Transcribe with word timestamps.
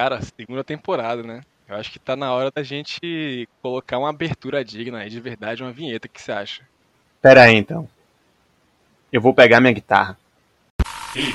Cara, 0.00 0.18
segunda 0.22 0.64
temporada, 0.64 1.22
né? 1.22 1.42
Eu 1.68 1.76
acho 1.76 1.90
que 1.90 1.98
tá 1.98 2.16
na 2.16 2.32
hora 2.32 2.50
da 2.50 2.62
gente 2.62 3.46
colocar 3.60 3.98
uma 3.98 4.08
abertura 4.08 4.64
digna 4.64 5.00
aí, 5.00 5.10
de 5.10 5.20
verdade, 5.20 5.62
uma 5.62 5.72
vinheta. 5.72 6.06
O 6.06 6.10
que 6.10 6.22
você 6.22 6.32
acha? 6.32 6.62
Pera 7.20 7.42
aí, 7.42 7.54
então. 7.54 7.86
Eu 9.12 9.20
vou 9.20 9.34
pegar 9.34 9.60
minha 9.60 9.74
guitarra. 9.74 10.18
Ei, 11.14 11.34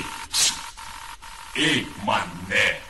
ei, 1.54 1.86
mané. 2.04 2.80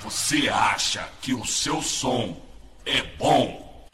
Você 0.00 0.48
acha 0.48 1.06
que 1.20 1.34
o 1.34 1.44
seu 1.44 1.82
som 1.82 2.34
é 2.86 3.02
bom? 3.18 3.86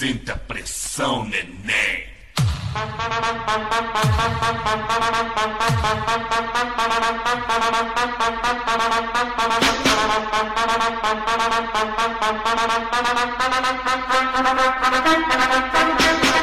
Sente 0.00 0.30
a 0.30 0.36
pressão, 0.36 1.26
neném. 1.26 2.08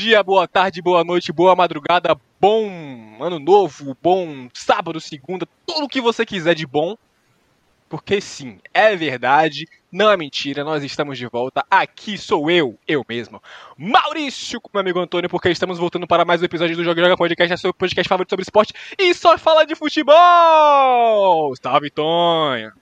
dia, 0.00 0.22
boa 0.22 0.48
tarde, 0.48 0.80
boa 0.80 1.04
noite, 1.04 1.30
boa 1.30 1.54
madrugada, 1.54 2.18
bom 2.40 3.22
ano 3.22 3.38
novo, 3.38 3.94
bom 4.02 4.48
sábado, 4.54 4.98
segunda, 4.98 5.46
tudo 5.66 5.84
o 5.84 5.88
que 5.88 6.00
você 6.00 6.24
quiser 6.24 6.54
de 6.54 6.66
bom. 6.66 6.96
Porque 7.86 8.18
sim, 8.18 8.58
é 8.72 8.96
verdade, 8.96 9.68
não 9.92 10.10
é 10.10 10.16
mentira, 10.16 10.64
nós 10.64 10.82
estamos 10.82 11.18
de 11.18 11.26
volta. 11.26 11.66
Aqui 11.70 12.16
sou 12.16 12.50
eu, 12.50 12.78
eu 12.88 13.04
mesmo, 13.06 13.42
Maurício, 13.76 14.58
com 14.58 14.70
meu 14.72 14.80
amigo 14.80 15.00
Antônio, 15.00 15.28
porque 15.28 15.50
estamos 15.50 15.76
voltando 15.76 16.06
para 16.06 16.24
mais 16.24 16.40
um 16.40 16.46
episódio 16.46 16.76
do 16.76 16.84
Joga 16.84 17.02
Joga 17.02 17.16
Podcast, 17.16 17.58
seu 17.58 17.74
podcast 17.74 18.08
favorito 18.08 18.30
sobre 18.30 18.42
esporte 18.44 18.72
e 18.98 19.12
só 19.12 19.36
fala 19.36 19.66
de 19.66 19.74
futebol! 19.74 21.54
Salve, 21.60 21.90
Tonho! 21.90 22.79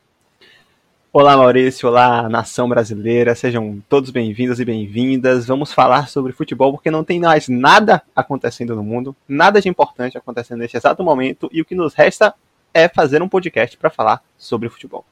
Olá, 1.20 1.36
Maurício. 1.36 1.88
Olá, 1.88 2.28
nação 2.28 2.68
brasileira. 2.68 3.34
Sejam 3.34 3.82
todos 3.88 4.08
bem-vindos 4.08 4.60
e 4.60 4.64
bem-vindas. 4.64 5.48
Vamos 5.48 5.72
falar 5.72 6.08
sobre 6.08 6.32
futebol 6.32 6.70
porque 6.70 6.92
não 6.92 7.02
tem 7.02 7.18
mais 7.18 7.48
nada 7.48 8.00
acontecendo 8.14 8.76
no 8.76 8.84
mundo, 8.84 9.16
nada 9.26 9.60
de 9.60 9.68
importante 9.68 10.16
acontecendo 10.16 10.60
neste 10.60 10.76
exato 10.76 11.02
momento 11.02 11.50
e 11.52 11.60
o 11.60 11.64
que 11.64 11.74
nos 11.74 11.92
resta 11.92 12.32
é 12.72 12.88
fazer 12.88 13.20
um 13.20 13.28
podcast 13.28 13.76
para 13.76 13.90
falar 13.90 14.22
sobre 14.38 14.68
futebol. 14.68 15.04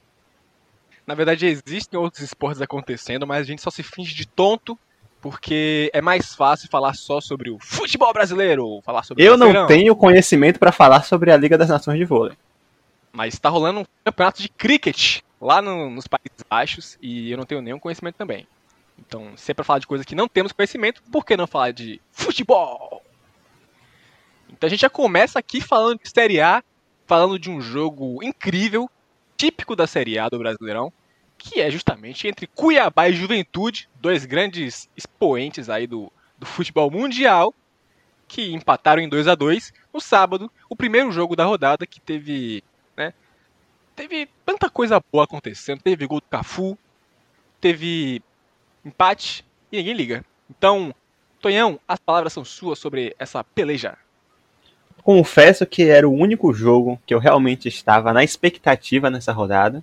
Na 1.04 1.16
verdade, 1.16 1.44
existem 1.44 1.98
outros 1.98 2.22
esportes 2.22 2.62
acontecendo, 2.62 3.26
mas 3.26 3.40
a 3.40 3.42
gente 3.44 3.60
só 3.60 3.70
se 3.72 3.82
finge 3.82 4.14
de 4.14 4.28
tonto 4.28 4.78
porque 5.20 5.90
é 5.92 6.00
mais 6.00 6.36
fácil 6.36 6.68
falar 6.70 6.94
só 6.94 7.20
sobre 7.20 7.50
o 7.50 7.58
futebol 7.58 8.12
brasileiro, 8.12 8.80
falar 8.84 9.02
sobre 9.02 9.24
Eu 9.24 9.36
não 9.36 9.66
tenho 9.66 9.96
conhecimento 9.96 10.60
para 10.60 10.70
falar 10.70 11.02
sobre 11.02 11.32
a 11.32 11.36
Liga 11.36 11.58
das 11.58 11.68
Nações 11.68 11.98
de 11.98 12.04
Vôlei. 12.04 12.36
Mas 13.10 13.40
tá 13.40 13.48
rolando 13.48 13.80
um 13.80 13.84
campeonato 14.04 14.40
de 14.40 14.48
cricket 14.48 15.25
lá 15.40 15.60
no- 15.62 15.90
nos 15.90 16.06
Países 16.06 16.42
Baixos 16.48 16.98
e 17.00 17.30
eu 17.30 17.36
não 17.38 17.44
tenho 17.44 17.62
nenhum 17.62 17.78
conhecimento 17.78 18.16
também. 18.16 18.46
Então, 18.98 19.36
se 19.36 19.50
é 19.50 19.54
pra 19.54 19.64
falar 19.64 19.78
de 19.78 19.86
coisa 19.86 20.04
que 20.04 20.14
não 20.14 20.26
temos 20.28 20.52
conhecimento, 20.52 21.02
por 21.12 21.24
que 21.24 21.36
não 21.36 21.46
falar 21.46 21.70
de 21.72 22.00
futebol? 22.10 23.02
Então 24.48 24.66
a 24.66 24.70
gente 24.70 24.80
já 24.80 24.90
começa 24.90 25.38
aqui 25.38 25.60
falando 25.60 26.00
de 26.02 26.08
Série 26.08 26.40
A, 26.40 26.62
falando 27.06 27.38
de 27.38 27.50
um 27.50 27.60
jogo 27.60 28.22
incrível, 28.22 28.88
típico 29.36 29.76
da 29.76 29.86
Série 29.86 30.18
A 30.18 30.28
do 30.28 30.38
Brasileirão, 30.38 30.92
que 31.36 31.60
é 31.60 31.70
justamente 31.70 32.26
entre 32.26 32.46
Cuiabá 32.46 33.08
e 33.08 33.12
Juventude, 33.12 33.88
dois 34.00 34.24
grandes 34.24 34.88
expoentes 34.96 35.68
aí 35.68 35.86
do, 35.86 36.10
do 36.38 36.46
futebol 36.46 36.90
mundial, 36.90 37.52
que 38.26 38.52
empataram 38.52 39.02
em 39.02 39.08
2 39.08 39.28
a 39.28 39.34
2 39.34 39.72
no 39.92 40.00
sábado, 40.00 40.50
o 40.70 40.74
primeiro 40.74 41.12
jogo 41.12 41.36
da 41.36 41.44
rodada 41.44 41.86
que 41.86 42.00
teve 42.00 42.64
teve 43.96 44.28
tanta 44.44 44.68
coisa 44.68 45.02
boa 45.12 45.24
acontecendo. 45.24 45.80
Teve 45.82 46.06
gol 46.06 46.20
do 46.20 46.26
Cafu, 46.28 46.78
teve 47.60 48.22
empate 48.84 49.44
e 49.72 49.78
ninguém 49.78 49.94
liga. 49.94 50.24
Então, 50.48 50.94
Tonhão, 51.40 51.80
as 51.88 51.98
palavras 51.98 52.32
são 52.32 52.44
suas 52.44 52.78
sobre 52.78 53.16
essa 53.18 53.42
peleja. 53.42 53.96
Confesso 55.02 55.64
que 55.64 55.88
era 55.88 56.08
o 56.08 56.12
único 56.12 56.52
jogo 56.52 57.00
que 57.06 57.14
eu 57.14 57.18
realmente 57.18 57.68
estava 57.68 58.12
na 58.12 58.22
expectativa 58.22 59.10
nessa 59.10 59.32
rodada. 59.32 59.82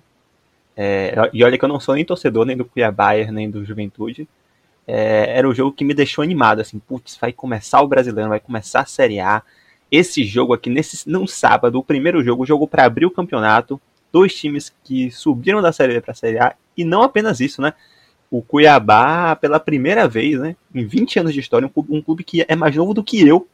É, 0.76 1.14
e 1.32 1.44
olha 1.44 1.56
que 1.56 1.64
eu 1.64 1.68
não 1.68 1.80
sou 1.80 1.94
nem 1.94 2.04
torcedor 2.04 2.44
nem 2.44 2.56
do 2.56 2.64
Cuiabá 2.64 3.14
nem 3.32 3.50
do 3.50 3.64
Juventude. 3.64 4.28
É, 4.86 5.38
era 5.38 5.48
o 5.48 5.54
jogo 5.54 5.72
que 5.72 5.84
me 5.84 5.94
deixou 5.94 6.22
animado, 6.22 6.60
assim, 6.60 6.78
putz, 6.78 7.16
vai 7.16 7.32
começar 7.32 7.80
o 7.80 7.88
Brasileiro, 7.88 8.28
vai 8.28 8.40
começar 8.40 8.80
a 8.80 8.86
Série 8.86 9.18
A. 9.18 9.42
Esse 9.90 10.24
jogo 10.24 10.52
aqui, 10.52 10.68
nesse, 10.68 11.08
num 11.08 11.26
sábado, 11.26 11.78
o 11.78 11.84
primeiro 11.84 12.22
jogo, 12.22 12.42
o 12.42 12.46
jogo 12.46 12.66
para 12.66 12.84
abrir 12.84 13.06
o 13.06 13.10
campeonato, 13.10 13.80
dois 14.14 14.32
times 14.32 14.72
que 14.84 15.10
subiram 15.10 15.60
da 15.60 15.72
Série 15.72 15.94
B 15.94 16.00
para 16.00 16.12
a 16.12 16.14
Série 16.14 16.38
A, 16.38 16.54
e 16.76 16.84
não 16.84 17.02
apenas 17.02 17.40
isso, 17.40 17.60
né? 17.60 17.74
O 18.30 18.40
Cuiabá, 18.40 19.34
pela 19.34 19.58
primeira 19.58 20.06
vez, 20.06 20.38
né, 20.38 20.54
em 20.72 20.86
20 20.86 21.18
anos 21.18 21.34
de 21.34 21.40
história, 21.40 21.66
um 21.66 21.68
clube, 21.68 21.92
um 21.92 22.00
clube 22.00 22.22
que 22.22 22.44
é 22.46 22.54
mais 22.54 22.76
novo 22.76 22.94
do 22.94 23.02
que 23.02 23.26
eu, 23.26 23.48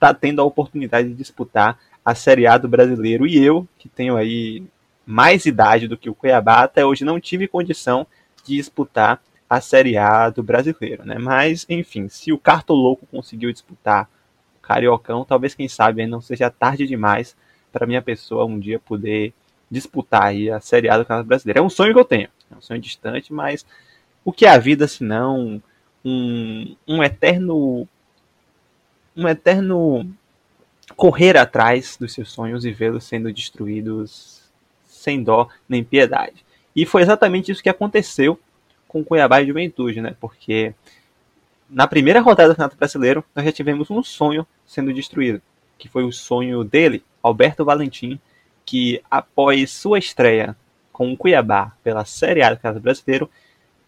tá 0.00 0.14
tendo 0.14 0.40
a 0.40 0.44
oportunidade 0.44 1.08
de 1.08 1.14
disputar 1.14 1.78
a 2.02 2.14
Série 2.14 2.46
A 2.46 2.56
do 2.56 2.68
brasileiro. 2.68 3.26
E 3.26 3.38
eu, 3.44 3.68
que 3.78 3.86
tenho 3.86 4.16
aí 4.16 4.64
mais 5.04 5.44
idade 5.44 5.86
do 5.86 5.98
que 5.98 6.08
o 6.08 6.14
Cuiabá, 6.14 6.62
até 6.62 6.86
hoje 6.86 7.04
não 7.04 7.20
tive 7.20 7.46
condição 7.46 8.06
de 8.44 8.56
disputar 8.56 9.20
a 9.48 9.60
Série 9.60 9.98
A 9.98 10.30
do 10.30 10.42
brasileiro, 10.42 11.04
né? 11.04 11.18
Mas, 11.18 11.66
enfim, 11.68 12.08
se 12.08 12.32
o 12.32 12.38
Cartoloco 12.38 13.06
conseguiu 13.10 13.52
disputar 13.52 14.08
o 14.56 14.62
Cariocão, 14.62 15.22
talvez, 15.22 15.54
quem 15.54 15.68
sabe, 15.68 16.06
não 16.06 16.22
seja 16.22 16.48
tarde 16.48 16.86
demais 16.86 17.36
para 17.70 17.86
minha 17.86 18.00
pessoa 18.00 18.46
um 18.46 18.58
dia 18.58 18.78
poder 18.78 19.34
disputar 19.72 20.24
aí 20.24 20.50
a 20.50 20.60
Série 20.60 20.90
A 20.90 20.98
do 20.98 21.04
Campeonato 21.04 21.28
Brasileiro. 21.28 21.60
É 21.60 21.62
um 21.62 21.70
sonho 21.70 21.94
que 21.94 21.98
eu 21.98 22.04
tenho, 22.04 22.28
é 22.50 22.54
um 22.54 22.60
sonho 22.60 22.78
distante, 22.78 23.32
mas 23.32 23.64
o 24.22 24.30
que 24.30 24.44
é 24.44 24.50
a 24.50 24.58
vida 24.58 24.86
se 24.86 25.02
não 25.02 25.62
um, 26.04 26.76
um 26.86 27.02
eterno 27.02 27.88
um 29.16 29.26
eterno 29.26 30.06
correr 30.94 31.38
atrás 31.38 31.96
dos 31.98 32.12
seus 32.12 32.30
sonhos 32.30 32.66
e 32.66 32.72
vê-los 32.72 33.04
sendo 33.04 33.32
destruídos 33.32 34.42
sem 34.84 35.22
dó 35.22 35.48
nem 35.66 35.82
piedade. 35.82 36.44
E 36.76 36.84
foi 36.84 37.02
exatamente 37.02 37.50
isso 37.50 37.62
que 37.62 37.68
aconteceu 37.68 38.38
com 38.86 39.02
Cuiabá 39.02 39.40
e 39.40 39.46
Juventude, 39.46 40.02
né? 40.02 40.14
Porque 40.20 40.74
na 41.68 41.86
primeira 41.86 42.20
rodada 42.20 42.50
do 42.50 42.56
Campeonato 42.56 42.76
Brasileiro 42.76 43.24
nós 43.34 43.44
já 43.44 43.52
tivemos 43.52 43.90
um 43.90 44.02
sonho 44.02 44.46
sendo 44.66 44.92
destruído, 44.92 45.40
que 45.78 45.88
foi 45.88 46.04
o 46.04 46.12
sonho 46.12 46.62
dele, 46.62 47.02
Alberto 47.22 47.64
Valentim, 47.64 48.20
que 48.64 49.02
após 49.10 49.70
sua 49.70 49.98
estreia 49.98 50.56
com 50.92 51.12
o 51.12 51.16
Cuiabá 51.16 51.72
pela 51.82 52.04
Série 52.04 52.42
A 52.42 52.50
do 52.50 52.56
Campeonato 52.56 52.80
Brasileiro, 52.80 53.30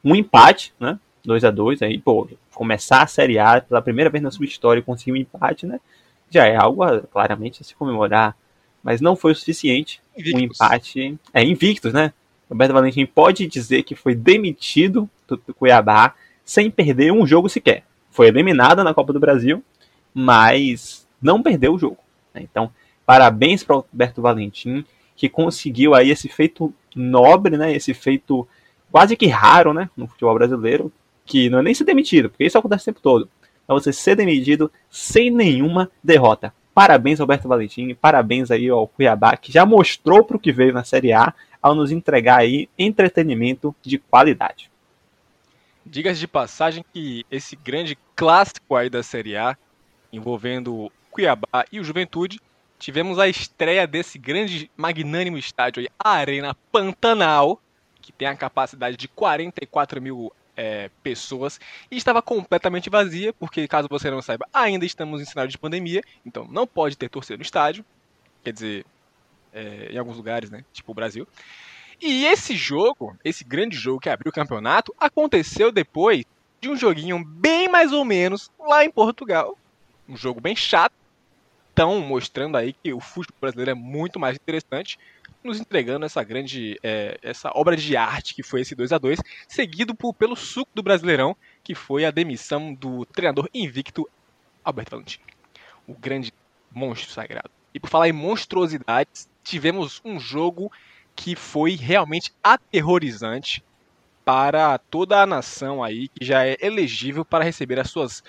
um 0.04 0.14
empate, 0.14 0.72
né? 0.78 0.98
2 1.24 1.44
a 1.44 1.50
2 1.50 1.82
aí, 1.82 1.98
pô, 1.98 2.28
começar 2.52 3.02
a 3.02 3.06
Série 3.06 3.38
A 3.38 3.60
pela 3.60 3.80
primeira 3.80 4.10
vez 4.10 4.22
na 4.22 4.30
sua 4.30 4.44
história 4.44 4.80
e 4.80 4.82
conseguir 4.82 5.12
um 5.12 5.16
empate, 5.16 5.66
né? 5.66 5.80
Já 6.30 6.46
é 6.46 6.56
algo 6.56 6.82
a, 6.82 7.00
claramente 7.00 7.62
a 7.62 7.64
se 7.64 7.74
comemorar, 7.74 8.36
mas 8.82 9.00
não 9.00 9.16
foi 9.16 9.32
o 9.32 9.34
suficiente. 9.34 10.00
Um 10.16 10.20
Invictus. 10.20 10.60
empate, 10.60 11.18
é 11.32 11.42
invictus, 11.42 11.92
né? 11.92 12.12
Roberto 12.48 12.72
Valentim 12.72 13.06
pode 13.06 13.46
dizer 13.46 13.82
que 13.82 13.94
foi 13.94 14.14
demitido 14.14 15.08
do, 15.26 15.37
do 15.37 15.54
Cuiabá 15.54 16.14
sem 16.44 16.70
perder 16.70 17.12
um 17.12 17.26
jogo 17.26 17.49
sequer. 17.49 17.84
Foi 18.10 18.28
eliminado 18.28 18.84
na 18.84 18.94
Copa 18.94 19.12
do 19.12 19.19
Brasil, 19.20 19.64
mas 20.12 21.06
não 21.20 21.43
perdeu 21.43 21.75
o 21.75 21.78
jogo. 21.78 21.99
né? 22.34 22.43
Então, 22.43 22.70
parabéns 23.06 23.62
para 23.62 23.76
o 23.76 23.80
Roberto 23.90 24.22
Valentim, 24.22 24.84
que 25.16 25.28
conseguiu 25.28 25.94
aí 25.94 26.10
esse 26.10 26.28
feito 26.28 26.72
nobre, 26.94 27.56
né? 27.56 27.74
Esse 27.74 27.94
feito 27.94 28.46
quase 28.90 29.16
que 29.16 29.26
raro, 29.26 29.72
né? 29.72 29.90
No 29.96 30.06
futebol 30.06 30.34
brasileiro, 30.34 30.92
que 31.24 31.48
não 31.48 31.58
é 31.58 31.62
nem 31.62 31.74
ser 31.74 31.84
demitido, 31.84 32.30
porque 32.30 32.44
isso 32.44 32.58
acontece 32.58 32.82
o 32.82 32.86
tempo 32.86 33.00
todo. 33.00 33.28
É 33.68 33.72
você 33.72 33.92
ser 33.92 34.16
demitido 34.16 34.70
sem 34.90 35.30
nenhuma 35.30 35.90
derrota. 36.02 36.52
Parabéns, 36.74 37.20
Roberto 37.20 37.48
Valentim, 37.48 37.94
parabéns 37.94 38.50
aí 38.50 38.68
ao 38.68 38.88
Cuiabá, 38.88 39.36
que 39.36 39.52
já 39.52 39.64
mostrou 39.64 40.24
para 40.24 40.36
o 40.36 40.40
que 40.40 40.52
veio 40.52 40.72
na 40.72 40.82
Série 40.82 41.12
A, 41.12 41.32
ao 41.62 41.74
nos 41.74 41.92
entregar 41.92 42.40
aí 42.40 42.68
entretenimento 42.76 43.74
de 43.80 43.96
qualidade. 43.96 44.70
Diga-se 45.86 46.18
de 46.18 46.26
passagem 46.26 46.84
que 46.92 47.24
esse 47.30 47.56
grande 47.56 47.96
clássico 48.16 48.74
aí 48.74 48.90
da 48.90 49.02
Série 49.02 49.36
A, 49.36 49.56
envolvendo 50.12 50.90
Cuiabá 51.10 51.64
e 51.70 51.78
o 51.78 51.84
Juventude, 51.84 52.40
tivemos 52.84 53.19
a 53.19 53.26
estreia 53.26 53.86
desse 53.86 54.19
grande, 54.19 54.70
magnânimo 54.76 55.38
estádio 55.38 55.81
aí, 55.81 55.88
a 55.98 56.10
Arena 56.10 56.54
Pantanal, 56.70 57.58
que 58.02 58.12
tem 58.12 58.28
a 58.28 58.36
capacidade 58.36 58.94
de 58.94 59.08
44 59.08 60.02
mil 60.02 60.31
é, 60.54 60.90
pessoas 61.02 61.58
e 61.90 61.96
estava 61.96 62.20
completamente 62.20 62.90
vazia, 62.90 63.32
porque 63.32 63.66
caso 63.66 63.88
você 63.88 64.10
não 64.10 64.20
saiba, 64.20 64.46
ainda 64.52 64.84
estamos 64.84 65.22
em 65.22 65.25
cenário 65.25 65.50
de 65.50 65.56
pandemia, 65.56 66.02
então 66.26 66.46
não 66.46 66.66
pode 66.66 66.94
ter 66.98 67.08
torcida 67.08 67.38
no 67.38 67.42
estádio, 67.42 67.82
quer 68.44 68.52
dizer, 68.52 68.84
é, 69.54 69.88
em 69.90 69.96
alguns 69.96 70.19
lugares, 70.19 70.50
né, 70.50 70.62
tipo 70.70 70.92
o 70.92 70.94
Brasil. 70.94 71.26
E 72.02 72.26
esse 72.26 72.54
jogo, 72.54 73.16
esse 73.25 73.44
grande 73.44 73.78
jogo 73.78 73.98
que 73.98 74.10
abriu 74.10 74.28
o 74.28 74.34
campeonato, 74.34 74.94
aconteceu 75.00 75.72
depois 75.72 76.26
de 76.60 76.69
um 76.69 76.76
joguinho 76.76 77.25
bem 77.25 77.66
mais 77.66 77.92
ou 77.92 78.04
menos 78.04 78.50
lá 78.60 78.84
em 78.84 78.90
Portugal. 78.90 79.56
Um 80.06 80.19
jogo 80.19 80.38
bem 80.38 80.54
chato, 80.54 80.92
estão 81.75 82.00
mostrando 82.00 82.56
aí 82.56 82.73
que 82.73 82.93
o 82.93 83.00
futebol 83.00 83.41
brasileiro 83.41 83.73
é 83.73 83.75
muito 83.75 84.21
mais 84.21 84.37
interessante, 84.37 84.97
nos 85.43 85.61
entregando 85.61 86.06
essa 86.06 86.23
grande, 86.23 86.79
é, 86.82 87.19
essa 87.21 87.50
obra 87.53 87.76
de 87.76 87.97
arte 87.97 88.35
que 88.35 88.43
foi 88.43 88.61
esse 88.61 88.75
2 88.76 88.93
a 88.93 88.99
2 88.99 89.21
seguido 89.49 89.94
por, 89.94 90.15
pelo 90.15 90.37
suco 90.37 90.71
do 90.73 90.82
Brasileirão, 90.82 91.37
que 91.65 91.75
foi 91.75 92.05
a 92.05 92.12
demissão 92.12 92.73
do 92.73 93.05
treinador 93.05 93.49
invicto 93.53 94.09
Alberto 94.65 94.93
Valentim, 94.93 95.19
o 95.87 95.94
grande 95.94 96.32
monstro 96.73 97.11
sagrado. 97.11 97.50
E 97.75 97.81
por 97.81 97.91
falar 97.91 98.09
em 98.09 98.12
monstruosidades, 98.12 99.29
tivemos 99.43 100.00
um 100.05 100.19
jogo 100.19 100.71
que 101.15 101.35
foi 101.35 101.75
realmente 101.75 102.32
aterrorizante 102.43 103.62
para 104.25 104.79
toda 104.79 105.21
a 105.21 105.26
nação 105.26 105.82
aí 105.82 106.09
que 106.09 106.25
já 106.25 106.47
é 106.47 106.56
elegível 106.61 107.25
para 107.25 107.44
receber 107.44 107.79
as 107.79 107.91
suas 107.91 108.23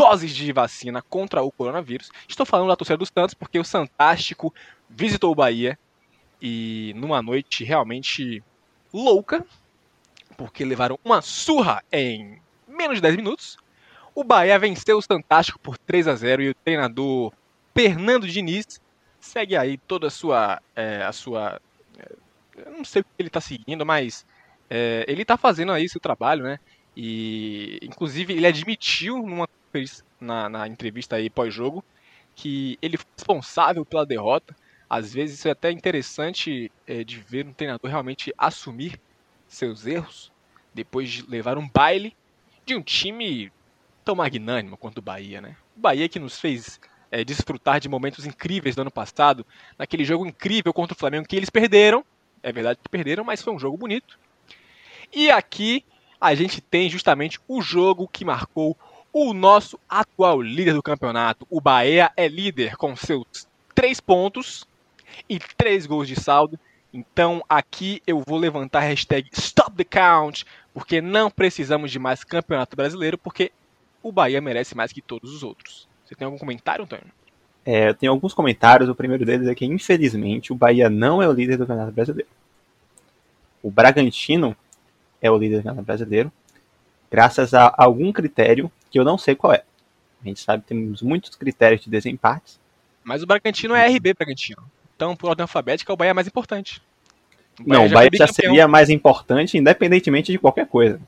doses 0.00 0.34
de 0.34 0.50
vacina 0.50 1.02
contra 1.02 1.42
o 1.42 1.52
coronavírus. 1.52 2.10
Estou 2.26 2.46
falando 2.46 2.68
da 2.68 2.76
torcida 2.76 2.96
dos 2.96 3.10
Santos 3.14 3.34
porque 3.34 3.58
o 3.58 3.64
Santástico 3.64 4.52
visitou 4.88 5.30
o 5.30 5.34
Bahia 5.34 5.78
e 6.40 6.94
numa 6.96 7.20
noite 7.20 7.64
realmente 7.64 8.42
louca, 8.90 9.44
porque 10.38 10.64
levaram 10.64 10.98
uma 11.04 11.20
surra 11.20 11.84
em 11.92 12.40
menos 12.66 12.96
de 12.96 13.02
10 13.02 13.16
minutos. 13.16 13.58
O 14.14 14.24
Bahia 14.24 14.58
venceu 14.58 14.96
o 14.96 15.02
Santástico 15.02 15.58
por 15.58 15.76
3 15.76 16.08
a 16.08 16.14
0 16.14 16.42
e 16.44 16.48
o 16.48 16.54
treinador 16.54 17.30
Fernando 17.76 18.26
Diniz 18.26 18.80
segue 19.20 19.54
aí 19.54 19.76
toda 19.76 20.06
a 20.06 20.10
sua. 20.10 20.62
É, 20.74 21.02
a 21.02 21.12
sua 21.12 21.60
é, 21.98 22.12
eu 22.64 22.72
não 22.72 22.86
sei 22.86 23.02
o 23.02 23.04
que 23.04 23.10
ele 23.18 23.28
está 23.28 23.40
seguindo, 23.42 23.84
mas 23.84 24.24
é, 24.70 25.04
ele 25.06 25.20
está 25.20 25.36
fazendo 25.36 25.72
aí 25.72 25.86
seu 25.90 26.00
trabalho, 26.00 26.42
né? 26.42 26.58
E 26.96 27.78
inclusive 27.82 28.32
ele 28.32 28.46
admitiu 28.46 29.18
numa 29.18 29.46
na, 30.20 30.48
na 30.48 30.68
entrevista 30.68 31.16
aí 31.16 31.30
pós-jogo 31.30 31.84
que 32.34 32.78
ele 32.80 32.96
foi 32.96 33.06
responsável 33.16 33.84
pela 33.84 34.06
derrota. 34.06 34.56
Às 34.88 35.12
vezes 35.12 35.38
isso 35.38 35.48
é 35.48 35.50
até 35.50 35.70
interessante 35.70 36.70
é, 36.86 37.04
de 37.04 37.18
ver 37.18 37.46
um 37.46 37.52
treinador 37.52 37.90
realmente 37.90 38.32
assumir 38.36 39.00
seus 39.46 39.86
erros 39.86 40.32
depois 40.72 41.10
de 41.10 41.28
levar 41.28 41.58
um 41.58 41.68
baile 41.68 42.16
de 42.64 42.74
um 42.74 42.82
time 42.82 43.52
tão 44.04 44.14
magnânimo 44.14 44.76
quanto 44.76 44.98
o 44.98 45.02
Bahia, 45.02 45.40
né? 45.40 45.56
O 45.76 45.80
Bahia 45.80 46.08
que 46.08 46.18
nos 46.18 46.38
fez 46.40 46.80
é, 47.10 47.24
desfrutar 47.24 47.80
de 47.80 47.88
momentos 47.88 48.24
incríveis 48.24 48.74
do 48.74 48.82
ano 48.82 48.90
passado, 48.90 49.44
naquele 49.76 50.04
jogo 50.04 50.26
incrível 50.26 50.72
contra 50.72 50.94
o 50.94 50.98
Flamengo 50.98 51.26
que 51.26 51.36
eles 51.36 51.50
perderam. 51.50 52.04
É 52.42 52.52
verdade 52.52 52.78
que 52.82 52.88
perderam, 52.88 53.24
mas 53.24 53.42
foi 53.42 53.52
um 53.52 53.58
jogo 53.58 53.76
bonito. 53.76 54.18
E 55.12 55.30
aqui 55.30 55.84
a 56.20 56.34
gente 56.34 56.60
tem 56.60 56.88
justamente 56.88 57.38
o 57.48 57.60
jogo 57.60 58.08
que 58.08 58.24
marcou 58.24 58.76
o 59.12 59.32
nosso 59.32 59.78
atual 59.88 60.40
líder 60.40 60.74
do 60.74 60.82
campeonato. 60.82 61.46
O 61.50 61.60
Bahia 61.60 62.10
é 62.16 62.28
líder 62.28 62.76
com 62.76 62.94
seus 62.96 63.48
três 63.74 64.00
pontos 64.00 64.66
e 65.28 65.38
três 65.56 65.86
gols 65.86 66.08
de 66.08 66.18
saldo. 66.18 66.58
Então 66.92 67.44
aqui 67.48 68.02
eu 68.06 68.22
vou 68.26 68.38
levantar 68.38 68.80
a 68.80 68.82
hashtag 68.82 69.28
Stop 69.32 69.76
the 69.76 69.84
Count, 69.84 70.44
porque 70.74 71.00
não 71.00 71.30
precisamos 71.30 71.90
de 71.90 71.98
mais 71.98 72.24
campeonato 72.24 72.76
brasileiro, 72.76 73.16
porque 73.16 73.52
o 74.02 74.10
Bahia 74.10 74.40
merece 74.40 74.76
mais 74.76 74.92
que 74.92 75.00
todos 75.00 75.32
os 75.32 75.42
outros. 75.42 75.88
Você 76.04 76.14
tem 76.14 76.24
algum 76.24 76.38
comentário, 76.38 76.84
Antônio? 76.84 77.06
É, 77.64 77.90
eu 77.90 77.94
tenho 77.94 78.10
alguns 78.10 78.34
comentários. 78.34 78.88
O 78.88 78.94
primeiro 78.94 79.24
deles 79.24 79.46
é 79.46 79.54
que, 79.54 79.64
infelizmente, 79.64 80.52
o 80.52 80.56
Bahia 80.56 80.88
não 80.88 81.22
é 81.22 81.28
o 81.28 81.32
líder 81.32 81.56
do 81.56 81.66
Campeonato 81.66 81.92
Brasileiro. 81.92 82.30
O 83.62 83.70
Bragantino 83.70 84.56
é 85.20 85.30
o 85.30 85.36
líder 85.36 85.58
do 85.58 85.62
Campeonato 85.62 85.86
Brasileiro, 85.86 86.32
graças 87.10 87.52
a 87.52 87.72
algum 87.76 88.10
critério 88.10 88.72
que 88.90 88.98
eu 88.98 89.04
não 89.04 89.16
sei 89.16 89.34
qual 89.34 89.52
é. 89.52 89.62
A 90.22 90.28
gente 90.28 90.40
sabe 90.40 90.62
que 90.62 90.68
temos 90.68 91.02
muitos 91.02 91.34
critérios 91.34 91.82
de 91.82 91.90
desempates. 91.90 92.60
Mas 93.02 93.22
o 93.22 93.26
Bragantino 93.26 93.74
é 93.74 93.86
RB 93.88 94.14
Bragantino. 94.14 94.62
Então, 94.94 95.16
por 95.16 95.30
ordem 95.30 95.42
alfabética, 95.42 95.92
o 95.92 95.96
Bahia 95.96 96.10
é 96.10 96.14
mais 96.14 96.26
importante. 96.26 96.82
O 97.58 97.64
Bahia 97.64 97.80
não, 97.80 97.86
o 97.86 97.90
Bahia 97.90 98.10
já 98.12 98.26
seria 98.26 98.68
mais 98.68 98.90
importante, 98.90 99.56
independentemente 99.56 100.30
de 100.30 100.38
qualquer 100.38 100.66
coisa. 100.66 101.00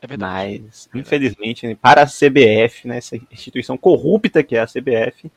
É 0.00 0.06
verdade. 0.06 0.62
Mas, 0.64 0.88
é 0.94 0.98
infelizmente, 0.98 1.74
para 1.80 2.02
a 2.02 2.06
CBF, 2.06 2.88
né, 2.88 2.98
essa 2.98 3.16
instituição 3.30 3.76
corrupta 3.76 4.42
que 4.42 4.56
é 4.56 4.60
a 4.60 4.66
CBF, 4.66 5.30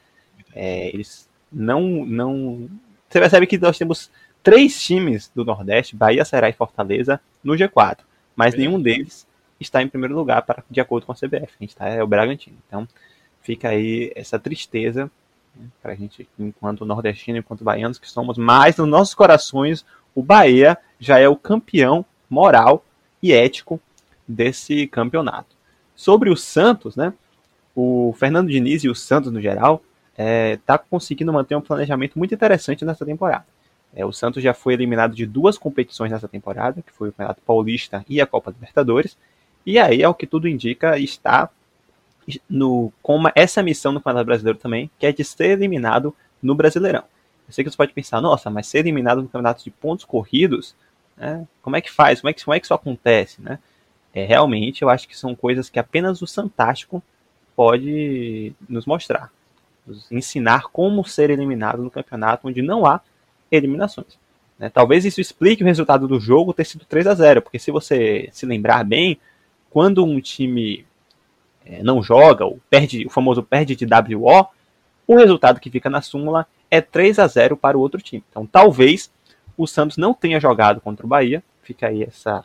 é, 0.56 0.90
eles 0.90 1.28
não, 1.52 2.06
não. 2.06 2.70
Você 3.10 3.20
percebe 3.20 3.48
que 3.48 3.58
nós 3.58 3.78
temos 3.78 4.12
três 4.44 4.82
times 4.82 5.32
do 5.34 5.44
Nordeste, 5.44 5.96
Bahia, 5.96 6.24
Ceará 6.24 6.50
e 6.50 6.54
Fortaleza, 6.54 7.20
no 7.44 7.54
G4. 7.54 8.00
Mas 8.36 8.56
nenhum 8.56 8.82
deles 8.82 9.28
está 9.60 9.82
em 9.82 9.88
primeiro 9.88 10.16
lugar, 10.16 10.42
para, 10.44 10.64
de 10.70 10.80
acordo 10.80 11.06
com 11.06 11.12
a 11.12 11.16
CBF. 11.16 11.54
Gente 11.60 11.70
está 11.70 11.88
é 11.88 12.04
o 12.04 12.08
Bragantino. 12.08 12.58
Então, 12.68 12.88
fica 13.42 13.70
aí 13.70 14.12
essa 14.16 14.38
tristeza 14.38 15.10
né, 15.56 15.68
para 15.82 15.94
a 15.94 15.96
gente, 15.96 16.28
enquanto 16.38 16.86
nordestino, 16.86 17.38
enquanto 17.38 17.64
baianos 17.64 17.98
que 17.98 18.10
somos, 18.10 18.38
mas 18.38 18.78
nos 18.78 18.88
nossos 18.88 19.16
corações, 19.16 19.86
o 20.14 20.22
Bahia 20.22 20.78
já 21.00 21.20
é 21.20 21.28
o 21.28 21.36
campeão 21.36 22.06
moral 22.30 22.84
e 23.22 23.32
ético 23.34 23.80
desse 24.28 24.88
campeonato. 24.88 25.56
Sobre 25.96 26.30
o 26.30 26.36
Santos, 26.36 26.96
né? 26.96 27.14
O 27.76 28.14
Fernando 28.18 28.50
Diniz 28.50 28.84
e 28.84 28.90
o 28.90 28.96
Santos 28.96 29.32
no 29.32 29.42
geral 29.42 29.84
é, 30.18 30.58
tá 30.66 30.78
conseguindo 30.78 31.32
manter 31.32 31.56
um 31.56 31.62
planejamento 31.62 32.18
muito 32.18 32.34
interessante 32.34 32.84
nessa 32.84 33.06
temporada. 33.06 33.46
É, 33.94 34.06
o 34.06 34.12
Santos 34.12 34.44
já 34.44 34.54
foi 34.54 34.74
eliminado 34.74 35.16
de 35.16 35.26
duas 35.26 35.58
competições 35.58 36.12
nessa 36.12 36.28
temporada, 36.28 36.82
que 36.82 36.92
foi 36.92 37.10
o 37.10 37.12
Campeonato 37.12 37.42
Paulista 37.42 38.04
e 38.10 38.20
a 38.20 38.28
Copa 38.28 38.52
Libertadores. 38.52 39.18
E 39.68 39.78
aí, 39.78 40.02
ao 40.02 40.16
que 40.16 40.26
tudo 40.26 40.48
indica, 40.48 40.98
está 40.98 41.50
no, 42.50 42.90
com 43.04 43.18
uma, 43.18 43.34
essa 43.36 43.62
missão 43.62 43.92
no 43.92 44.00
Campeonato 44.00 44.26
Brasileiro 44.26 44.58
também, 44.58 44.90
que 44.98 45.06
é 45.06 45.12
de 45.12 45.26
ser 45.26 45.50
eliminado 45.50 46.16
no 46.42 46.56
Brasileirão. 46.56 47.04
Eu 47.46 47.54
sei 47.54 47.66
que 47.66 47.70
você 47.70 47.76
pode 47.76 47.92
pensar, 47.92 48.22
nossa, 48.22 48.50
mas 48.50 48.66
ser 48.66 48.80
eliminado 48.80 49.22
no 49.22 49.28
campeonato 49.28 49.66
de 49.66 49.70
pontos 49.70 50.06
corridos, 50.06 50.74
né, 51.18 51.46
como 51.62 51.76
é 51.76 51.82
que 51.82 51.92
faz? 51.92 52.22
Como 52.22 52.30
é 52.30 52.34
que, 52.34 52.46
como 52.46 52.56
é 52.56 52.60
que 52.62 52.66
isso 52.66 52.74
acontece? 52.74 53.42
Né? 53.42 53.60
É, 54.14 54.24
realmente, 54.24 54.84
eu 54.84 54.90
acho 54.90 55.06
que 55.06 55.18
são 55.18 55.36
coisas 55.36 55.70
que 55.70 55.80
apenas 55.80 56.22
o 56.22 56.28
Fantástico 56.28 57.04
pode 57.54 58.54
nos 58.70 58.86
mostrar. 58.86 59.30
Nos 59.86 60.10
ensinar 60.10 60.70
como 60.72 61.04
ser 61.04 61.30
eliminado 61.30 61.84
no 61.84 61.92
campeonato 61.92 62.48
onde 62.48 62.62
não 62.62 62.86
há 62.86 63.02
eliminações. 63.52 64.18
Né? 64.58 64.70
Talvez 64.70 65.04
isso 65.04 65.20
explique 65.20 65.62
o 65.62 65.66
resultado 65.68 66.08
do 66.08 66.22
jogo 66.22 66.54
ter 66.54 66.66
sido 66.66 66.86
3 66.86 67.08
a 67.08 67.14
0 67.14 67.42
porque 67.42 67.60
se 67.60 67.70
você 67.70 68.30
se 68.32 68.46
lembrar 68.46 68.86
bem, 68.86 69.20
quando 69.70 70.04
um 70.04 70.20
time 70.20 70.86
é, 71.66 71.84
não 71.84 72.02
joga, 72.02 72.46
ou 72.46 72.60
perde, 72.70 73.06
o 73.06 73.10
famoso 73.10 73.44
perde 73.44 73.76
de 73.76 73.86
WO, 73.86 74.48
o 75.06 75.16
resultado 75.16 75.60
que 75.60 75.70
fica 75.70 75.90
na 75.90 76.02
súmula 76.02 76.48
é 76.70 76.82
3 76.82 77.20
a 77.20 77.28
0 77.28 77.58
para 77.58 77.78
o 77.78 77.82
outro 77.82 78.02
time. 78.02 78.24
Então 78.30 78.46
talvez 78.46 79.12
o 79.58 79.66
Santos 79.66 79.98
não 79.98 80.14
tenha 80.14 80.40
jogado 80.40 80.82
contra 80.82 81.06
o 81.06 81.10
Bahia, 81.10 81.44
fica 81.64 81.88
aí 81.88 82.04
essa 82.04 82.44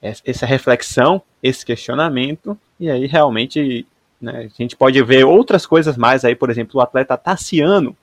essa 0.00 0.46
reflexão, 0.46 1.20
esse 1.42 1.66
questionamento, 1.66 2.56
e 2.78 2.88
aí 2.88 3.08
realmente 3.08 3.84
né, 4.20 4.48
a 4.54 4.62
gente 4.62 4.76
pode 4.76 5.02
ver 5.02 5.24
outras 5.24 5.66
coisas 5.66 5.96
mais 5.96 6.24
aí, 6.24 6.36
por 6.36 6.50
exemplo, 6.50 6.78
o 6.78 6.80
atleta 6.80 7.16
Tassiano. 7.16 7.96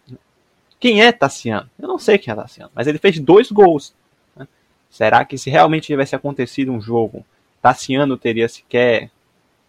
Quem 0.77 1.01
é 1.01 1.11
Tassiano? 1.11 1.69
Eu 1.79 1.87
não 1.87 1.97
sei 1.97 2.17
quem 2.17 2.31
é 2.31 2.35
Tassiano, 2.35 2.71
mas 2.75 2.87
ele 2.87 2.97
fez 2.97 3.17
dois 3.19 3.49
gols. 3.49 3.95
Né? 4.35 4.45
Será 4.89 5.23
que 5.23 5.37
se 5.37 5.49
realmente 5.49 5.87
tivesse 5.87 6.15
acontecido 6.15 6.71
um 6.71 6.81
jogo, 6.81 7.25
Tassiano 7.65 8.15
teria 8.15 8.47
sequer 8.47 9.09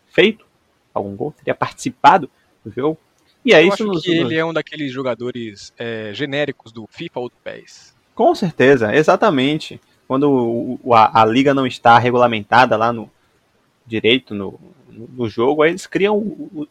feito 0.09 0.45
algum 0.93 1.17
gol? 1.17 1.33
Teria 1.33 1.55
participado 1.55 2.31
do 2.63 2.71
jogo? 2.71 2.99
E 3.43 3.55
aí, 3.55 3.65
Eu 3.65 3.73
isso 3.73 3.85
acho 3.85 3.87
nos, 3.87 4.03
que 4.03 4.11
ele 4.11 4.35
é 4.35 4.45
um 4.45 4.53
daqueles 4.53 4.93
jogadores 4.93 5.73
é, 5.79 6.11
genéricos 6.13 6.73
do 6.73 6.87
FIFA 6.87 7.21
ou 7.21 7.29
do 7.31 7.35
PES. 7.43 7.97
Com 8.15 8.35
certeza, 8.35 8.95
exatamente 8.95 9.81
quando 10.07 10.79
a, 10.93 11.23
a, 11.23 11.25
liga 11.25 11.55
não 11.55 11.67
está 11.67 11.99
regulamentada 11.99 12.77
lá 12.77 12.93
no 12.93 13.11
direito 13.87 14.35
no, 14.35 14.61
no 14.91 15.27
jogo, 15.27 15.63
aí 15.63 15.71
eles 15.71 15.87
criam 15.87 16.19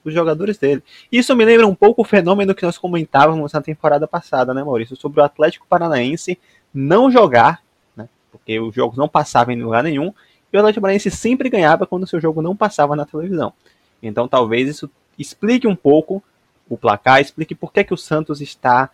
os 0.03 0.13
jogadores 0.13 0.60
dele. 0.60 0.84
Isso 1.12 1.36
me 1.36 1.44
lembra 1.44 1.65
um 1.65 1.75
pouco 1.75 2.03
o 2.03 2.05
fenômeno 2.05 2.53
que 2.53 2.63
nós 2.63 2.77
comentávamos 2.77 3.51
na 3.51 3.62
temporada 3.62 4.08
passada, 4.08 4.53
né, 4.53 4.63
Maurício? 4.63 4.96
Sobre 4.96 5.22
o 5.22 5.24
Atlético 5.24 5.65
Paranaense 5.67 6.38
não 6.72 7.10
jogar, 7.10 7.63
né, 7.98 8.08
porque 8.32 8.60
os 8.60 8.75
jogos 8.75 8.96
não 8.96 9.10
passavam 9.10 9.55
em 9.55 9.62
lugar 9.62 9.84
nenhum, 9.84 10.13
e 10.55 10.57
o 10.57 10.59
Atlético 10.59 10.81
Paranaense 10.81 11.12
sempre 11.12 11.50
ganhava 11.50 11.85
quando 11.85 12.03
o 12.03 12.07
seu 12.07 12.19
jogo 12.19 12.41
não 12.41 12.55
passava 12.55 12.95
na 12.95 13.05
televisão. 13.05 13.53
Então 14.01 14.27
talvez 14.27 14.69
isso 14.69 14.89
explique 15.17 15.67
um 15.67 15.75
pouco 15.75 16.24
o 16.69 16.77
placar, 16.77 17.21
explique 17.21 17.53
por 17.53 17.71
que, 17.71 17.83
que 17.83 17.93
o 17.93 17.97
Santos 17.97 18.41
está 18.41 18.89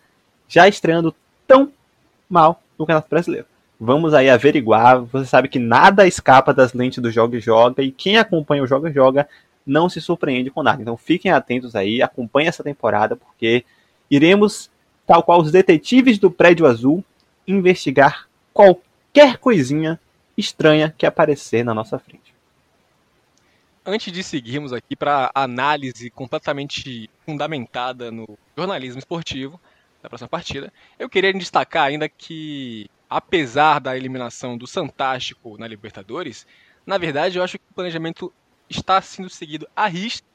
já 0.48 0.68
estreando 0.68 1.14
tão 1.46 1.72
mal 2.28 2.62
no 2.78 2.84
Campeonato 2.84 3.08
Brasileiro 3.08 3.46
Vamos 3.84 4.14
aí 4.14 4.30
averiguar. 4.30 5.02
Você 5.06 5.26
sabe 5.26 5.48
que 5.48 5.58
nada 5.58 6.06
escapa 6.06 6.54
das 6.54 6.72
lentes 6.72 7.02
do 7.02 7.10
Joga 7.10 7.36
e 7.36 7.40
Joga. 7.40 7.82
E 7.82 7.90
quem 7.90 8.16
acompanha 8.16 8.62
o 8.62 8.66
Joga 8.66 8.88
e 8.88 8.92
Joga 8.92 9.28
não 9.66 9.88
se 9.88 10.00
surpreende 10.00 10.52
com 10.52 10.62
nada. 10.62 10.80
Então 10.80 10.96
fiquem 10.96 11.32
atentos 11.32 11.74
aí, 11.74 12.00
acompanhem 12.00 12.48
essa 12.48 12.62
temporada, 12.62 13.16
porque 13.16 13.64
iremos, 14.08 14.70
tal 15.04 15.24
qual 15.24 15.40
os 15.40 15.50
detetives 15.50 16.16
do 16.16 16.30
Prédio 16.30 16.64
Azul, 16.64 17.04
investigar 17.44 18.28
qualquer 18.54 19.38
coisinha 19.38 19.98
estranha 20.36 20.94
que 20.96 21.06
aparecer 21.06 21.64
na 21.64 21.74
nossa 21.74 21.98
frente. 21.98 22.34
Antes 23.84 24.12
de 24.12 24.22
seguirmos 24.22 24.72
aqui 24.72 24.94
para 24.94 25.30
análise 25.34 26.08
completamente 26.10 27.10
fundamentada 27.26 28.12
no 28.12 28.38
jornalismo 28.56 28.98
esportivo 28.98 29.60
da 30.00 30.08
próxima 30.08 30.28
partida, 30.28 30.72
eu 30.98 31.08
queria 31.08 31.32
destacar 31.32 31.86
ainda 31.86 32.08
que 32.08 32.88
apesar 33.10 33.80
da 33.80 33.96
eliminação 33.96 34.56
do 34.56 34.66
Santástico 34.66 35.58
na 35.58 35.66
Libertadores, 35.66 36.46
na 36.86 36.96
verdade 36.96 37.38
eu 37.38 37.42
acho 37.44 37.58
que 37.58 37.64
o 37.70 37.74
planejamento 37.74 38.32
está 38.70 39.00
sendo 39.02 39.28
seguido 39.28 39.68
à 39.74 39.86
risca, 39.86 40.26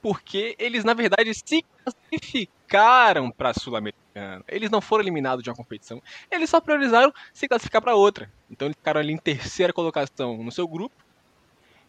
porque 0.00 0.54
eles 0.58 0.84
na 0.84 0.94
verdade 0.94 1.32
se 1.34 1.64
classificaram 1.82 3.30
para 3.30 3.50
a 3.50 3.54
Sul-Americana. 3.54 4.03
Eles 4.46 4.70
não 4.70 4.80
foram 4.80 5.02
eliminados 5.02 5.42
de 5.42 5.50
uma 5.50 5.56
competição, 5.56 6.00
eles 6.30 6.48
só 6.48 6.60
priorizaram 6.60 7.12
se 7.32 7.48
classificar 7.48 7.82
para 7.82 7.94
outra. 7.94 8.30
Então 8.50 8.66
eles 8.66 8.76
ficaram 8.76 9.00
ali 9.00 9.12
em 9.12 9.18
terceira 9.18 9.72
colocação 9.72 10.42
no 10.42 10.52
seu 10.52 10.68
grupo, 10.68 10.94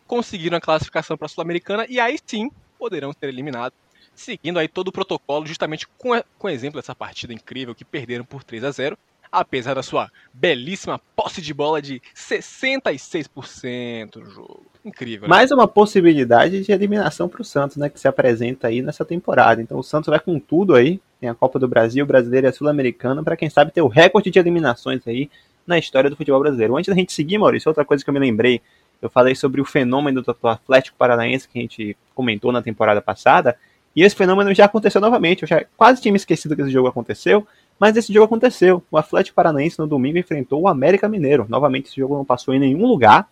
conseguiram 0.07 0.57
a 0.57 0.61
classificação 0.61 1.17
para 1.17 1.25
a 1.25 1.29
Sul-Americana 1.29 1.85
e 1.87 1.99
aí 1.99 2.17
sim 2.25 2.49
poderão 2.77 3.13
ser 3.13 3.29
eliminados 3.29 3.77
seguindo 4.15 4.57
aí 4.57 4.67
todo 4.67 4.87
o 4.87 4.91
protocolo, 4.91 5.45
justamente 5.45 5.87
com, 5.97 6.09
com 6.37 6.49
exemplo 6.49 6.79
dessa 6.79 6.95
partida 6.95 7.33
incrível 7.33 7.75
que 7.75 7.83
perderam 7.83 8.23
por 8.23 8.43
3 8.43 8.63
a 8.63 8.71
0 8.71 8.97
apesar 9.31 9.73
da 9.73 9.83
sua 9.83 10.09
belíssima 10.33 10.99
posse 11.15 11.41
de 11.41 11.53
bola 11.53 11.81
de 11.81 12.01
66% 12.15 14.15
no 14.15 14.29
jogo. 14.29 14.65
Incrível. 14.85 15.27
Né? 15.27 15.27
Mais 15.27 15.51
uma 15.51 15.67
possibilidade 15.67 16.61
de 16.63 16.71
eliminação 16.71 17.27
para 17.27 17.41
o 17.41 17.45
Santos, 17.45 17.75
né, 17.75 17.89
que 17.89 17.99
se 17.99 18.07
apresenta 18.07 18.67
aí 18.67 18.81
nessa 18.81 19.03
temporada. 19.03 19.61
Então 19.61 19.79
o 19.79 19.83
Santos 19.83 20.09
vai 20.09 20.19
com 20.19 20.39
tudo 20.39 20.75
aí, 20.75 21.01
tem 21.19 21.27
a 21.27 21.33
Copa 21.33 21.57
do 21.57 21.67
Brasil, 21.67 22.05
Brasileira 22.05 22.49
e 22.49 22.53
Sul-Americana, 22.53 23.23
para 23.23 23.35
quem 23.35 23.49
sabe 23.49 23.71
ter 23.71 23.81
o 23.81 23.87
recorde 23.87 24.29
de 24.29 24.37
eliminações 24.37 25.01
aí 25.07 25.29
na 25.65 25.79
história 25.79 26.09
do 26.09 26.15
futebol 26.15 26.39
brasileiro. 26.39 26.77
Antes 26.77 26.93
da 26.93 26.95
gente 26.95 27.11
seguir, 27.11 27.39
Maurício, 27.39 27.67
outra 27.67 27.83
coisa 27.83 28.03
que 28.03 28.09
eu 28.09 28.13
me 28.13 28.19
lembrei, 28.19 28.61
eu 29.01 29.09
falei 29.09 29.33
sobre 29.33 29.59
o 29.59 29.65
fenômeno 29.65 30.21
do 30.21 30.37
Atlético 30.43 30.97
Paranaense 30.97 31.49
que 31.49 31.57
a 31.57 31.61
gente 31.61 31.97
comentou 32.13 32.51
na 32.51 32.61
temporada 32.61 33.01
passada, 33.01 33.57
e 33.95 34.03
esse 34.03 34.15
fenômeno 34.15 34.53
já 34.53 34.65
aconteceu 34.65 34.99
novamente. 34.99 35.43
Eu 35.43 35.47
já 35.47 35.65
quase 35.77 36.01
tinha 36.01 36.11
me 36.11 36.17
esquecido 36.17 36.55
que 36.55 36.61
esse 36.61 36.71
jogo 36.71 36.89
aconteceu, 36.89 37.47
mas 37.79 37.95
esse 37.95 38.13
jogo 38.13 38.25
aconteceu. 38.25 38.83
O 38.91 38.97
Atlético 38.97 39.35
Paranaense 39.35 39.79
no 39.79 39.87
domingo 39.87 40.17
enfrentou 40.17 40.61
o 40.61 40.67
América 40.67 41.07
Mineiro. 41.07 41.45
Novamente, 41.47 41.87
esse 41.87 41.95
jogo 41.95 42.15
não 42.15 42.25
passou 42.25 42.53
em 42.53 42.59
nenhum 42.59 42.85
lugar. 42.85 43.27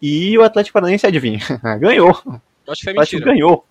E 0.00 0.36
o 0.36 0.42
Atlético 0.42 0.74
Paranaense, 0.74 1.06
adivinha, 1.06 1.40
ganhou. 1.80 2.10
Acho 2.68 2.80
que 2.82 2.94
foi 2.94 3.20
ganhou. 3.20 3.64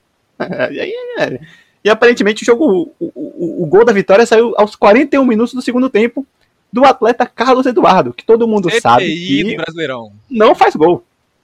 e, 0.71 1.39
e, 1.83 1.89
aparentemente 1.89 2.43
o 2.43 2.45
jogo, 2.45 2.91
o, 2.99 3.11
o, 3.15 3.63
o, 3.63 3.65
gol 3.67 3.85
da 3.85 3.93
vitória 3.93 4.25
saiu 4.25 4.53
aos 4.57 4.75
41 4.75 5.23
minutos 5.25 5.53
do 5.53 5.61
segundo 5.61 5.89
tempo 5.89 6.25
do 6.73 6.83
atleta 6.83 7.25
Carlos 7.25 7.65
Eduardo, 7.65 8.13
que 8.13 8.25
todo 8.25 8.47
mundo 8.47 8.69
CPI 8.69 8.81
sabe 8.81 9.05
que 9.05 9.55
Brasileirão. 9.55 10.11
não 10.29 10.53
faz 10.53 10.75
gol. 10.75 11.03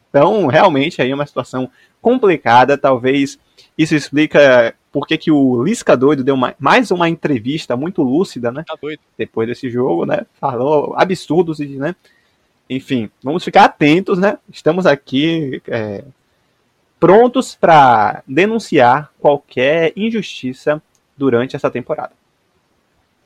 Então, 0.10 0.48
realmente, 0.48 1.02
aí 1.02 1.10
é 1.10 1.16
uma 1.16 1.26
situação 1.26 1.70
complicada. 2.02 2.78
Talvez 2.78 3.40
isso 3.78 3.96
explica 3.96 4.76
por 4.92 5.08
que, 5.08 5.18
que 5.18 5.32
o 5.32 5.64
Lisca 5.64 5.96
doido 5.96 6.24
deu 6.24 6.36
mais 6.60 6.92
uma 6.92 7.08
entrevista 7.08 7.78
muito 7.78 8.04
lúcida, 8.04 8.52
né? 8.52 8.66
Tá 8.68 8.78
doido. 8.80 9.00
Depois 9.18 9.48
desse 9.48 9.70
jogo, 9.70 10.06
né? 10.06 10.26
Falou 10.40 10.94
absurdos, 10.98 11.60
né? 11.60 11.96
Enfim, 12.74 13.12
vamos 13.22 13.44
ficar 13.44 13.66
atentos, 13.66 14.18
né? 14.18 14.40
Estamos 14.50 14.86
aqui 14.86 15.62
é, 15.68 16.06
prontos 16.98 17.54
para 17.54 18.24
denunciar 18.26 19.12
qualquer 19.20 19.92
injustiça 19.94 20.82
durante 21.18 21.54
essa 21.54 21.70
temporada. 21.70 22.14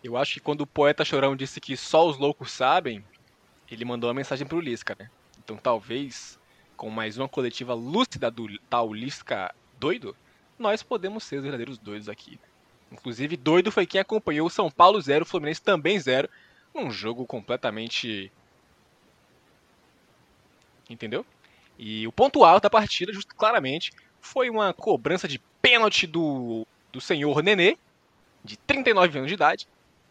Eu 0.03 0.17
acho 0.17 0.33
que 0.33 0.39
quando 0.39 0.61
o 0.61 0.67
poeta 0.67 1.05
Chorão 1.05 1.35
disse 1.35 1.61
que 1.61 1.77
só 1.77 2.09
os 2.09 2.17
loucos 2.17 2.51
sabem, 2.51 3.05
ele 3.69 3.85
mandou 3.85 4.07
uma 4.07 4.15
mensagem 4.15 4.47
pro 4.47 4.59
Lisca, 4.59 4.95
né? 4.97 5.11
Então 5.43 5.57
talvez, 5.57 6.39
com 6.75 6.89
mais 6.89 7.15
uma 7.19 7.29
coletiva 7.29 7.75
lúcida 7.75 8.31
do 8.31 8.47
tal 8.67 8.91
Lisca 8.91 9.53
doido, 9.79 10.15
nós 10.57 10.81
podemos 10.81 11.23
ser 11.23 11.35
os 11.35 11.43
verdadeiros 11.43 11.77
doidos 11.77 12.09
aqui. 12.09 12.39
Inclusive, 12.91 13.37
doido 13.37 13.71
foi 13.71 13.85
quem 13.85 14.01
acompanhou 14.01 14.47
o 14.47 14.49
São 14.49 14.71
Paulo 14.71 14.99
0, 14.99 15.21
o 15.21 15.27
Fluminense 15.27 15.61
também 15.61 15.99
0, 15.99 16.27
num 16.73 16.89
jogo 16.89 17.27
completamente. 17.27 18.31
Entendeu? 20.89 21.25
E 21.77 22.07
o 22.07 22.11
ponto 22.11 22.43
alto 22.43 22.63
da 22.63 22.69
partida, 22.69 23.11
justo 23.11 23.35
claramente, 23.35 23.91
foi 24.21 24.49
uma 24.49 24.73
cobrança 24.73 25.27
de 25.27 25.39
pênalti 25.61 26.07
do, 26.07 26.65
do 26.91 27.01
senhor 27.01 27.43
Nenê, 27.43 27.77
de 28.43 28.57
39 28.57 29.17
anos 29.17 29.29
de 29.29 29.33
idade, 29.33 29.67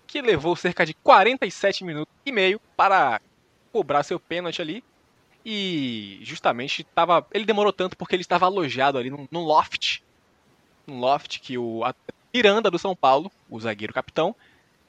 que 0.07 0.21
levou 0.21 0.55
cerca 0.57 0.85
de 0.85 0.95
47 0.95 1.85
minutos 1.85 2.13
e 2.27 2.33
meio 2.33 2.61
para 2.77 3.21
cobrar 3.73 4.03
seu 4.03 4.21
pênalti 4.21 4.61
ali. 4.61 4.85
E 5.45 6.21
justamente 6.23 6.85
tava, 6.85 7.27
ele 7.33 7.45
demorou 7.45 7.73
tanto 7.73 7.97
porque 7.97 8.15
ele 8.15 8.23
estava 8.23 8.47
alojado 8.47 8.97
ali 8.97 9.11
num, 9.11 9.29
num 9.31 9.43
loft 9.43 10.03
um 10.87 10.99
loft 10.99 11.41
que 11.41 11.57
o 11.59 11.83
Miranda 12.33 12.71
do 12.71 12.79
São 12.79 12.95
Paulo, 12.95 13.31
o 13.49 13.59
zagueiro 13.61 13.93
capitão, 13.93 14.35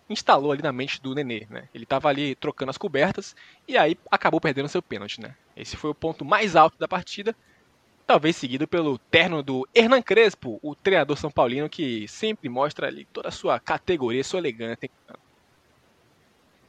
instalou 0.10 0.52
ali 0.52 0.62
na 0.62 0.72
mente 0.72 1.02
do 1.02 1.16
Nenê, 1.16 1.48
né? 1.50 1.68
Ele 1.74 1.84
estava 1.84 2.10
ali 2.10 2.36
trocando 2.36 2.70
as 2.70 2.78
cobertas 2.78 3.36
e 3.68 3.78
aí 3.78 3.98
acabou 4.10 4.40
perdendo 4.40 4.70
seu 4.70 4.82
pênalti, 4.82 5.20
né? 5.20 5.36
Esse 5.56 5.78
foi 5.78 5.90
o 5.90 5.96
ponto 5.96 6.26
mais 6.26 6.56
alto 6.56 6.78
da 6.78 6.88
partida, 6.88 7.36
talvez 8.06 8.36
seguido 8.36 8.68
pelo 8.68 8.98
terno 8.98 9.42
do 9.42 9.68
Hernan 9.74 10.02
Crespo, 10.02 10.60
o 10.62 10.76
treinador 10.76 11.18
são 11.18 11.32
paulino 11.32 11.70
que 11.70 12.08
sempre 12.08 12.50
mostra 12.50 12.88
ali 12.88 13.08
toda 13.12 13.30
a 13.30 13.32
sua 13.32 13.60
categoria, 13.60 14.24
sua 14.24 14.40
elegância. 14.40 14.90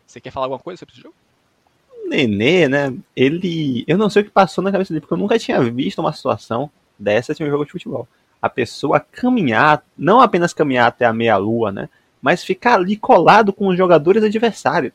Você 0.06 0.20
quer 0.20 0.30
falar 0.30 0.46
alguma 0.46 0.60
coisa 0.60 0.78
sobre 0.78 0.94
esse 0.94 1.02
jogo? 1.02 1.14
Nenê, 2.06 2.68
né? 2.68 2.96
Ele, 3.14 3.84
eu 3.88 3.98
não 3.98 4.08
sei 4.08 4.22
o 4.22 4.24
que 4.24 4.30
passou 4.30 4.62
na 4.62 4.70
cabeça 4.70 4.92
dele, 4.92 5.00
porque 5.00 5.14
eu 5.14 5.18
nunca 5.18 5.38
tinha 5.38 5.60
visto 5.60 5.98
uma 5.98 6.12
situação 6.12 6.70
dessa 6.96 7.32
em 7.32 7.46
um 7.46 7.50
jogo 7.50 7.64
de 7.64 7.72
futebol 7.72 8.06
a 8.40 8.48
pessoa 8.48 9.00
caminhar, 9.00 9.84
não 9.96 10.20
apenas 10.20 10.52
caminhar 10.52 10.86
até 10.86 11.04
a 11.04 11.12
meia-lua, 11.12 11.72
né? 11.72 11.88
Mas 12.20 12.44
ficar 12.44 12.74
ali 12.74 12.96
colado 12.96 13.52
com 13.52 13.68
os 13.68 13.76
jogadores 13.76 14.22
adversários. 14.22 14.92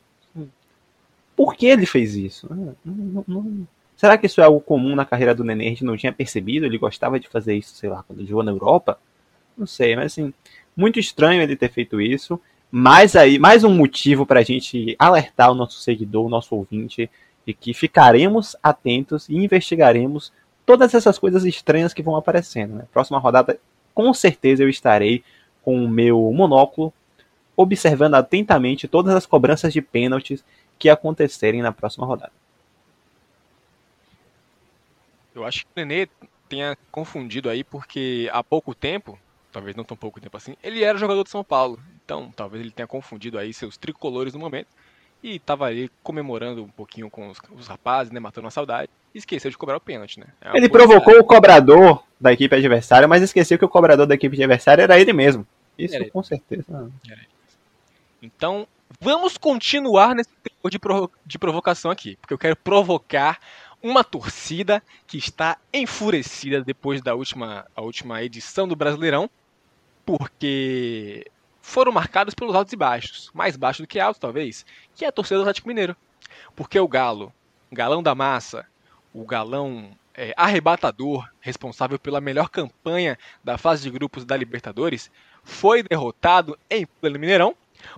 Por 1.35 1.55
que 1.55 1.65
ele 1.65 1.85
fez 1.85 2.15
isso? 2.15 2.47
Não, 2.49 2.75
não, 2.85 3.25
não. 3.27 3.67
Será 4.01 4.17
que 4.17 4.25
isso 4.25 4.41
é 4.41 4.43
algo 4.43 4.59
comum 4.59 4.95
na 4.95 5.05
carreira 5.05 5.35
do 5.35 5.43
Nenê? 5.43 5.67
A 5.67 5.69
gente 5.69 5.85
não 5.85 5.95
tinha 5.95 6.11
percebido? 6.11 6.65
Ele 6.65 6.79
gostava 6.79 7.19
de 7.19 7.27
fazer 7.27 7.53
isso, 7.53 7.75
sei 7.75 7.87
lá, 7.87 8.01
quando 8.01 8.25
jogou 8.25 8.41
na 8.41 8.49
Europa? 8.49 8.97
Não 9.55 9.67
sei, 9.67 9.95
mas 9.95 10.13
assim, 10.13 10.33
muito 10.75 10.99
estranho 10.99 11.39
ele 11.39 11.55
ter 11.55 11.69
feito 11.69 12.01
isso. 12.01 12.41
Mas 12.71 13.15
aí, 13.15 13.37
mais 13.37 13.63
um 13.63 13.71
motivo 13.71 14.25
para 14.25 14.39
a 14.39 14.43
gente 14.43 14.95
alertar 14.97 15.51
o 15.51 15.53
nosso 15.53 15.79
seguidor, 15.79 16.25
o 16.25 16.29
nosso 16.29 16.55
ouvinte, 16.55 17.11
de 17.45 17.53
que 17.53 17.75
ficaremos 17.75 18.55
atentos 18.63 19.29
e 19.29 19.35
investigaremos 19.35 20.33
todas 20.65 20.95
essas 20.95 21.19
coisas 21.19 21.45
estranhas 21.45 21.93
que 21.93 22.01
vão 22.01 22.15
aparecendo. 22.15 22.73
Né? 22.73 22.85
Próxima 22.91 23.19
rodada, 23.19 23.59
com 23.93 24.11
certeza 24.15 24.63
eu 24.63 24.69
estarei 24.69 25.23
com 25.61 25.85
o 25.85 25.87
meu 25.87 26.19
monóculo 26.33 26.91
observando 27.55 28.15
atentamente 28.15 28.87
todas 28.87 29.13
as 29.13 29.27
cobranças 29.27 29.71
de 29.71 29.79
pênaltis 29.79 30.43
que 30.79 30.89
acontecerem 30.89 31.61
na 31.61 31.71
próxima 31.71 32.07
rodada. 32.07 32.40
Eu 35.33 35.45
acho 35.45 35.65
que 35.65 35.71
o 35.75 35.75
Nenê 35.75 36.07
tenha 36.49 36.77
confundido 36.91 37.49
aí 37.49 37.63
porque 37.63 38.29
há 38.31 38.43
pouco 38.43 38.75
tempo, 38.75 39.17
talvez 39.51 39.75
não 39.75 39.83
tão 39.83 39.95
pouco 39.95 40.19
tempo 40.19 40.35
assim, 40.35 40.55
ele 40.61 40.83
era 40.83 40.97
jogador 40.97 41.23
de 41.23 41.29
São 41.29 41.43
Paulo. 41.43 41.79
Então, 42.03 42.31
talvez 42.35 42.61
ele 42.61 42.71
tenha 42.71 42.87
confundido 42.87 43.37
aí 43.37 43.53
seus 43.53 43.77
tricolores 43.77 44.33
no 44.33 44.39
momento 44.39 44.67
e 45.23 45.35
estava 45.35 45.65
ali 45.65 45.89
comemorando 46.03 46.63
um 46.63 46.69
pouquinho 46.69 47.09
com 47.09 47.29
os, 47.29 47.37
os 47.51 47.67
rapazes, 47.67 48.11
né, 48.11 48.19
matando 48.19 48.47
a 48.47 48.51
saudade 48.51 48.89
esqueceu 49.13 49.51
de 49.51 49.57
cobrar 49.57 49.77
o 49.77 49.81
pênalti, 49.81 50.19
né? 50.19 50.27
É 50.41 50.57
ele 50.57 50.69
provocou 50.69 51.19
o 51.19 51.23
cobrador 51.23 52.03
da 52.19 52.31
equipe 52.31 52.55
adversária, 52.55 53.07
mas 53.07 53.21
esqueceu 53.21 53.57
que 53.57 53.65
o 53.65 53.69
cobrador 53.69 54.05
da 54.05 54.15
equipe 54.15 54.35
adversária 54.35 54.83
era 54.83 54.99
ele 54.99 55.13
mesmo. 55.13 55.45
Isso 55.77 55.95
era 55.95 56.09
com 56.09 56.23
certeza. 56.23 56.91
Então, 58.21 58.67
vamos 58.99 59.37
continuar 59.37 60.15
nesse 60.15 60.29
tempo 60.43 60.69
de, 60.69 60.79
provo 60.79 61.11
de 61.25 61.39
provocação 61.39 61.91
aqui, 61.91 62.17
porque 62.21 62.33
eu 62.33 62.37
quero 62.37 62.55
provocar 62.55 63.39
uma 63.81 64.03
torcida 64.03 64.81
que 65.07 65.17
está 65.17 65.57
enfurecida 65.73 66.63
depois 66.63 67.01
da 67.01 67.15
última, 67.15 67.65
a 67.75 67.81
última 67.81 68.21
edição 68.23 68.67
do 68.67 68.75
Brasileirão, 68.75 69.29
porque 70.05 71.25
foram 71.61 71.91
marcados 71.91 72.33
pelos 72.33 72.55
altos 72.55 72.73
e 72.73 72.75
baixos, 72.75 73.31
mais 73.33 73.55
baixo 73.55 73.81
do 73.81 73.87
que 73.87 73.99
alto 73.99 74.19
talvez, 74.19 74.65
que 74.95 75.05
é 75.05 75.07
a 75.07 75.11
torcida 75.11 75.37
do 75.37 75.41
Atlético 75.41 75.67
Mineiro. 75.67 75.95
Porque 76.55 76.79
o 76.79 76.87
Galo, 76.87 77.33
galão 77.71 78.01
da 78.01 78.15
massa, 78.15 78.65
o 79.13 79.25
galão 79.25 79.91
é, 80.13 80.33
arrebatador, 80.35 81.27
responsável 81.39 81.97
pela 81.99 82.21
melhor 82.21 82.49
campanha 82.49 83.17
da 83.43 83.57
fase 83.57 83.83
de 83.83 83.89
grupos 83.89 84.25
da 84.25 84.37
Libertadores, 84.37 85.11
foi 85.43 85.83
derrotado 85.83 86.57
em 86.69 86.85
pleno 86.85 87.19
Mineirão 87.19 87.55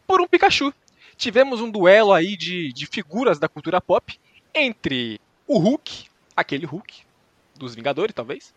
por 0.07 0.21
um 0.21 0.27
Pikachu, 0.27 0.73
tivemos 1.17 1.61
um 1.61 1.69
duelo 1.69 2.13
aí 2.13 2.37
de, 2.37 2.71
de 2.71 2.85
figuras 2.85 3.37
da 3.37 3.49
cultura 3.49 3.81
pop 3.81 4.17
entre 4.53 5.19
o 5.47 5.57
Hulk, 5.57 6.05
aquele 6.35 6.65
Hulk 6.65 7.03
dos 7.55 7.75
Vingadores, 7.75 8.13
talvez, 8.13 8.53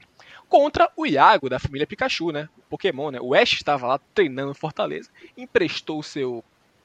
contra 0.49 0.91
o 0.97 1.07
Iago 1.07 1.49
da 1.49 1.59
família 1.59 1.87
Pikachu, 1.87 2.31
né? 2.31 2.49
O 2.57 2.63
Pokémon, 2.63 3.11
né? 3.11 3.19
O 3.21 3.35
Ash 3.35 3.53
estava 3.53 3.87
lá 3.87 4.01
treinando 4.15 4.55
Fortaleza, 4.55 5.11
emprestou 5.37 6.03
seu, 6.03 6.45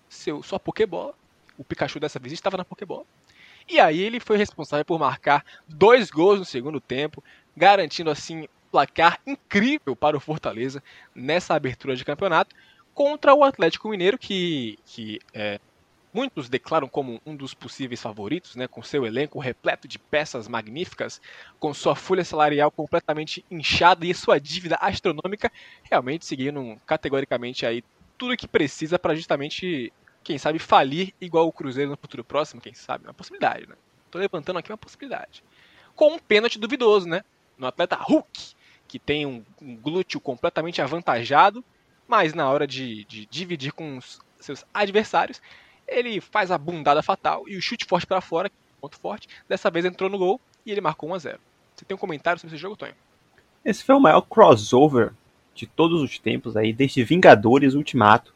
seu 0.10 0.42
sua 0.44 0.60
Pokébola. 0.60 1.14
O 1.58 1.64
Pikachu 1.64 2.00
dessa 2.00 2.20
vez 2.20 2.34
estava 2.34 2.58
na 2.58 2.66
Pokébola. 2.66 3.06
E 3.70 3.80
aí 3.80 4.00
ele 4.00 4.20
foi 4.20 4.38
responsável 4.38 4.84
por 4.84 5.00
marcar 5.00 5.46
dois 5.68 6.10
gols 6.10 6.40
no 6.40 6.46
segundo 6.46 6.82
tempo, 6.82 7.24
garantindo 7.56 8.10
assim 8.10 8.48
placar 8.72 9.20
incrível 9.28 9.96
para 9.96 10.18
o 10.18 10.20
Fortaleza 10.20 10.82
nessa 11.14 11.54
abertura 11.54 11.96
de 11.96 12.06
campeonato 12.06 12.56
contra 12.94 13.34
o 13.34 13.44
Atlético 13.44 13.90
Mineiro, 13.90 14.18
que, 14.18 14.80
que 14.86 15.20
é, 15.34 15.60
muitos 16.14 16.50
declaram 16.50 16.88
como 16.88 17.22
um 17.26 17.36
dos 17.36 17.54
possíveis 17.54 18.02
favoritos, 18.02 18.56
né, 18.56 18.68
com 18.68 18.84
seu 18.84 19.06
elenco 19.06 19.40
repleto 19.40 19.88
de 19.88 19.98
peças 19.98 20.48
magníficas, 20.48 21.22
com 21.60 21.74
sua 21.74 21.96
folha 21.96 22.24
salarial 22.24 22.72
completamente 22.72 23.46
inchada 23.50 24.06
e 24.06 24.14
sua 24.14 24.40
dívida 24.40 24.78
astronômica, 24.80 25.52
realmente 25.84 26.26
seguindo 26.26 26.80
categoricamente 26.86 27.66
aí 27.66 27.84
tudo 28.18 28.34
o 28.34 28.38
que 28.38 28.48
precisa 28.48 29.00
para 29.00 29.16
justamente, 29.16 29.92
quem 30.24 30.38
sabe, 30.38 30.60
falir 30.60 31.14
igual 31.20 31.48
o 31.48 31.52
Cruzeiro 31.52 31.90
no 31.90 31.98
futuro 31.98 32.24
próximo, 32.24 32.62
quem 32.62 32.74
sabe, 32.74 33.06
uma 33.06 33.14
possibilidade, 33.14 33.68
né? 33.68 33.76
Tô 34.12 34.20
levantando 34.20 34.60
aqui 34.60 34.72
uma 34.72 34.78
possibilidade. 34.78 35.44
Com 35.96 36.14
um 36.14 36.20
pênalti 36.20 36.60
duvidoso, 36.60 37.08
né? 37.08 37.24
No 37.58 37.66
atleta 37.66 37.96
Hulk, 37.96 38.54
que 38.88 39.00
tem 39.00 39.26
um, 39.26 39.44
um 39.62 39.76
glúteo 39.76 40.20
completamente 40.20 40.82
avantajado, 40.82 41.64
mas 42.08 42.34
na 42.34 42.50
hora 42.50 42.68
de, 42.68 43.06
de 43.06 43.26
dividir 43.26 43.72
com 43.72 43.98
os 43.98 44.20
seus 44.40 44.66
adversários, 44.74 45.42
ele 45.92 46.22
faz 46.22 46.50
a 46.50 46.58
bundada 46.58 47.04
fatal 47.04 47.44
e 47.48 47.58
o 47.58 47.62
chute 47.62 47.86
forte 47.86 48.08
para 48.08 48.22
fora, 48.22 48.50
ponto 48.80 48.98
forte, 48.98 49.28
dessa 49.48 49.70
vez 49.70 49.86
entrou 49.86 50.10
no 50.10 50.18
gol 50.18 50.40
e 50.66 50.72
ele 50.72 50.82
marcou 50.82 51.10
1 51.10 51.14
a 51.14 51.20
0. 51.20 51.40
Você 51.76 51.86
tem 51.86 51.96
um 51.96 52.00
comentário 52.00 52.40
sobre 52.40 52.56
esse 52.56 52.62
jogo, 52.62 52.76
Tonho? 52.76 52.94
Esse 53.64 53.84
foi 53.84 53.96
o 53.96 54.00
maior 54.00 54.22
crossover 54.22 55.12
de 55.54 55.68
todos 55.68 56.02
os 56.02 56.18
tempos 56.18 56.56
aí, 56.56 56.72
desde 56.72 57.04
Vingadores 57.04 57.74
Ultimato. 57.74 58.34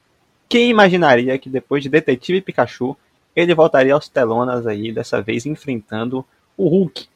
Quem 0.47 0.69
imaginaria 0.69 1.38
que 1.39 1.50
depois 1.50 1.81
de 1.81 1.89
Detetive 1.89 2.41
Pikachu, 2.41 2.95
ele 3.35 3.55
voltaria 3.55 3.93
aos 3.93 4.07
telonas 4.07 4.67
aí, 4.67 4.91
dessa 4.91 5.21
vez 5.21 5.45
enfrentando 5.45 6.25
o 6.57 6.67
Hulk, 6.67 7.07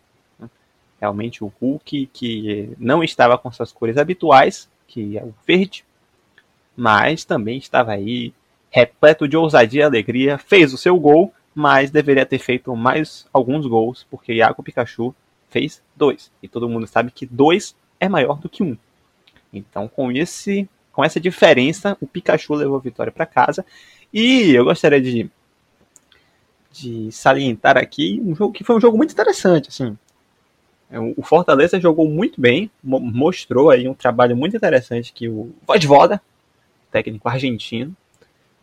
realmente 0.99 1.43
o 1.43 1.53
Hulk, 1.61 2.09
que 2.11 2.73
não 2.77 3.03
estava 3.03 3.37
com 3.37 3.51
suas 3.51 3.71
cores 3.71 3.97
habituais, 3.97 4.69
que 4.87 5.17
é 5.17 5.23
o 5.23 5.33
verde, 5.45 5.85
mas 6.75 7.23
também 7.23 7.57
estava 7.57 7.91
aí 7.91 8.33
repleto 8.69 9.27
de 9.27 9.35
ousadia 9.35 9.81
e 9.81 9.83
alegria, 9.83 10.37
fez 10.37 10.73
o 10.73 10.77
seu 10.77 10.97
gol, 10.99 11.33
mas 11.53 11.91
deveria 11.91 12.25
ter 12.25 12.39
feito 12.39 12.75
mais 12.75 13.27
alguns 13.33 13.65
gols, 13.65 14.05
porque 14.09 14.33
Iago 14.33 14.63
Pikachu 14.63 15.13
fez 15.49 15.81
dois. 15.95 16.31
E 16.41 16.47
todo 16.47 16.69
mundo 16.69 16.87
sabe 16.87 17.11
que 17.11 17.25
dois 17.25 17.75
é 17.99 18.07
maior 18.07 18.39
do 18.39 18.49
que 18.49 18.63
um. 18.63 18.77
Então, 19.51 19.87
com 19.87 20.11
esse, 20.11 20.69
com 20.91 21.03
essa 21.03 21.19
diferença, 21.19 21.97
o 21.99 22.07
Pikachu 22.07 22.53
levou 22.53 22.77
a 22.77 22.81
vitória 22.81 23.11
para 23.11 23.25
casa. 23.25 23.65
E 24.13 24.51
eu 24.51 24.65
gostaria 24.65 25.01
de, 25.01 25.29
de 26.71 27.11
salientar 27.11 27.77
aqui 27.77 28.21
um 28.23 28.35
jogo 28.35 28.53
que 28.53 28.63
foi 28.63 28.75
um 28.75 28.81
jogo 28.81 28.97
muito 28.97 29.11
interessante, 29.11 29.69
assim. 29.69 29.97
É, 30.91 30.99
o 30.99 31.21
Fortaleza 31.21 31.79
jogou 31.79 32.09
muito 32.09 32.41
bem, 32.41 32.71
mostrou 32.83 33.69
aí 33.69 33.87
um 33.87 33.93
trabalho 33.93 34.35
muito 34.35 34.55
interessante 34.55 35.13
que 35.13 35.29
o 35.29 35.53
Voivoda, 35.65 36.19
técnico 36.91 37.29
argentino, 37.29 37.95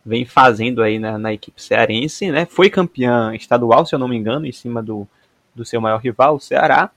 vem 0.07 0.25
fazendo 0.25 0.81
aí 0.81 0.97
na, 0.99 1.17
na, 1.17 1.33
equipe 1.33 1.61
cearense, 1.61 2.31
né? 2.31 2.45
Foi 2.45 2.69
campeão 2.69 3.33
estadual, 3.33 3.85
se 3.85 3.93
eu 3.93 3.99
não 3.99 4.07
me 4.07 4.15
engano, 4.15 4.45
em 4.45 4.51
cima 4.51 4.81
do, 4.81 5.07
do 5.53 5.65
seu 5.65 5.81
maior 5.81 5.99
rival, 5.99 6.35
o 6.35 6.39
Ceará. 6.39 6.89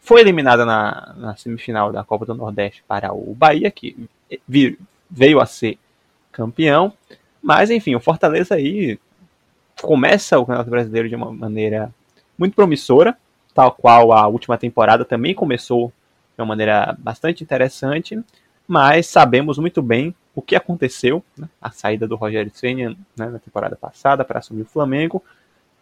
Foi 0.00 0.20
eliminada 0.20 0.64
na, 0.64 1.14
na 1.16 1.36
semifinal 1.36 1.92
da 1.92 2.02
Copa 2.02 2.24
do 2.24 2.34
Nordeste 2.34 2.82
para 2.88 3.12
o 3.12 3.34
Bahia, 3.34 3.70
que 3.70 4.08
veio 5.10 5.40
a 5.40 5.46
ser 5.46 5.78
campeão. 6.32 6.92
Mas, 7.42 7.70
enfim, 7.70 7.94
o 7.94 8.00
Fortaleza 8.00 8.54
aí 8.54 8.98
começa 9.80 10.38
o 10.38 10.46
Campeonato 10.46 10.70
Brasileiro 10.70 11.08
de 11.08 11.14
uma 11.14 11.30
maneira 11.32 11.92
muito 12.38 12.54
promissora 12.54 13.16
tal 13.54 13.72
qual 13.72 14.12
a 14.12 14.26
última 14.26 14.58
temporada 14.58 15.04
também 15.04 15.34
começou 15.34 15.92
de 16.36 16.40
uma 16.40 16.46
maneira 16.46 16.96
bastante 16.98 17.44
interessante, 17.44 18.18
mas 18.66 19.06
sabemos 19.06 19.58
muito 19.58 19.82
bem 19.82 20.14
o 20.34 20.40
que 20.42 20.56
aconteceu, 20.56 21.22
né? 21.36 21.48
a 21.60 21.70
saída 21.70 22.06
do 22.08 22.16
Rogério 22.16 22.50
Ceni 22.54 22.88
né, 22.88 22.96
na 23.16 23.38
temporada 23.38 23.76
passada 23.76 24.24
para 24.24 24.38
assumir 24.38 24.62
o 24.62 24.66
Flamengo, 24.66 25.22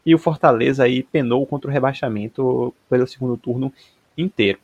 e 0.04 0.14
o 0.14 0.18
Fortaleza 0.18 0.84
aí 0.84 1.02
penou 1.02 1.46
contra 1.46 1.70
o 1.70 1.72
rebaixamento 1.72 2.74
pelo 2.88 3.06
segundo 3.06 3.36
turno 3.36 3.72
inteiro. 4.16 4.58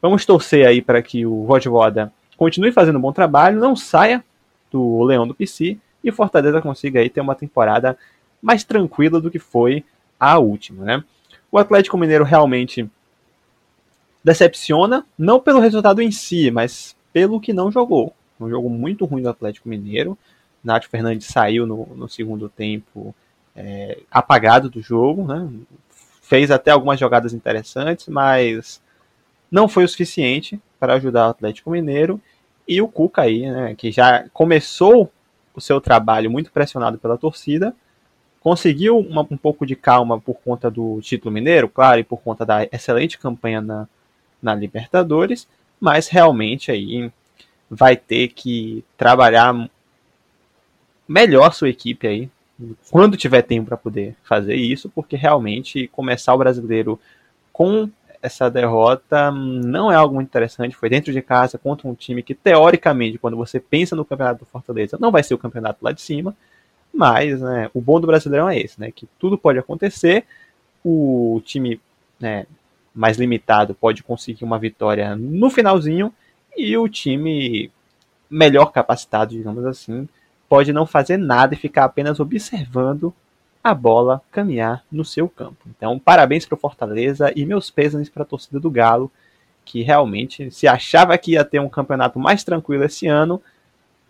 Vamos 0.00 0.24
torcer 0.24 0.66
aí 0.66 0.80
para 0.80 1.02
que 1.02 1.26
o 1.26 1.44
Voivoda 1.44 2.12
continue 2.36 2.72
fazendo 2.72 2.98
um 2.98 3.02
bom 3.02 3.12
trabalho, 3.12 3.60
não 3.60 3.76
saia 3.76 4.24
do 4.70 5.02
Leão 5.02 5.26
do 5.26 5.34
PC 5.34 5.76
e 6.02 6.10
o 6.10 6.12
Fortaleza 6.12 6.62
consiga 6.62 7.00
aí 7.00 7.10
ter 7.10 7.20
uma 7.20 7.34
temporada 7.34 7.98
mais 8.40 8.64
tranquila 8.64 9.20
do 9.20 9.30
que 9.30 9.38
foi 9.38 9.84
a 10.18 10.38
última, 10.38 10.84
né? 10.84 11.04
O 11.50 11.58
Atlético 11.58 11.98
Mineiro 11.98 12.24
realmente 12.24 12.88
decepciona, 14.22 15.06
não 15.18 15.40
pelo 15.40 15.60
resultado 15.60 16.02
em 16.02 16.10
si, 16.10 16.50
mas 16.50 16.94
pelo 17.12 17.40
que 17.40 17.52
não 17.52 17.70
jogou. 17.70 18.12
Um 18.40 18.48
jogo 18.48 18.68
muito 18.68 19.04
ruim 19.04 19.22
do 19.22 19.28
Atlético 19.28 19.68
Mineiro. 19.68 20.16
Nath 20.62 20.84
Fernandes 20.84 21.26
saiu 21.26 21.66
no, 21.66 21.86
no 21.94 22.08
segundo 22.08 22.48
tempo 22.48 23.14
é, 23.54 24.00
apagado 24.10 24.68
do 24.68 24.80
jogo, 24.80 25.26
né? 25.26 25.48
fez 26.22 26.50
até 26.50 26.70
algumas 26.70 27.00
jogadas 27.00 27.32
interessantes, 27.32 28.06
mas 28.06 28.82
não 29.50 29.66
foi 29.66 29.84
o 29.84 29.88
suficiente 29.88 30.60
para 30.78 30.94
ajudar 30.94 31.26
o 31.26 31.30
Atlético 31.30 31.70
Mineiro. 31.70 32.20
E 32.66 32.82
o 32.82 32.88
Cuca 32.88 33.22
aí, 33.22 33.50
né, 33.50 33.74
que 33.74 33.90
já 33.90 34.28
começou 34.32 35.10
o 35.54 35.60
seu 35.60 35.80
trabalho 35.80 36.30
muito 36.30 36.52
pressionado 36.52 36.98
pela 36.98 37.16
torcida, 37.16 37.74
conseguiu 38.40 38.98
uma, 38.98 39.22
um 39.22 39.36
pouco 39.38 39.64
de 39.64 39.74
calma 39.74 40.20
por 40.20 40.34
conta 40.34 40.70
do 40.70 41.00
título 41.00 41.32
mineiro, 41.32 41.68
claro, 41.68 41.98
e 42.00 42.04
por 42.04 42.18
conta 42.20 42.44
da 42.44 42.64
excelente 42.64 43.18
campanha 43.18 43.62
na, 43.62 43.88
na 44.40 44.54
Libertadores, 44.54 45.48
mas 45.80 46.08
realmente 46.08 46.70
aí 46.70 47.10
vai 47.70 47.96
ter 47.96 48.28
que 48.28 48.84
trabalhar 48.96 49.68
melhor 51.06 51.52
sua 51.52 51.68
equipe 51.68 52.06
aí, 52.06 52.30
quando 52.90 53.16
tiver 53.16 53.42
tempo 53.42 53.68
para 53.68 53.76
poder 53.76 54.16
fazer 54.24 54.54
isso, 54.54 54.90
porque 54.90 55.16
realmente 55.16 55.88
começar 55.88 56.34
o 56.34 56.38
brasileiro 56.38 56.98
com 57.52 57.88
essa 58.20 58.50
derrota 58.50 59.30
não 59.30 59.92
é 59.92 59.94
algo 59.94 60.14
muito 60.14 60.28
interessante. 60.28 60.76
Foi 60.76 60.88
dentro 60.88 61.12
de 61.12 61.22
casa 61.22 61.56
contra 61.56 61.86
um 61.86 61.94
time 61.94 62.22
que, 62.22 62.34
teoricamente, 62.34 63.18
quando 63.18 63.36
você 63.36 63.60
pensa 63.60 63.94
no 63.94 64.04
campeonato 64.04 64.40
do 64.40 64.46
Fortaleza, 64.46 64.98
não 65.00 65.12
vai 65.12 65.22
ser 65.22 65.34
o 65.34 65.38
campeonato 65.38 65.78
lá 65.82 65.92
de 65.92 66.02
cima. 66.02 66.36
Mas 66.92 67.40
né, 67.40 67.70
o 67.72 67.80
bom 67.80 68.00
do 68.00 68.06
Brasileirão 68.06 68.48
é 68.48 68.58
esse, 68.58 68.80
né? 68.80 68.90
Que 68.90 69.08
tudo 69.18 69.38
pode 69.38 69.58
acontecer. 69.58 70.24
O 70.84 71.40
time 71.44 71.80
né, 72.18 72.46
mais 72.94 73.18
limitado 73.18 73.74
pode 73.74 74.02
conseguir 74.02 74.44
uma 74.44 74.58
vitória 74.58 75.14
no 75.14 75.48
finalzinho 75.50 76.12
e 76.56 76.76
o 76.76 76.88
time 76.88 77.70
melhor 78.30 78.72
capacitado, 78.72 79.34
digamos 79.34 79.64
assim, 79.64 80.08
pode 80.48 80.72
não 80.72 80.86
fazer 80.86 81.16
nada 81.16 81.54
e 81.54 81.58
ficar 81.58 81.84
apenas 81.84 82.20
observando 82.20 83.14
a 83.62 83.74
bola 83.74 84.22
caminhar 84.30 84.84
no 84.90 85.04
seu 85.04 85.28
campo. 85.28 85.66
Então, 85.66 85.98
parabéns 85.98 86.46
para 86.46 86.54
o 86.54 86.60
Fortaleza 86.60 87.32
e 87.34 87.44
meus 87.44 87.70
pêsames 87.70 88.08
para 88.08 88.22
a 88.22 88.26
torcida 88.26 88.58
do 88.58 88.70
Galo, 88.70 89.10
que 89.64 89.82
realmente 89.82 90.50
se 90.50 90.66
achava 90.66 91.16
que 91.18 91.32
ia 91.32 91.44
ter 91.44 91.60
um 91.60 91.68
campeonato 91.68 92.18
mais 92.18 92.42
tranquilo 92.44 92.84
esse 92.84 93.06
ano, 93.06 93.42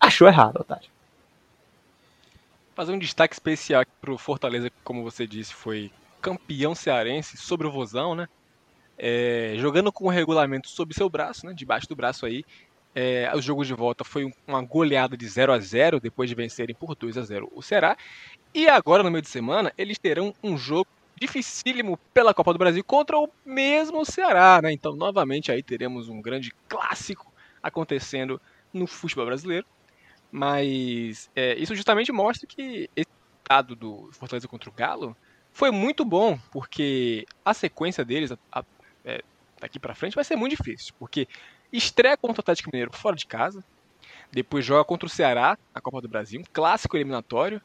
achou 0.01 0.29
errado, 0.29 0.61
Otário 0.61 0.89
fazer 2.79 2.93
um 2.93 2.99
destaque 3.01 3.35
especial 3.35 3.85
para 4.01 4.13
o 4.13 4.17
Fortaleza, 4.17 4.71
que, 4.71 4.77
como 4.85 5.03
você 5.03 5.27
disse, 5.27 5.53
foi 5.53 5.91
campeão 6.23 6.77
cearense 6.77 7.37
sobre 7.37 7.67
o 7.67 7.73
Vozão, 7.73 8.15
né? 8.15 8.29
É, 8.99 9.55
jogando 9.59 9.93
com 9.93 10.07
o 10.07 10.11
regulamento 10.11 10.69
sob 10.69 10.93
seu 10.95 11.09
braço, 11.09 11.47
né? 11.47 11.53
Debaixo 11.55 11.89
do 11.89 11.97
braço 11.97 12.27
aí. 12.27 12.45
É, 12.95 13.31
o 13.35 13.41
jogo 13.41 13.65
de 13.65 13.75
volta 13.75 14.03
foi 14.03 14.33
uma 14.47 14.63
goleada 14.63 15.17
de 15.17 15.29
0 15.29 15.53
a 15.53 15.59
0 15.61 16.01
depois 16.01 16.29
de 16.29 16.35
vencerem 16.35 16.75
por 16.75 16.97
2 16.97 17.17
a 17.17 17.23
0 17.23 17.49
o 17.55 17.63
Ceará. 17.63 17.97
E 18.55 18.69
agora, 18.69 19.03
no 19.03 19.11
meio 19.11 19.23
de 19.23 19.29
semana, 19.29 19.73
eles 19.79 19.99
terão 19.99 20.35
um 20.43 20.57
jogo 20.59 20.89
dificílimo 21.15 21.99
pela 22.15 22.35
Copa 22.35 22.53
do 22.53 22.59
Brasil 22.59 22.83
contra 22.85 23.19
o 23.19 23.29
mesmo 23.45 24.05
Ceará, 24.05 24.61
né? 24.63 24.73
Então, 24.73 24.97
novamente, 24.97 25.53
aí 25.53 25.63
teremos 25.63 26.09
um 26.09 26.21
grande 26.21 26.53
clássico 26.69 27.33
acontecendo 27.63 28.41
no 28.73 28.87
futebol 28.87 29.27
brasileiro. 29.27 29.67
Mas 30.31 31.31
é, 31.35 31.55
isso 31.57 31.75
justamente 31.75 32.13
mostra 32.13 32.47
que 32.47 32.91
esse 32.95 33.09
resultado 33.39 33.75
do 33.75 34.11
Fortaleza 34.13 34.49
contra 34.49 34.69
o 34.69 34.73
Galo 34.73 35.17
foi 35.53 35.71
muito 35.71 36.05
bom, 36.05 36.39
porque 36.53 37.27
a 37.45 37.55
sequência 37.55 38.05
deles 38.05 38.33
a, 38.53 38.65
é, 39.09 39.23
daqui 39.59 39.79
para 39.79 39.95
frente 39.95 40.15
vai 40.15 40.25
ser 40.25 40.37
muito 40.37 40.55
difícil, 40.57 40.93
porque 40.99 41.27
estreia 41.73 42.17
contra 42.17 42.41
o 42.41 42.43
Atlético 42.43 42.71
Mineiro 42.73 42.93
fora 42.95 43.17
de 43.17 43.27
casa, 43.27 43.65
depois 44.31 44.65
joga 44.65 44.85
contra 44.85 45.07
o 45.07 45.11
Ceará 45.11 45.57
na 45.75 45.81
Copa 45.81 46.03
do 46.03 46.09
Brasil, 46.09 46.41
um 46.41 46.45
clássico 46.53 46.97
eliminatório, 46.97 47.63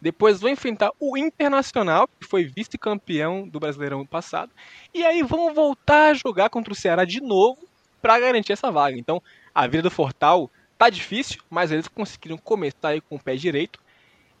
Depois 0.00 0.40
vão 0.40 0.50
enfrentar 0.50 0.92
o 0.98 1.16
Internacional, 1.16 2.08
que 2.08 2.26
foi 2.26 2.44
vice-campeão 2.44 3.46
do 3.46 3.60
Brasileirão 3.60 4.06
passado. 4.06 4.50
E 4.94 5.04
aí 5.04 5.22
vão 5.22 5.52
voltar 5.52 6.10
a 6.10 6.14
jogar 6.14 6.48
contra 6.48 6.72
o 6.72 6.76
Ceará 6.76 7.04
de 7.04 7.20
novo 7.20 7.68
para 8.00 8.18
garantir 8.18 8.52
essa 8.52 8.70
vaga. 8.70 8.96
Então, 8.96 9.22
a 9.54 9.66
vida 9.66 9.82
do 9.82 9.90
Fortal 9.90 10.50
tá 10.78 10.88
difícil, 10.88 11.42
mas 11.50 11.70
eles 11.70 11.86
conseguiram 11.86 12.38
começar 12.38 12.88
aí 12.88 13.00
com 13.02 13.16
o 13.16 13.22
pé 13.22 13.36
direito. 13.36 13.78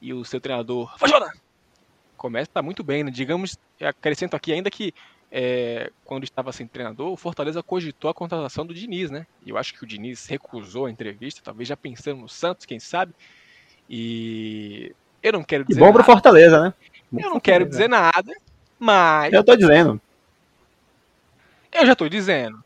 E 0.00 0.14
o 0.14 0.24
seu 0.24 0.40
treinador, 0.40 0.96
Fajona, 0.98 1.30
começa 2.16 2.62
muito 2.62 2.82
bem, 2.82 3.04
né? 3.04 3.10
Digamos, 3.10 3.58
acrescento 3.78 4.34
aqui 4.34 4.50
ainda 4.50 4.70
que 4.70 4.94
é, 5.30 5.92
quando 6.04 6.24
estava 6.24 6.52
sem 6.52 6.66
treinador, 6.66 7.12
o 7.12 7.16
Fortaleza 7.16 7.62
cogitou 7.62 8.10
a 8.10 8.14
contratação 8.14 8.66
do 8.66 8.74
Diniz, 8.74 9.10
né? 9.10 9.26
E 9.46 9.50
eu 9.50 9.56
acho 9.56 9.74
que 9.74 9.84
o 9.84 9.86
Diniz 9.86 10.26
recusou 10.26 10.86
a 10.86 10.90
entrevista, 10.90 11.40
talvez 11.42 11.68
já 11.68 11.76
pensando 11.76 12.20
no 12.20 12.28
Santos, 12.28 12.66
quem 12.66 12.80
sabe. 12.80 13.14
E 13.88 14.92
eu 15.22 15.32
não 15.32 15.44
quero 15.44 15.64
dizer. 15.64 15.80
E 15.80 15.84
bom 15.84 15.92
pro 15.92 16.02
Fortaleza, 16.02 16.60
né? 16.60 16.74
Bom 17.10 17.20
eu 17.20 17.30
não 17.30 17.40
quero 17.40 17.68
dizer 17.68 17.88
nada, 17.88 18.32
mas. 18.78 19.32
Eu 19.32 19.44
tô 19.44 19.54
dizendo. 19.54 20.00
Eu 21.72 21.86
já 21.86 21.94
tô 21.94 22.08
dizendo 22.08 22.62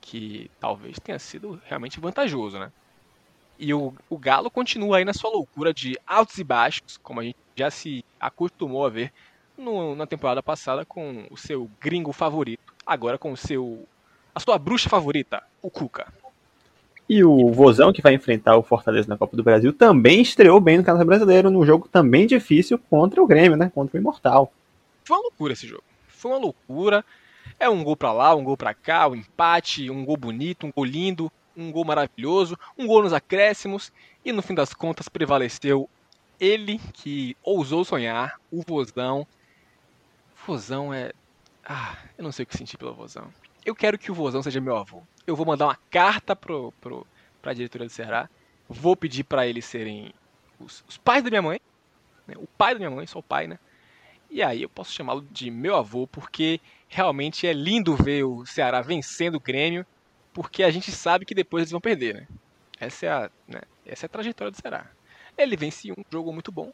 que 0.00 0.50
talvez 0.58 0.98
tenha 0.98 1.18
sido 1.18 1.60
realmente 1.66 2.00
vantajoso, 2.00 2.58
né? 2.58 2.72
E 3.58 3.74
o, 3.74 3.92
o 4.08 4.16
Galo 4.16 4.50
continua 4.50 4.96
aí 4.96 5.04
na 5.04 5.12
sua 5.12 5.28
loucura 5.28 5.74
de 5.74 5.98
altos 6.06 6.38
e 6.38 6.44
baixos, 6.44 6.98
como 7.02 7.20
a 7.20 7.24
gente 7.24 7.36
já 7.54 7.70
se 7.70 8.02
acostumou 8.18 8.86
a 8.86 8.88
ver 8.88 9.12
no, 9.60 9.94
na 9.94 10.06
temporada 10.06 10.42
passada 10.42 10.84
com 10.84 11.26
o 11.30 11.36
seu 11.36 11.70
gringo 11.80 12.12
favorito, 12.12 12.72
agora 12.84 13.18
com 13.18 13.32
o 13.32 13.36
seu 13.36 13.86
a 14.34 14.40
sua 14.40 14.58
bruxa 14.58 14.88
favorita, 14.88 15.42
o 15.60 15.70
Cuca. 15.70 16.06
E 17.08 17.24
o 17.24 17.50
Vozão, 17.50 17.92
que 17.92 18.00
vai 18.00 18.14
enfrentar 18.14 18.56
o 18.56 18.62
Fortaleza 18.62 19.08
na 19.08 19.18
Copa 19.18 19.36
do 19.36 19.42
Brasil, 19.42 19.72
também 19.72 20.22
estreou 20.22 20.60
bem 20.60 20.78
no 20.78 20.84
Campeonato 20.84 21.06
Brasileiro, 21.06 21.50
num 21.50 21.66
jogo 21.66 21.88
também 21.88 22.26
difícil 22.26 22.78
contra 22.88 23.20
o 23.20 23.26
Grêmio, 23.26 23.56
né? 23.56 23.70
Contra 23.74 23.98
o 23.98 24.00
Imortal. 24.00 24.52
Foi 25.04 25.16
uma 25.16 25.24
loucura 25.24 25.52
esse 25.52 25.66
jogo. 25.66 25.82
Foi 26.06 26.30
uma 26.30 26.38
loucura. 26.38 27.04
É 27.58 27.68
um 27.68 27.82
gol 27.82 27.96
para 27.96 28.12
lá, 28.12 28.32
um 28.34 28.44
gol 28.44 28.56
para 28.56 28.72
cá, 28.72 29.08
um 29.08 29.16
empate, 29.16 29.90
um 29.90 30.04
gol 30.04 30.16
bonito, 30.16 30.66
um 30.66 30.72
gol 30.72 30.84
lindo, 30.84 31.32
um 31.56 31.72
gol 31.72 31.84
maravilhoso, 31.84 32.56
um 32.78 32.86
gol 32.86 33.02
nos 33.02 33.12
acréscimos 33.12 33.92
e 34.24 34.30
no 34.30 34.40
fim 34.40 34.54
das 34.54 34.72
contas 34.72 35.08
prevaleceu 35.08 35.90
ele 36.38 36.80
que 36.94 37.36
ousou 37.42 37.84
sonhar, 37.84 38.40
o 38.50 38.62
Vozão. 38.62 39.26
Vozão 40.46 40.92
é. 40.92 41.12
Ah, 41.64 41.96
eu 42.16 42.24
não 42.24 42.32
sei 42.32 42.44
o 42.44 42.46
que 42.46 42.56
sentir 42.56 42.76
pelo 42.76 42.94
Vozão. 42.94 43.32
Eu 43.64 43.74
quero 43.74 43.98
que 43.98 44.10
o 44.10 44.14
Vozão 44.14 44.42
seja 44.42 44.60
meu 44.60 44.76
avô. 44.76 45.02
Eu 45.26 45.36
vou 45.36 45.46
mandar 45.46 45.66
uma 45.66 45.78
carta 45.90 46.34
pro, 46.34 46.72
pro, 46.80 47.06
pra 47.42 47.52
diretoria 47.52 47.86
do 47.86 47.92
Ceará. 47.92 48.28
Vou 48.68 48.96
pedir 48.96 49.24
para 49.24 49.46
eles 49.46 49.64
serem 49.64 50.12
os, 50.58 50.84
os, 50.88 50.96
pais 50.96 51.22
da 51.22 51.30
minha 51.30 51.42
mãe. 51.42 51.60
Né? 52.26 52.34
O 52.38 52.46
pai 52.46 52.74
da 52.74 52.78
minha 52.78 52.90
mãe, 52.90 53.06
sou 53.06 53.20
o 53.20 53.22
pai, 53.22 53.46
né? 53.46 53.58
E 54.30 54.42
aí 54.42 54.62
eu 54.62 54.68
posso 54.68 54.92
chamá-lo 54.92 55.26
de 55.30 55.50
meu 55.50 55.76
avô, 55.76 56.06
porque 56.06 56.60
realmente 56.88 57.46
é 57.46 57.52
lindo 57.52 57.96
ver 57.96 58.24
o 58.24 58.46
Ceará 58.46 58.80
vencendo 58.80 59.34
o 59.34 59.40
Grêmio, 59.40 59.84
porque 60.32 60.62
a 60.62 60.70
gente 60.70 60.92
sabe 60.92 61.24
que 61.24 61.34
depois 61.34 61.62
eles 61.62 61.72
vão 61.72 61.80
perder, 61.80 62.14
né? 62.14 62.28
Essa 62.78 63.06
é 63.06 63.08
a, 63.10 63.30
né? 63.46 63.60
Essa 63.84 64.06
é 64.06 64.08
a 64.08 64.10
trajetória 64.10 64.52
do 64.52 64.56
Ceará. 64.56 64.88
Ele 65.36 65.56
vence 65.56 65.90
um 65.90 66.04
jogo 66.10 66.32
muito 66.32 66.52
bom, 66.52 66.72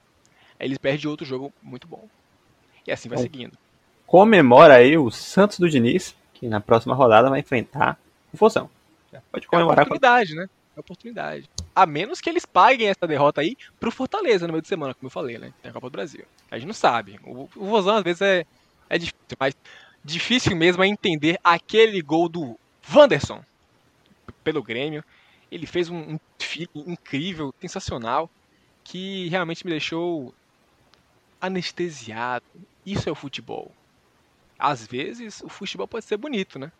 aí 0.60 0.66
ele 0.66 0.78
perde 0.78 1.08
outro 1.08 1.24
jogo 1.24 1.52
muito 1.62 1.88
bom. 1.88 2.08
E 2.86 2.92
assim 2.92 3.08
vai 3.08 3.18
bom, 3.18 3.22
seguindo. 3.22 3.58
Comemora 4.06 4.74
aí 4.74 4.96
o 4.96 5.10
Santos 5.10 5.58
do 5.58 5.68
Diniz, 5.68 6.14
que 6.34 6.48
na 6.48 6.60
próxima 6.60 6.94
rodada 6.94 7.28
vai 7.28 7.40
enfrentar 7.40 7.98
o 8.32 8.36
Fozão. 8.36 8.70
Pode 9.32 9.46
comemorar. 9.46 9.78
É 9.78 9.82
oportunidade, 9.82 10.34
com... 10.34 10.40
né? 10.40 10.48
É 10.76 10.80
oportunidade. 10.80 11.50
A 11.74 11.86
menos 11.86 12.20
que 12.20 12.28
eles 12.28 12.44
paguem 12.44 12.88
essa 12.88 13.06
derrota 13.06 13.40
aí 13.40 13.56
pro 13.80 13.90
Fortaleza 13.90 14.46
no 14.46 14.52
meio 14.52 14.62
de 14.62 14.68
semana, 14.68 14.94
como 14.94 15.06
eu 15.06 15.10
falei, 15.10 15.38
né? 15.38 15.52
Tem 15.62 15.70
a 15.70 15.72
Copa 15.72 15.88
do 15.88 15.92
Brasil. 15.92 16.24
A 16.50 16.58
gente 16.58 16.66
não 16.66 16.74
sabe. 16.74 17.18
O, 17.24 17.48
o 17.56 17.66
Vozão 17.66 17.96
às 17.96 18.02
vezes 18.02 18.20
é, 18.20 18.44
é 18.88 18.98
difícil, 18.98 19.36
mas 19.40 19.54
difícil 20.04 20.56
mesmo 20.56 20.84
é 20.84 20.86
entender 20.86 21.38
aquele 21.42 22.00
gol 22.02 22.28
do 22.28 22.58
Wanderson 22.94 23.42
pelo 24.44 24.62
Grêmio. 24.62 25.02
Ele 25.50 25.66
fez 25.66 25.88
um, 25.88 25.96
um 26.14 26.18
incrível, 26.86 27.54
sensacional, 27.60 28.30
que 28.84 29.28
realmente 29.28 29.64
me 29.64 29.70
deixou 29.70 30.34
anestesiado. 31.40 32.44
Isso 32.86 33.08
é 33.08 33.12
o 33.12 33.16
futebol. 33.16 33.72
Às 34.56 34.86
vezes 34.86 35.42
o 35.42 35.48
futebol 35.48 35.88
pode 35.88 36.04
ser 36.04 36.16
bonito, 36.16 36.58
né? 36.58 36.70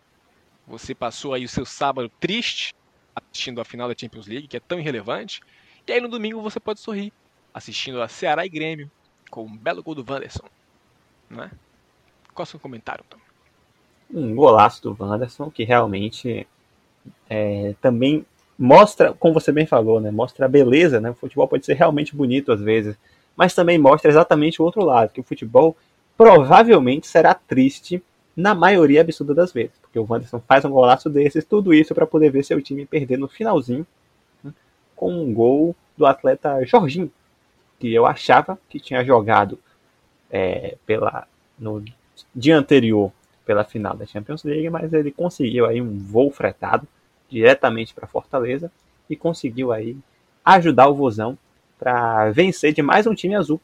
Você 0.66 0.95
passou 0.95 1.35
aí 1.35 1.45
o 1.45 1.49
seu 1.49 1.66
sábado 1.66 2.11
triste 2.21 2.73
assistindo 3.14 3.61
a 3.61 3.64
final 3.64 3.88
da 3.88 3.95
Champions 3.99 4.27
League, 4.27 4.47
que 4.47 4.57
é 4.57 4.61
tão 4.61 4.79
irrelevante, 4.79 5.40
e 5.87 5.92
aí 5.92 6.01
no 6.01 6.09
domingo 6.09 6.40
você 6.40 6.61
pode 6.61 6.81
sorrir 6.81 7.12
assistindo 7.53 8.03
a 8.03 8.09
Ceará 8.09 8.45
e 8.45 8.49
Grêmio 8.49 8.90
com 9.31 9.45
um 9.45 9.57
belo 9.57 9.83
gol 9.83 9.95
do 9.95 10.05
Wanderson, 10.09 10.47
né? 11.29 11.51
Qual 12.35 12.45
é 12.45 12.47
o 12.47 12.51
seu 12.51 12.61
comentário, 12.61 13.05
Tom? 13.09 13.19
Um 14.12 14.35
golaço 14.35 14.83
do 14.83 14.97
Wanderson 14.99 15.51
que 15.51 15.64
realmente 15.64 16.47
é, 17.29 17.75
também 17.81 18.25
mostra, 18.59 19.12
como 19.14 19.35
você 19.35 19.51
bem 19.53 19.66
falou, 19.66 20.01
né? 20.01 20.11
Mostra 20.11 20.47
a 20.47 20.49
beleza, 20.49 21.01
né? 21.01 21.11
O 21.11 21.14
futebol 21.14 21.49
pode 21.49 21.64
ser 21.64 21.75
realmente 21.75 22.14
bonito 22.14 22.53
às 22.53 22.61
vezes, 22.61 22.97
mas 23.35 23.55
também 23.55 23.79
mostra 23.79 24.11
exatamente 24.11 24.61
o 24.61 24.64
outro 24.64 24.85
lado, 24.85 25.12
que 25.12 25.21
o 25.21 25.25
futebol 25.25 25.77
provavelmente 26.16 27.07
será 27.07 27.35
triste 27.35 28.02
na 28.37 28.55
maioria 28.55 29.00
absurda 29.00 29.35
das 29.35 29.52
vezes, 29.52 29.72
porque 29.81 29.98
o 29.98 30.07
Wanderson 30.09 30.40
faz 30.46 30.64
um 30.64 30.70
golaço 30.70 31.09
desses, 31.09 31.44
tudo 31.44 31.72
isso 31.72 31.94
para 31.94 32.07
poder 32.07 32.31
ver 32.31 32.44
seu 32.44 32.61
time 32.61 32.85
perder 32.85 33.18
no 33.18 33.29
finalzinho 33.29 33.87
né, 34.44 34.52
com 34.94 35.12
um 35.12 35.33
gol 35.33 35.74
do 35.96 36.05
atleta 36.05 36.64
Jorginho, 36.64 37.11
que 37.79 37.92
eu 37.92 38.05
achava 38.05 38.59
que 38.68 38.79
tinha 38.79 39.05
jogado 39.05 39.59
é, 40.31 40.76
pela 40.85 41.26
no 41.59 41.83
dia 42.35 42.57
anterior 42.57 43.11
pela 43.46 43.64
final 43.64 43.96
da 43.96 44.05
Champions 44.05 44.42
League, 44.42 44.68
mas 44.68 44.92
ele 44.92 45.12
conseguiu 45.12 45.66
aí 45.66 45.81
um 45.81 45.98
voo 45.98 46.31
fretado 46.31 46.87
diretamente 47.31 47.94
para 47.94 48.07
Fortaleza 48.07 48.70
e 49.09 49.14
conseguiu 49.14 49.72
aí 49.72 49.96
ajudar 50.44 50.88
o 50.88 50.94
Vozão 50.94 51.38
para 51.79 52.31
vencer 52.33 52.72
de 52.72 52.83
mais 52.83 53.07
um 53.07 53.14
time 53.14 53.37
azul, 53.37 53.61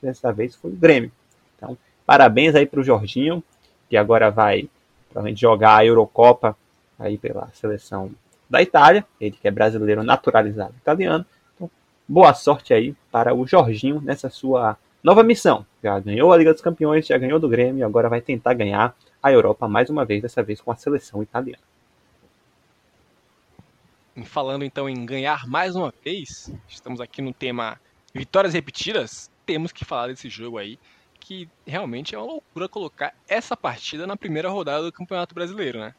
que 0.00 0.06
dessa 0.06 0.32
vez 0.32 0.54
foi 0.56 0.70
o 0.70 0.76
Grêmio. 0.76 1.12
Então, 1.56 1.76
parabéns 2.06 2.54
aí 2.54 2.64
para 2.64 2.80
o 2.80 2.84
Jorginho, 2.84 3.42
que 3.90 3.96
agora 3.96 4.30
vai 4.30 4.68
jogar 5.34 5.78
a 5.78 5.84
Eurocopa 5.84 6.56
aí 6.98 7.18
pela 7.18 7.48
seleção 7.52 8.10
da 8.48 8.62
Itália, 8.62 9.04
ele 9.20 9.36
que 9.36 9.48
é 9.48 9.50
brasileiro 9.50 10.02
naturalizado 10.04 10.74
italiano. 10.76 11.26
Então, 11.54 11.70
boa 12.06 12.32
sorte 12.32 12.72
aí 12.72 12.94
para 13.10 13.34
o 13.34 13.46
Jorginho 13.46 14.00
nessa 14.00 14.30
sua 14.30 14.78
nova 15.02 15.22
missão. 15.22 15.66
Já 15.82 15.98
ganhou 15.98 16.32
a 16.32 16.36
Liga 16.36 16.52
dos 16.52 16.62
Campeões, 16.62 17.06
já 17.06 17.18
ganhou 17.18 17.40
do 17.40 17.48
Grêmio, 17.48 17.84
agora 17.84 18.08
vai 18.08 18.20
tentar 18.20 18.54
ganhar 18.54 18.94
a 19.22 19.32
Europa 19.32 19.66
mais 19.66 19.90
uma 19.90 20.04
vez, 20.04 20.22
dessa 20.22 20.42
vez 20.42 20.60
com 20.60 20.70
a 20.70 20.76
seleção 20.76 21.22
italiana. 21.22 21.62
Falando 24.24 24.64
então 24.64 24.88
em 24.88 25.04
ganhar 25.04 25.46
mais 25.46 25.76
uma 25.76 25.92
vez, 26.04 26.52
estamos 26.68 27.00
aqui 27.00 27.20
no 27.20 27.34
tema 27.34 27.78
vitórias 28.14 28.54
repetidas. 28.54 29.30
Temos 29.44 29.72
que 29.72 29.84
falar 29.84 30.06
desse 30.06 30.28
jogo 30.28 30.56
aí, 30.56 30.78
que 31.26 31.48
realmente 31.66 32.14
é 32.14 32.18
uma 32.18 32.34
loucura 32.34 32.68
colocar 32.68 33.12
essa 33.26 33.56
partida 33.56 34.06
na 34.06 34.16
primeira 34.16 34.48
rodada 34.48 34.84
do 34.84 34.92
Campeonato 34.92 35.34
Brasileiro, 35.34 35.80
né? 35.80 35.92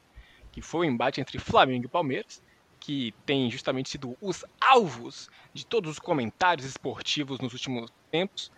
Que 0.54 0.62
foi 0.62 0.88
o 0.88 0.90
um 0.90 0.94
embate 0.94 1.20
entre 1.20 1.38
Flamengo 1.38 1.84
e 1.84 1.90
Palmeiras, 1.90 2.42
que 2.80 3.13
tem 3.26 3.52
justamente 3.52 3.90
sido 3.90 4.16
os 4.22 4.46
alvos 4.62 5.30
de 5.54 5.66
todos 5.66 5.92
os 5.92 6.00
comentários 6.00 6.66
esportivos 6.66 7.42
nos 7.42 7.52
últimos 7.52 7.92
tempos, 8.10 8.50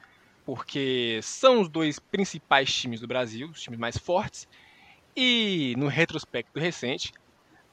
porque 0.46 1.20
são 1.24 1.62
os 1.62 1.70
dois 1.70 1.98
principais 1.98 2.72
times 2.72 3.02
do 3.02 3.08
Brasil, 3.08 3.50
os 3.50 3.64
times 3.64 3.80
mais 3.80 3.98
fortes, 3.98 4.48
e 5.16 5.74
no 5.76 5.88
retrospecto 5.88 6.60
recente, 6.60 7.12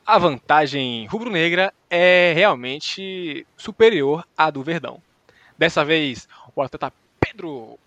a 0.07 0.17
vantagem 0.17 1.05
rubro-negra 1.07 1.71
é 1.91 2.33
realmente 2.33 3.47
superior 3.59 4.27
à 4.35 4.51
do 4.51 4.63
Verdão. 4.63 5.03
Dessa 5.59 5.85
vez, 5.85 6.27
o 6.55 6.63
atleta 6.63 6.91
Pedro 7.21 7.79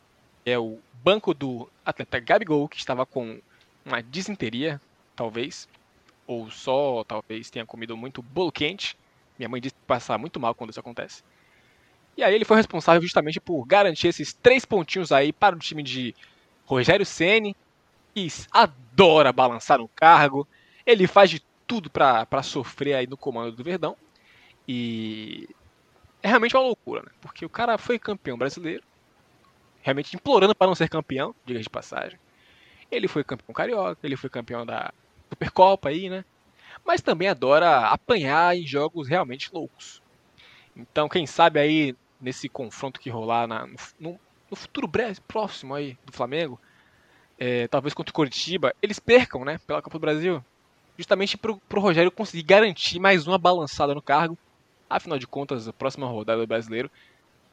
é 0.45 0.57
o 0.59 0.79
banco 1.03 1.33
do 1.33 1.69
atleta 1.85 2.19
Gabigol, 2.19 2.67
que 2.67 2.77
estava 2.77 3.05
com 3.05 3.39
uma 3.85 4.01
disenteria, 4.01 4.81
talvez, 5.15 5.67
ou 6.27 6.49
só 6.49 7.03
talvez 7.03 7.49
tenha 7.49 7.65
comido 7.65 7.97
muito 7.97 8.21
bolo 8.21 8.51
quente. 8.51 8.97
Minha 9.37 9.49
mãe 9.49 9.61
disse 9.61 9.75
que 9.75 9.85
passa 9.87 10.17
muito 10.17 10.39
mal 10.39 10.53
quando 10.53 10.69
isso 10.69 10.79
acontece. 10.79 11.23
E 12.17 12.23
aí 12.23 12.35
ele 12.35 12.45
foi 12.45 12.57
responsável 12.57 13.01
justamente 13.01 13.39
por 13.39 13.65
garantir 13.65 14.07
esses 14.07 14.33
três 14.33 14.65
pontinhos 14.65 15.11
aí 15.11 15.31
para 15.31 15.55
o 15.55 15.59
time 15.59 15.81
de 15.81 16.13
Rogério 16.65 17.05
Ceni, 17.05 17.55
que 18.13 18.27
adora 18.51 19.31
balançar 19.31 19.79
no 19.79 19.87
cargo. 19.87 20.47
Ele 20.85 21.07
faz 21.07 21.29
de 21.29 21.41
tudo 21.65 21.89
para 21.89 22.43
sofrer 22.43 22.95
aí 22.95 23.07
no 23.07 23.15
comando 23.15 23.51
do 23.55 23.63
Verdão. 23.63 23.95
E 24.67 25.47
é 26.21 26.27
realmente 26.27 26.55
uma 26.55 26.63
loucura, 26.63 27.01
né? 27.03 27.11
Porque 27.21 27.45
o 27.45 27.49
cara 27.49 27.77
foi 27.77 27.97
campeão 27.97 28.37
brasileiro, 28.37 28.83
realmente 29.89 30.15
implorando 30.15 30.55
para 30.55 30.67
não 30.67 30.75
ser 30.75 30.89
campeão, 30.89 31.35
diga 31.45 31.59
de 31.59 31.69
passagem. 31.69 32.19
Ele 32.91 33.07
foi 33.07 33.23
campeão 33.23 33.53
carioca, 33.53 33.99
ele 34.03 34.15
foi 34.15 34.29
campeão 34.29 34.65
da 34.65 34.93
Supercopa 35.29 35.89
aí, 35.89 36.09
né? 36.09 36.23
Mas 36.85 37.01
também 37.01 37.27
adora 37.27 37.87
apanhar 37.87 38.55
em 38.55 38.65
jogos 38.65 39.07
realmente 39.07 39.49
loucos. 39.53 40.01
Então, 40.75 41.09
quem 41.09 41.25
sabe 41.25 41.59
aí 41.59 41.95
nesse 42.21 42.47
confronto 42.47 42.99
que 42.99 43.09
rolar 43.09 43.47
na, 43.47 43.67
no, 43.99 44.19
no 44.49 44.55
futuro 44.55 44.87
breve, 44.87 45.19
próximo 45.27 45.75
aí 45.75 45.97
do 46.05 46.11
Flamengo, 46.11 46.59
é, 47.37 47.67
talvez 47.67 47.93
contra 47.93 48.11
o 48.11 48.13
Coritiba, 48.13 48.73
eles 48.81 48.99
percam, 48.99 49.45
né, 49.45 49.59
pela 49.65 49.81
Copa 49.81 49.97
do 49.97 50.01
Brasil, 50.01 50.43
justamente 50.97 51.37
para 51.37 51.51
o 51.51 51.79
Rogério 51.79 52.11
conseguir 52.11 52.43
garantir 52.43 52.99
mais 52.99 53.27
uma 53.27 53.37
balançada 53.37 53.95
no 53.95 54.01
cargo. 54.01 54.37
Afinal 54.89 55.19
de 55.19 55.27
contas, 55.27 55.67
a 55.67 55.73
próxima 55.73 56.07
rodada 56.07 56.41
do 56.41 56.47
Brasileiro, 56.47 56.89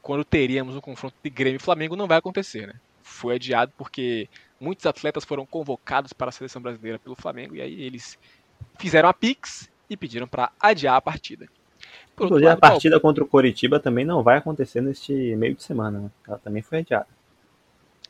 quando 0.07 0.25
teríamos 0.25 0.77
um 0.77 0.81
confronto 0.81 1.17
de 1.21 1.29
Grêmio 1.29 1.57
e 1.57 1.61
Flamengo, 1.61 1.97
não 1.97 2.07
vai 2.07 2.17
acontecer, 2.17 2.69
né? 2.69 2.75
Foi 3.03 3.35
adiado 3.35 3.73
porque 3.77 4.29
muitos 4.61 4.87
atletas 4.87 5.25
foram 5.25 5.45
convocados 5.45 6.13
para 6.13 6.29
a 6.29 6.33
seleção 6.33 6.63
brasileira 6.63 6.97
pelo 6.97 7.17
Flamengo 7.17 7.57
e 7.57 7.61
aí 7.61 7.83
eles 7.83 8.17
fizeram 8.79 9.09
a 9.09 9.13
pix 9.13 9.69
e 9.91 9.97
pediram 9.97 10.29
para 10.29 10.53
adiar 10.61 10.95
a 10.95 11.01
partida. 11.01 11.49
Por 12.15 12.27
Inclusive, 12.27 12.47
lado, 12.47 12.59
a 12.59 12.61
partida 12.61 13.01
contra 13.01 13.25
o 13.25 13.27
Coritiba 13.27 13.81
também 13.81 14.05
não 14.05 14.23
vai 14.23 14.39
acontecer 14.39 14.81
neste 14.81 15.13
meio 15.35 15.57
de 15.57 15.65
semana, 15.65 15.99
né? 15.99 16.11
Ela 16.29 16.39
também 16.39 16.63
foi 16.63 16.79
adiada. 16.79 17.09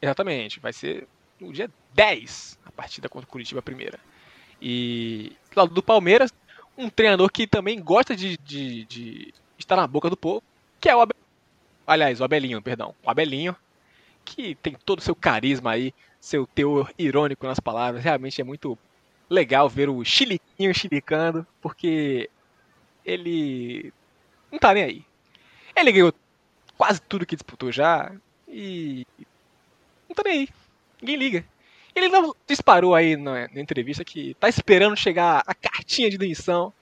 Exatamente, 0.03 0.61
vai 0.61 0.75
ser 0.75 1.09
no 1.41 1.51
dia 1.51 1.71
10 1.95 2.59
a 2.67 2.73
partida 2.73 3.09
contra 3.09 3.27
o 3.27 3.33
Curitiba 3.33 3.63
primeira. 3.63 3.99
E 4.61 5.33
do 5.51 5.59
lado 5.59 5.73
do 5.73 5.83
Palmeiras, 5.83 6.31
um 6.77 6.91
treinador 6.91 7.33
que 7.33 7.47
também 7.47 7.81
gosta 7.81 8.15
de, 8.15 8.37
de, 8.45 8.85
de 8.85 9.35
estar 9.59 9.77
na 9.77 9.87
boca 9.87 10.11
do 10.11 10.17
povo, 10.17 10.43
que 10.79 10.91
é 10.91 10.95
o 10.95 11.01
Abel... 11.01 11.17
Aliás, 11.87 12.21
o 12.21 12.25
Abelinho, 12.25 12.61
perdão. 12.61 12.95
O 13.05 13.11
Abelinho, 13.11 13.55
que 14.25 14.55
tem 14.57 14.75
todo 14.85 14.99
o 14.99 15.03
seu 15.03 15.15
carisma 15.15 15.73
aí, 15.73 15.95
seu 16.21 16.47
teor 16.47 16.93
irônico 16.99 17.47
nas 17.47 17.61
palavras. 17.61 18.03
Realmente 18.03 18.41
é 18.41 18.45
muito 18.45 18.77
legal 19.31 19.69
ver 19.69 19.89
o 19.89 20.05
chiliquinho 20.05 20.75
chilicando, 20.75 21.47
porque 21.61 22.29
ele 23.05 23.93
não 24.51 24.59
tá 24.59 24.75
nem 24.75 24.83
aí. 24.83 25.05
Ele 25.77 25.93
ganhou 25.93 26.15
quase 26.77 27.01
tudo 27.03 27.27
que 27.27 27.37
disputou 27.37 27.71
já 27.71 28.13
e 28.49 29.07
não 30.09 30.15
tá 30.15 30.23
nem 30.25 30.41
aí. 30.41 30.49
Ninguém 31.01 31.17
liga. 31.17 31.45
Ele 31.95 32.09
não 32.09 32.35
disparou 32.47 32.95
aí 32.95 33.17
na, 33.17 33.49
na, 33.49 33.61
entrevista 33.61 34.05
que 34.05 34.35
tá 34.35 34.49
esperando 34.49 34.97
chegar 34.97 35.43
a 35.47 35.55
cartinha 35.55 36.11
de 36.11 36.19
demissão, 36.19 36.73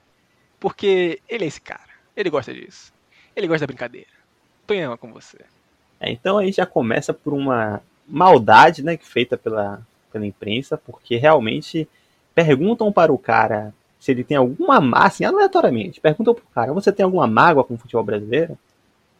porque 0.59 1.21
ele 1.29 1.45
é 1.45 1.47
esse 1.47 1.61
cara. 1.61 1.89
Ele 2.15 2.29
gosta 2.29 2.53
disso. 2.53 2.93
Ele 3.35 3.47
gosta 3.47 3.61
da 3.61 3.67
brincadeira. 3.67 4.14
Tonhão 4.65 4.97
com 4.97 5.11
você. 5.11 5.39
É, 5.99 6.11
então 6.11 6.37
aí 6.37 6.51
já 6.51 6.65
começa 6.65 7.13
por 7.13 7.33
uma 7.33 7.81
maldade, 8.07 8.83
né, 8.83 8.97
feita 8.97 9.37
pela, 9.37 9.81
pela 10.11 10.25
imprensa, 10.25 10.77
porque 10.77 11.15
realmente 11.15 11.87
perguntam 12.33 12.91
para 12.91 13.11
o 13.11 13.17
cara 13.17 13.73
se 13.99 14.11
ele 14.11 14.23
tem 14.23 14.37
alguma 14.37 14.79
mágoa, 14.79 15.07
assim, 15.07 15.23
aleatoriamente, 15.23 15.99
perguntam 15.99 16.35
para 16.35 16.43
o 16.43 16.53
cara, 16.53 16.73
você 16.73 16.91
tem 16.91 17.03
alguma 17.03 17.25
mágoa 17.25 17.63
com 17.63 17.73
o 17.73 17.77
futebol 17.77 18.03
brasileiro? 18.03 18.57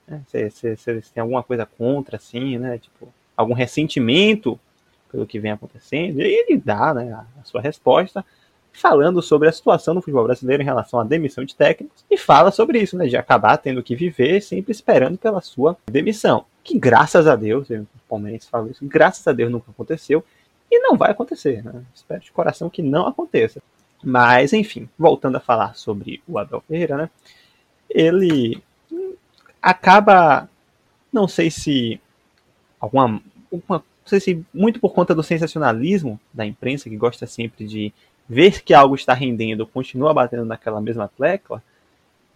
É, 0.08 0.20
se, 0.28 0.76
se, 0.76 1.02
se 1.02 1.12
tem 1.12 1.22
alguma 1.22 1.42
coisa 1.42 1.66
contra, 1.66 2.18
assim, 2.18 2.60
né, 2.60 2.78
tipo, 2.78 3.12
algum 3.36 3.54
ressentimento 3.54 4.60
pelo 5.12 5.26
que 5.26 5.40
vem 5.40 5.52
acontecendo, 5.52 6.22
e 6.22 6.26
ele 6.26 6.58
dá 6.58 6.94
né, 6.94 7.12
a 7.12 7.44
sua 7.44 7.62
resposta 7.62 8.24
falando 8.76 9.22
sobre 9.22 9.48
a 9.48 9.52
situação 9.52 9.96
do 9.96 10.02
futebol 10.02 10.26
brasileiro 10.26 10.62
em 10.62 10.66
relação 10.66 11.00
à 11.00 11.04
demissão 11.04 11.44
de 11.44 11.56
técnicos 11.56 12.04
e 12.10 12.18
fala 12.18 12.52
sobre 12.52 12.80
isso, 12.80 12.98
né, 12.98 13.08
de 13.08 13.16
acabar 13.16 13.58
tendo 13.58 13.82
que 13.82 13.96
viver 13.96 14.42
sempre 14.42 14.72
esperando 14.72 15.18
pela 15.18 15.42
sua 15.42 15.78
demissão. 15.90 16.46
Que 16.64 16.78
graças 16.78 17.26
a 17.28 17.36
Deus, 17.36 17.70
o 17.70 17.88
Palmeiras 18.10 18.50
isso, 18.70 18.86
graças 18.86 19.26
a 19.28 19.32
Deus 19.32 19.52
nunca 19.52 19.72
aconteceu 19.72 20.24
e 20.70 20.80
não 20.80 20.98
vai 20.98 21.12
acontecer, 21.12 21.64
né? 21.64 21.84
Espero 21.94 22.22
de 22.22 22.32
coração 22.32 22.70
que 22.70 22.82
não 22.82 23.08
aconteça. 23.08 23.62
Mas, 24.04 24.52
enfim, 24.52 24.90
voltando 24.98 25.38
a 25.38 25.40
falar 25.40 25.76
sobre 25.76 26.22
o 26.28 26.38
Abel 26.38 26.64
Ferreira, 26.68 26.98
né? 26.98 27.10
Ele 27.90 28.62
acaba, 29.62 30.50
não 31.14 31.28
sei 31.28 31.50
se 31.50 32.00
alguma, 32.80 33.22
alguma 33.52 33.78
não 33.78 34.10
sei 34.10 34.20
se 34.20 34.46
muito 34.54 34.80
por 34.80 34.94
conta 34.94 35.16
do 35.16 35.24
sensacionalismo 35.24 36.20
da 36.32 36.46
imprensa, 36.46 36.90
que 36.90 36.96
gosta 36.96 37.26
sempre 37.26 37.66
de 37.66 37.92
ver 38.28 38.64
que 38.64 38.74
algo 38.74 38.96
está 38.96 39.14
rendendo, 39.14 39.68
continua 39.68 40.14
batendo 40.14 40.46
naquela 40.46 40.82
mesma 40.82 41.08
tecla, 41.08 41.64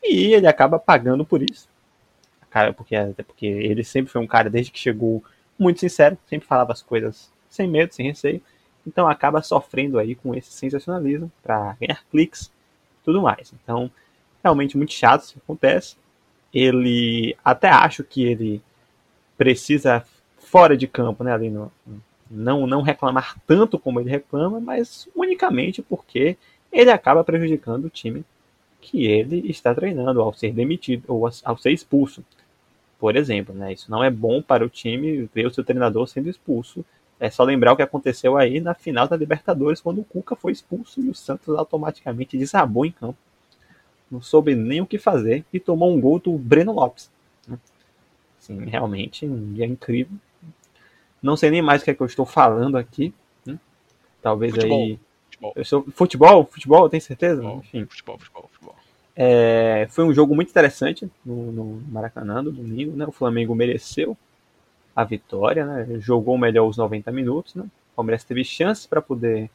e 0.04 0.34
ele 0.34 0.48
acaba 0.48 0.80
pagando 0.80 1.26
por 1.26 1.42
isso. 1.42 1.68
Cara, 2.50 2.74
porque, 2.74 2.96
até 2.96 3.24
porque 3.24 3.46
ele 3.46 3.84
sempre 3.84 4.12
foi 4.12 4.22
um 4.22 4.28
cara, 4.28 4.50
desde 4.50 4.72
que 4.72 4.80
chegou, 4.80 5.24
muito 5.58 5.80
sincero, 5.80 6.18
sempre 6.28 6.48
falava 6.48 6.72
as 6.72 6.82
coisas 6.82 7.32
sem 7.50 7.68
medo, 7.68 7.94
sem 7.94 8.08
receio, 8.08 8.42
então 8.88 9.08
acaba 9.08 9.42
sofrendo 9.42 10.00
aí 10.00 10.16
com 10.16 10.34
esse 10.34 10.52
sensacionalismo 10.52 11.32
para 11.44 11.76
ganhar 11.80 12.04
cliques 12.10 12.46
e 13.02 13.04
tudo 13.04 13.22
mais. 13.22 13.54
Então, 13.62 13.92
realmente 14.44 14.78
muito 14.78 14.94
chato 14.94 15.24
isso 15.24 15.34
que 15.34 15.40
acontece. 15.40 15.96
Ele 16.54 17.36
até 17.44 17.70
acho 17.70 18.04
que 18.04 18.24
ele 18.24 18.62
precisa 19.38 20.04
fora 20.38 20.76
de 20.76 20.88
campo, 20.88 21.24
né, 21.24 21.34
ali 21.34 21.50
no, 21.50 21.72
não, 22.30 22.68
não 22.68 22.82
reclamar 22.82 23.38
tanto 23.48 23.80
como 23.80 24.00
ele 24.00 24.10
reclama, 24.10 24.60
mas 24.60 25.10
unicamente 25.16 25.82
porque 25.82 26.38
ele 26.72 26.92
acaba 26.92 27.24
prejudicando 27.24 27.86
o 27.86 27.90
time 27.90 28.24
que 28.80 29.06
ele 29.06 29.50
está 29.50 29.74
treinando 29.74 30.22
ao 30.22 30.34
ser 30.34 30.54
demitido 30.54 31.04
ou 31.08 31.30
ao 31.44 31.58
ser 31.58 31.72
expulso. 31.72 32.24
Por 33.00 33.16
exemplo, 33.16 33.56
né, 33.56 33.74
isso 33.74 33.90
não 33.90 34.04
é 34.04 34.10
bom 34.10 34.42
para 34.42 34.64
o 34.64 34.70
time 34.70 35.28
ver 35.34 35.48
o 35.48 35.54
seu 35.54 35.64
treinador 35.64 36.08
sendo 36.08 36.30
expulso. 36.30 36.86
É 37.20 37.30
só 37.30 37.44
lembrar 37.44 37.74
o 37.74 37.76
que 37.76 37.82
aconteceu 37.82 38.38
aí 38.38 38.62
na 38.62 38.74
final 38.74 39.08
da 39.08 39.18
Libertadores, 39.18 39.82
quando 39.82 40.00
o 40.00 40.06
Cuca 40.06 40.36
foi 40.36 40.52
expulso 40.52 41.02
e 41.02 41.10
o 41.10 41.16
Santos 41.16 41.54
automaticamente 41.56 42.38
desabou 42.38 42.86
em 42.86 42.92
campo. 42.92 43.18
Não 44.10 44.22
soube 44.22 44.56
nem 44.56 44.82
o 44.82 44.86
que 44.86 44.98
fazer 44.98 45.44
e 45.52 45.60
tomou 45.60 45.94
um 45.94 46.00
gol 46.00 46.20
do 46.20 46.38
Breno 46.38 46.74
Lopes. 46.74 47.10
Sim, 48.40 48.66
realmente 48.66 49.26
um 49.26 49.54
dia 49.54 49.66
incrível 49.66 50.18
não 51.22 51.36
sei 51.36 51.50
nem 51.52 51.62
mais 51.62 51.82
o 51.82 51.86
que 51.86 51.92
é 51.92 51.94
que 51.94 52.02
eu 52.02 52.08
estou 52.08 52.26
falando 52.26 52.78
aqui. 52.78 53.14
Né? 53.46 53.58
Talvez 54.22 54.54
futebol. 54.54 54.80
aí. 54.80 55.00
Futebol. 55.26 55.54
Eu 55.56 55.66
sou... 55.66 55.86
Futebol? 55.94 56.46
Futebol, 56.46 56.90
tem 56.90 57.00
certeza? 57.00 57.42
Futebol, 57.42 57.60
Enfim. 57.60 57.86
Futebol, 57.86 58.18
futebol, 58.18 58.50
futebol. 58.52 58.76
É... 59.16 59.88
Foi 59.90 60.06
um 60.06 60.14
jogo 60.14 60.36
muito 60.36 60.50
interessante 60.50 61.10
no, 61.26 61.52
no 61.52 61.82
Maracanã, 61.90 62.42
no 62.42 62.52
domingo. 62.52 62.96
Né? 62.96 63.06
O 63.06 63.12
Flamengo 63.12 63.54
mereceu 63.54 64.18
a 64.96 65.04
vitória, 65.04 65.66
né? 65.66 66.00
jogou 66.00 66.38
melhor 66.38 66.68
os 66.68 66.78
90 66.78 67.12
minutos. 67.12 67.56
Né? 67.56 67.64
O 67.64 67.96
Palmeiras 67.98 68.24
teve 68.24 68.44
chances 68.44 68.86
para 68.86 69.02
poder 69.02 69.50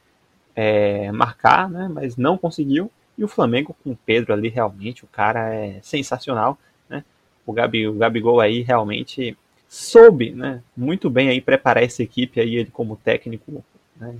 é, 0.54 1.10
marcar, 1.12 1.68
né? 1.68 1.88
mas 1.92 2.16
não 2.16 2.38
conseguiu. 2.38 2.90
E 3.16 3.24
o 3.24 3.28
Flamengo 3.28 3.76
com 3.82 3.90
o 3.90 3.98
Pedro 4.04 4.32
ali, 4.32 4.48
realmente, 4.48 5.04
o 5.04 5.08
cara 5.08 5.54
é 5.54 5.78
sensacional. 5.82 6.58
Né? 6.88 7.04
O, 7.46 7.52
Gabi, 7.52 7.86
o 7.86 7.94
Gabigol 7.94 8.40
aí 8.40 8.62
realmente 8.62 9.36
soube 9.74 10.30
né, 10.30 10.62
muito 10.76 11.10
bem 11.10 11.28
aí 11.28 11.40
preparar 11.40 11.82
essa 11.82 12.00
equipe, 12.00 12.40
aí 12.40 12.54
ele 12.54 12.70
como 12.70 12.96
técnico 12.96 13.64
né, 13.96 14.14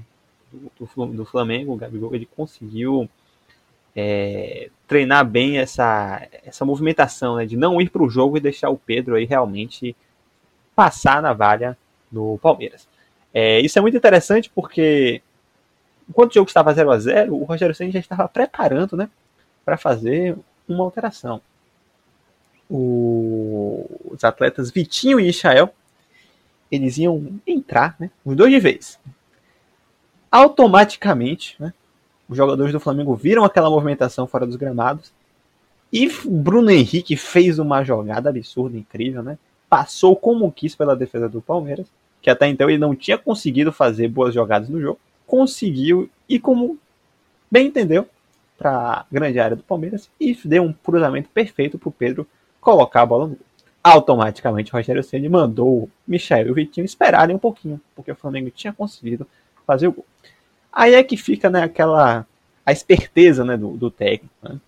do, 0.53 1.07
do, 1.07 1.25
Flamengo, 1.25 1.73
o 1.73 1.77
Gabigol, 1.77 2.12
ele 2.12 2.27
conseguiu 2.27 3.09
é, 3.95 4.69
treinar 4.88 5.25
bem 5.25 5.59
essa, 5.59 6.27
essa 6.45 6.64
movimentação 6.64 7.37
né, 7.37 7.47
de 7.47 7.57
não 7.57 7.81
ir 7.81 7.88
para 7.88 8.03
o 8.03 8.11
jogo 8.11 8.37
e 8.37 8.40
deixar 8.40 8.69
o 8.69 8.77
Pedro 8.77 9.14
aí 9.14 9.25
realmente 9.27 9.95
passar 10.75 11.23
na 11.23 11.33
valha 11.33 11.79
do 12.11 12.37
Palmeiras. 12.43 12.88
É, 13.33 13.61
isso 13.61 13.79
é 13.79 13.83
muito 13.83 13.97
interessante 13.97 14.51
porque 14.53 15.23
enquanto 16.09 16.33
o 16.33 16.35
jogo 16.35 16.49
estava 16.49 16.75
0 16.75 16.90
a 16.90 16.99
0 16.99 17.33
o 17.33 17.45
Rogério 17.45 17.75
Senna 17.77 17.93
já 17.93 18.01
estava 18.01 18.27
preparando 18.27 18.97
né, 18.97 19.09
para 19.64 19.77
fazer 19.77 20.37
uma 20.69 20.83
alteração 20.83 21.40
o, 22.68 23.87
os 24.11 24.24
atletas 24.24 24.70
Vitinho 24.70 25.20
e 25.20 25.29
Israel, 25.29 25.74
eles 26.70 26.98
iam 26.98 27.40
entrar, 27.46 27.96
né, 27.98 28.11
os 28.24 28.37
dois 28.37 28.53
de 28.53 28.59
vez. 28.59 28.98
Automaticamente, 30.31 31.57
né, 31.59 31.72
os 32.29 32.37
jogadores 32.37 32.72
do 32.72 32.81
Flamengo 32.81 33.14
viram 33.14 33.44
aquela 33.44 33.70
movimentação 33.70 34.27
fora 34.27 34.46
dos 34.46 34.57
gramados 34.57 35.12
e 35.92 36.11
Bruno 36.24 36.70
Henrique 36.70 37.16
fez 37.16 37.59
uma 37.61 37.85
jogada 37.85 38.29
absurda, 38.29 38.77
incrível, 38.77 39.22
né? 39.22 39.38
Passou 39.68 40.16
como 40.16 40.50
quis 40.50 40.74
pela 40.74 40.96
defesa 40.96 41.29
do 41.29 41.40
Palmeiras, 41.40 41.87
que 42.20 42.29
até 42.29 42.48
então 42.48 42.68
ele 42.68 42.79
não 42.79 42.96
tinha 42.96 43.16
conseguido 43.16 43.72
fazer 43.72 44.09
boas 44.09 44.35
jogadas 44.35 44.68
no 44.68 44.81
jogo. 44.81 44.98
Conseguiu 45.24 46.11
e 46.29 46.40
como 46.40 46.79
bem 47.48 47.68
entendeu 47.68 48.09
para 48.59 49.07
grande 49.11 49.38
área 49.38 49.57
do 49.57 49.62
Palmeiras 49.62 50.11
e 50.18 50.37
deu 50.44 50.64
um 50.64 50.72
cruzamento 50.72 51.29
perfeito 51.29 51.79
para 51.79 51.88
o 51.88 51.92
Pedro 51.92 52.27
colocar 52.64 53.03
a 53.03 53.07
bola 53.07 53.27
no 53.27 53.35
gol. 53.37 53.46
Automaticamente 53.83 54.72
Rogério 54.72 55.05
Ceni 55.05 55.29
mandou 55.29 55.90
Michel 56.09 56.46
e 56.46 56.50
o 56.50 56.55
Vitinho 56.55 56.87
esperarem 56.87 57.37
um 57.37 57.38
pouquinho, 57.38 57.79
porque 57.94 58.11
o 58.11 58.16
Flamengo 58.16 58.50
tinha 58.50 58.72
conseguido 58.72 59.27
fazer 59.66 59.88
o 59.88 59.92
gol. 59.92 60.07
Aí 60.72 60.94
é 60.94 61.05
que 61.05 61.18
fica 61.18 61.50
né, 61.50 61.62
aquela 61.62 62.27
a 62.64 62.72
esperteza 62.72 63.44
né, 63.44 63.59
do, 63.59 63.77
do 63.77 63.90
técnico, 63.90 64.35
né? 64.42 64.59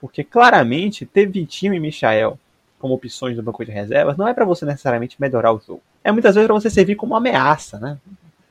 porque 0.00 0.22
claramente 0.22 1.04
ter 1.04 1.26
Vitinho 1.26 1.74
e 1.74 1.80
Michael 1.80 2.38
como 2.78 2.94
opções 2.94 3.36
do 3.36 3.42
banco 3.42 3.64
de 3.64 3.72
reservas 3.72 4.16
não 4.16 4.26
é 4.26 4.32
para 4.32 4.44
você 4.44 4.64
necessariamente 4.64 5.20
melhorar 5.20 5.52
o 5.52 5.60
jogo. 5.60 5.82
É 6.02 6.12
muitas 6.12 6.36
vezes 6.36 6.46
para 6.46 6.54
você 6.54 6.70
servir 6.70 6.94
como 6.94 7.14
ameaça, 7.14 7.78
né? 7.78 7.98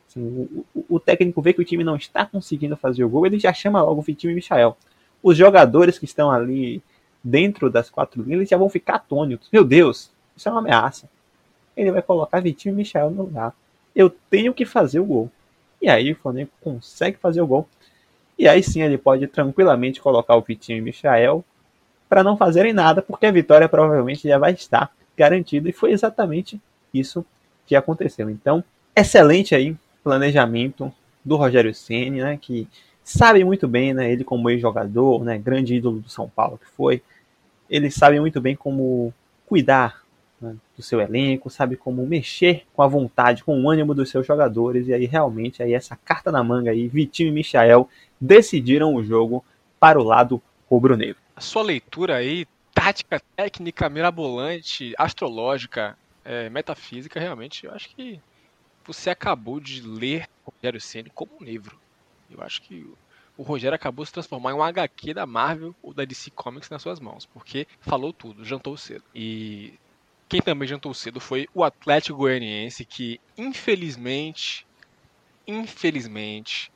Assim, 0.07 0.21
o, 0.21 0.65
o, 0.75 0.85
o, 0.95 0.99
técnico 0.99 1.41
vê 1.41 1.53
que 1.53 1.62
o 1.62 1.65
time 1.65 1.83
não 1.83 1.95
está 1.95 2.25
conseguindo 2.25 2.75
fazer 2.75 3.03
o 3.03 3.09
gol, 3.09 3.25
ele 3.25 3.39
já 3.39 3.53
chama 3.53 3.81
logo 3.81 4.01
Vitinho 4.01 4.31
e 4.31 4.35
Michael. 4.35 4.77
Os 5.23 5.38
jogadores 5.38 5.97
que 5.97 6.05
estão 6.05 6.29
ali 6.29 6.83
dentro 7.23 7.69
das 7.69 7.89
quatro 7.89 8.21
linhas, 8.21 8.39
eles 8.39 8.49
já 8.49 8.58
vão 8.58 8.69
ficar 8.69 8.95
atônitos. 8.95 9.49
Meu 9.51 9.63
Deus, 9.63 10.12
isso 10.36 10.47
é 10.47 10.51
uma 10.51 10.60
ameaça. 10.60 11.10
ele 11.75 11.91
vai 11.91 12.01
colocar 12.01 12.39
Vitinho 12.41 12.73
e 12.73 12.75
Michel 12.75 13.10
no 13.10 13.23
lugar. 13.23 13.53
Eu 13.95 14.10
tenho 14.29 14.53
que 14.53 14.65
fazer 14.65 14.99
o 14.99 15.05
gol. 15.05 15.32
E 15.82 15.89
aí 15.89 16.12
o 16.12 16.15
Flamengo 16.15 16.49
consegue 16.62 17.17
fazer 17.17 17.41
o 17.41 17.47
gol. 17.47 17.67
E 18.38 18.47
aí 18.47 18.63
sim 18.63 18.82
ele 18.82 18.97
pode 18.97 19.27
tranquilamente 19.27 20.01
colocar 20.01 20.36
o 20.36 20.41
Vitinho 20.41 20.77
e 20.77 20.82
Michael 20.82 21.43
para 22.08 22.23
não 22.23 22.36
fazerem 22.36 22.73
nada, 22.73 23.01
porque 23.01 23.25
a 23.25 23.32
vitória 23.32 23.69
provavelmente 23.69 24.27
já 24.27 24.38
vai 24.38 24.53
estar 24.53 24.91
garantida. 25.15 25.69
E 25.69 25.73
foi 25.73 25.91
exatamente 25.91 26.60
isso 26.93 27.25
que 27.65 27.75
aconteceu. 27.75 28.29
Então, 28.29 28.63
excelente 28.95 29.53
aí 29.53 29.75
planejamento 30.03 30.91
do 31.23 31.36
Rogério 31.36 31.73
Ceni, 31.73 32.21
né, 32.21 32.38
que 32.41 32.67
sabe 33.09 33.43
muito 33.43 33.67
bem, 33.67 33.93
né, 33.93 34.11
ele 34.11 34.23
como 34.23 34.49
ex-jogador, 34.49 35.23
né, 35.23 35.37
grande 35.37 35.75
ídolo 35.75 35.99
do 35.99 36.09
São 36.09 36.29
Paulo 36.29 36.57
que 36.57 36.69
foi, 36.69 37.01
ele 37.69 37.89
sabe 37.89 38.19
muito 38.19 38.39
bem 38.39 38.55
como 38.55 39.13
cuidar 39.47 40.03
né, 40.39 40.55
do 40.77 40.83
seu 40.83 41.01
elenco, 41.01 41.49
sabe 41.49 41.75
como 41.75 42.05
mexer 42.05 42.65
com 42.73 42.81
a 42.83 42.87
vontade, 42.87 43.43
com 43.43 43.59
o 43.59 43.69
ânimo 43.69 43.93
dos 43.93 44.09
seus 44.09 44.27
jogadores, 44.27 44.87
e 44.87 44.93
aí 44.93 45.05
realmente 45.05 45.63
aí 45.63 45.73
essa 45.73 45.95
carta 45.95 46.31
na 46.31 46.43
manga 46.43 46.71
aí, 46.71 46.87
Vitinho 46.87 47.29
e 47.29 47.31
Michael 47.31 47.89
decidiram 48.21 48.93
o 48.93 49.03
jogo 49.03 49.43
para 49.79 49.99
o 49.99 50.03
lado 50.03 50.41
rubro-negro. 50.69 51.17
A 51.35 51.41
sua 51.41 51.63
leitura 51.63 52.17
aí, 52.17 52.45
tática, 52.73 53.21
técnica, 53.35 53.89
mirabolante, 53.89 54.93
astrológica, 54.97 55.97
é, 56.23 56.49
metafísica, 56.49 57.19
realmente, 57.19 57.65
eu 57.65 57.71
acho 57.71 57.89
que 57.95 58.19
você 58.85 59.09
acabou 59.09 59.59
de 59.59 59.81
ler 59.81 60.27
Rogério 60.45 60.79
Ceni 60.79 61.09
como 61.09 61.31
um 61.39 61.43
livro. 61.43 61.79
Eu 62.29 62.41
acho 62.41 62.61
que 62.61 62.85
o 63.37 63.43
Rogério 63.43 63.75
acabou 63.75 64.05
se 64.05 64.11
transformar 64.11 64.51
em 64.51 64.55
um 64.55 64.63
HQ 64.63 65.13
da 65.13 65.25
Marvel 65.25 65.73
ou 65.81 65.93
da 65.93 66.03
DC 66.03 66.29
Comics 66.31 66.69
nas 66.69 66.81
suas 66.81 66.99
mãos, 66.99 67.25
porque 67.25 67.65
falou 67.79 68.11
tudo, 68.11 68.43
jantou 68.43 68.75
cedo. 68.75 69.03
E 69.15 69.73
quem 70.27 70.41
também 70.41 70.67
jantou 70.67 70.93
cedo 70.93 71.19
foi 71.19 71.47
o 71.53 71.63
Atlético 71.63 72.19
Goianiense, 72.19 72.83
que 72.83 73.19
infelizmente, 73.37 74.67
infelizmente, 75.47 76.71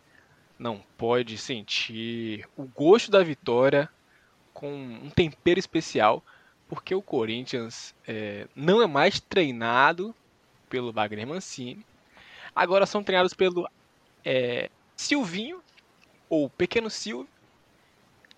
não 0.58 0.82
pode 0.98 1.38
sentir 1.38 2.48
o 2.56 2.64
gosto 2.64 3.12
da 3.12 3.22
vitória 3.22 3.90
com 4.54 4.72
um 4.74 5.10
tempero 5.10 5.60
especial, 5.60 6.24
porque 6.70 6.96
o 6.96 7.02
Corinthians 7.02 7.94
é, 8.08 8.48
não 8.56 8.82
é 8.82 8.88
mais 8.88 9.20
treinado 9.20 10.16
pelo 10.70 10.94
Wagner 10.94 11.28
Mancini, 11.28 11.86
agora 12.56 12.86
são 12.86 13.04
treinados 13.04 13.34
pelo 13.34 13.70
é, 14.24 14.72
Silvinho, 15.04 15.62
ou 16.30 16.50
Pequeno 16.50 16.90
Silvio, 16.90 17.30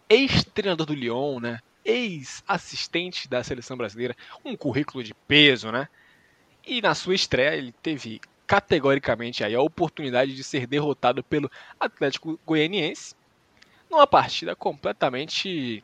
ex-treinador 0.10 0.86
do 0.86 0.94
Lyon, 0.94 1.40
né? 1.40 1.60
ex-assistente 1.86 3.30
da 3.30 3.44
seleção 3.44 3.78
brasileira, 3.78 4.16
um 4.44 4.58
currículo 4.58 5.04
de 5.04 5.14
peso, 5.14 5.72
né? 5.72 5.88
E 6.66 6.82
na 6.82 6.96
sua 6.96 7.14
estreia 7.14 7.56
ele 7.56 7.72
teve 7.72 8.20
categoricamente 8.48 9.44
aí 9.44 9.54
a 9.54 9.62
oportunidade 9.62 10.36
de 10.36 10.44
ser 10.44 10.66
derrotado 10.66 11.24
pelo 11.24 11.50
Atlético 11.80 12.40
Goianiense 12.46 13.16
numa 13.90 14.08
partida 14.08 14.56
completamente 14.56 15.84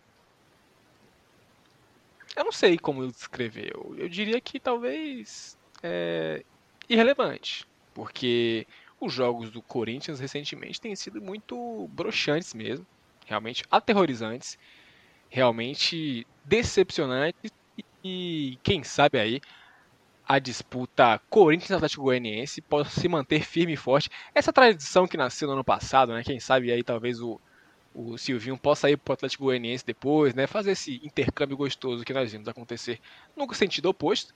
eu 2.35 2.45
não 2.45 2.51
sei 2.51 2.77
como 2.77 3.07
descrever. 3.07 3.71
Eu, 3.75 3.95
eu 3.97 4.09
diria 4.09 4.39
que 4.39 4.59
talvez 4.59 5.57
é, 5.83 6.43
irrelevante, 6.89 7.67
porque 7.93 8.65
os 9.01 9.13
jogos 9.13 9.51
do 9.51 9.61
Corinthians 9.61 10.19
recentemente 10.19 10.79
têm 10.79 10.95
sido 10.95 11.21
muito 11.21 11.89
broxantes 11.89 12.53
mesmo, 12.53 12.85
realmente 13.25 13.63
aterrorizantes 13.71 14.57
realmente 15.31 16.27
decepcionante 16.43 17.49
e 18.03 18.59
quem 18.61 18.83
sabe 18.83 19.17
aí 19.17 19.41
a 20.27 20.37
disputa 20.39 21.19
Corinthians 21.29 21.71
Atlético 21.71 22.03
Goianiense 22.03 22.61
possa 22.61 22.99
se 22.99 23.07
manter 23.07 23.43
firme 23.43 23.73
e 23.73 23.77
forte. 23.77 24.09
Essa 24.35 24.53
tradição 24.53 25.07
que 25.07 25.17
nasceu 25.17 25.47
no 25.47 25.53
ano 25.53 25.63
passado, 25.63 26.13
né? 26.13 26.23
Quem 26.23 26.39
sabe 26.39 26.71
aí 26.71 26.83
talvez 26.83 27.19
o, 27.21 27.39
o 27.93 28.17
Silvinho 28.17 28.57
possa 28.57 28.89
ir 28.89 28.97
para 28.97 29.11
o 29.11 29.15
Atlético 29.15 29.45
Goianiense 29.45 29.85
depois, 29.85 30.33
né? 30.33 30.47
Fazer 30.47 30.71
esse 30.71 31.01
intercâmbio 31.03 31.57
gostoso 31.57 32.03
que 32.05 32.13
nós 32.13 32.31
vimos 32.31 32.47
acontecer 32.47 32.99
no 33.35 33.51
sentido 33.53 33.87
oposto. 33.87 34.33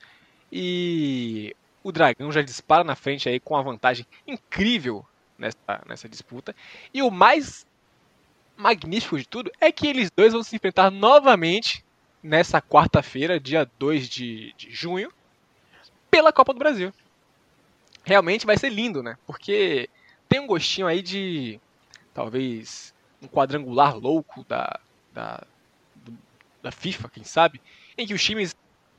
E 0.51 1.55
o 1.85 1.91
Dragão 1.91 2.31
já 2.31 2.41
dispara 2.41 2.83
na 2.83 2.95
frente 2.95 3.29
aí 3.29 3.39
com 3.39 3.53
uma 3.53 3.61
vantagem 3.61 4.07
incrível 4.25 5.05
nessa, 5.37 5.83
nessa 5.85 6.09
disputa. 6.09 6.55
E 6.91 7.03
o 7.03 7.11
mais 7.11 7.63
magnífico 8.57 9.19
de 9.19 9.27
tudo 9.27 9.51
é 9.61 9.71
que 9.71 9.85
eles 9.85 10.09
dois 10.09 10.33
vão 10.33 10.41
se 10.41 10.55
enfrentar 10.55 10.89
novamente 10.89 11.85
nessa 12.23 12.59
quarta-feira, 12.59 13.39
dia 13.39 13.69
2 13.77 14.09
de, 14.09 14.51
de 14.57 14.71
junho, 14.71 15.13
pela 16.09 16.33
Copa 16.33 16.53
do 16.53 16.59
Brasil. 16.59 16.91
Realmente 18.03 18.47
vai 18.47 18.57
ser 18.57 18.69
lindo, 18.69 19.03
né? 19.03 19.15
Porque 19.27 19.87
tem 20.27 20.39
um 20.39 20.47
gostinho 20.47 20.87
aí 20.87 21.03
de 21.03 21.61
talvez 22.15 22.95
um 23.21 23.27
quadrangular 23.27 23.95
louco 23.95 24.43
da, 24.49 24.79
da, 25.13 25.43
da 26.63 26.71
FIFA, 26.71 27.09
quem 27.09 27.23
sabe, 27.23 27.61
em 27.95 28.07
que 28.07 28.13
os 28.15 28.23
times 28.23 28.55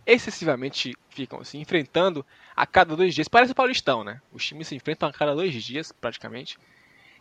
excessivamente 0.06 0.94
ficam 1.10 1.40
assim, 1.40 1.60
enfrentando 1.60 2.24
a 2.54 2.66
cada 2.66 2.94
dois 2.96 3.14
dias. 3.14 3.28
Parece 3.28 3.52
o 3.52 3.54
Paulistão, 3.54 4.04
né? 4.04 4.20
Os 4.32 4.44
times 4.44 4.68
se 4.68 4.74
enfrentam 4.74 5.08
a 5.08 5.12
cada 5.12 5.34
dois 5.34 5.52
dias, 5.62 5.92
praticamente. 5.92 6.58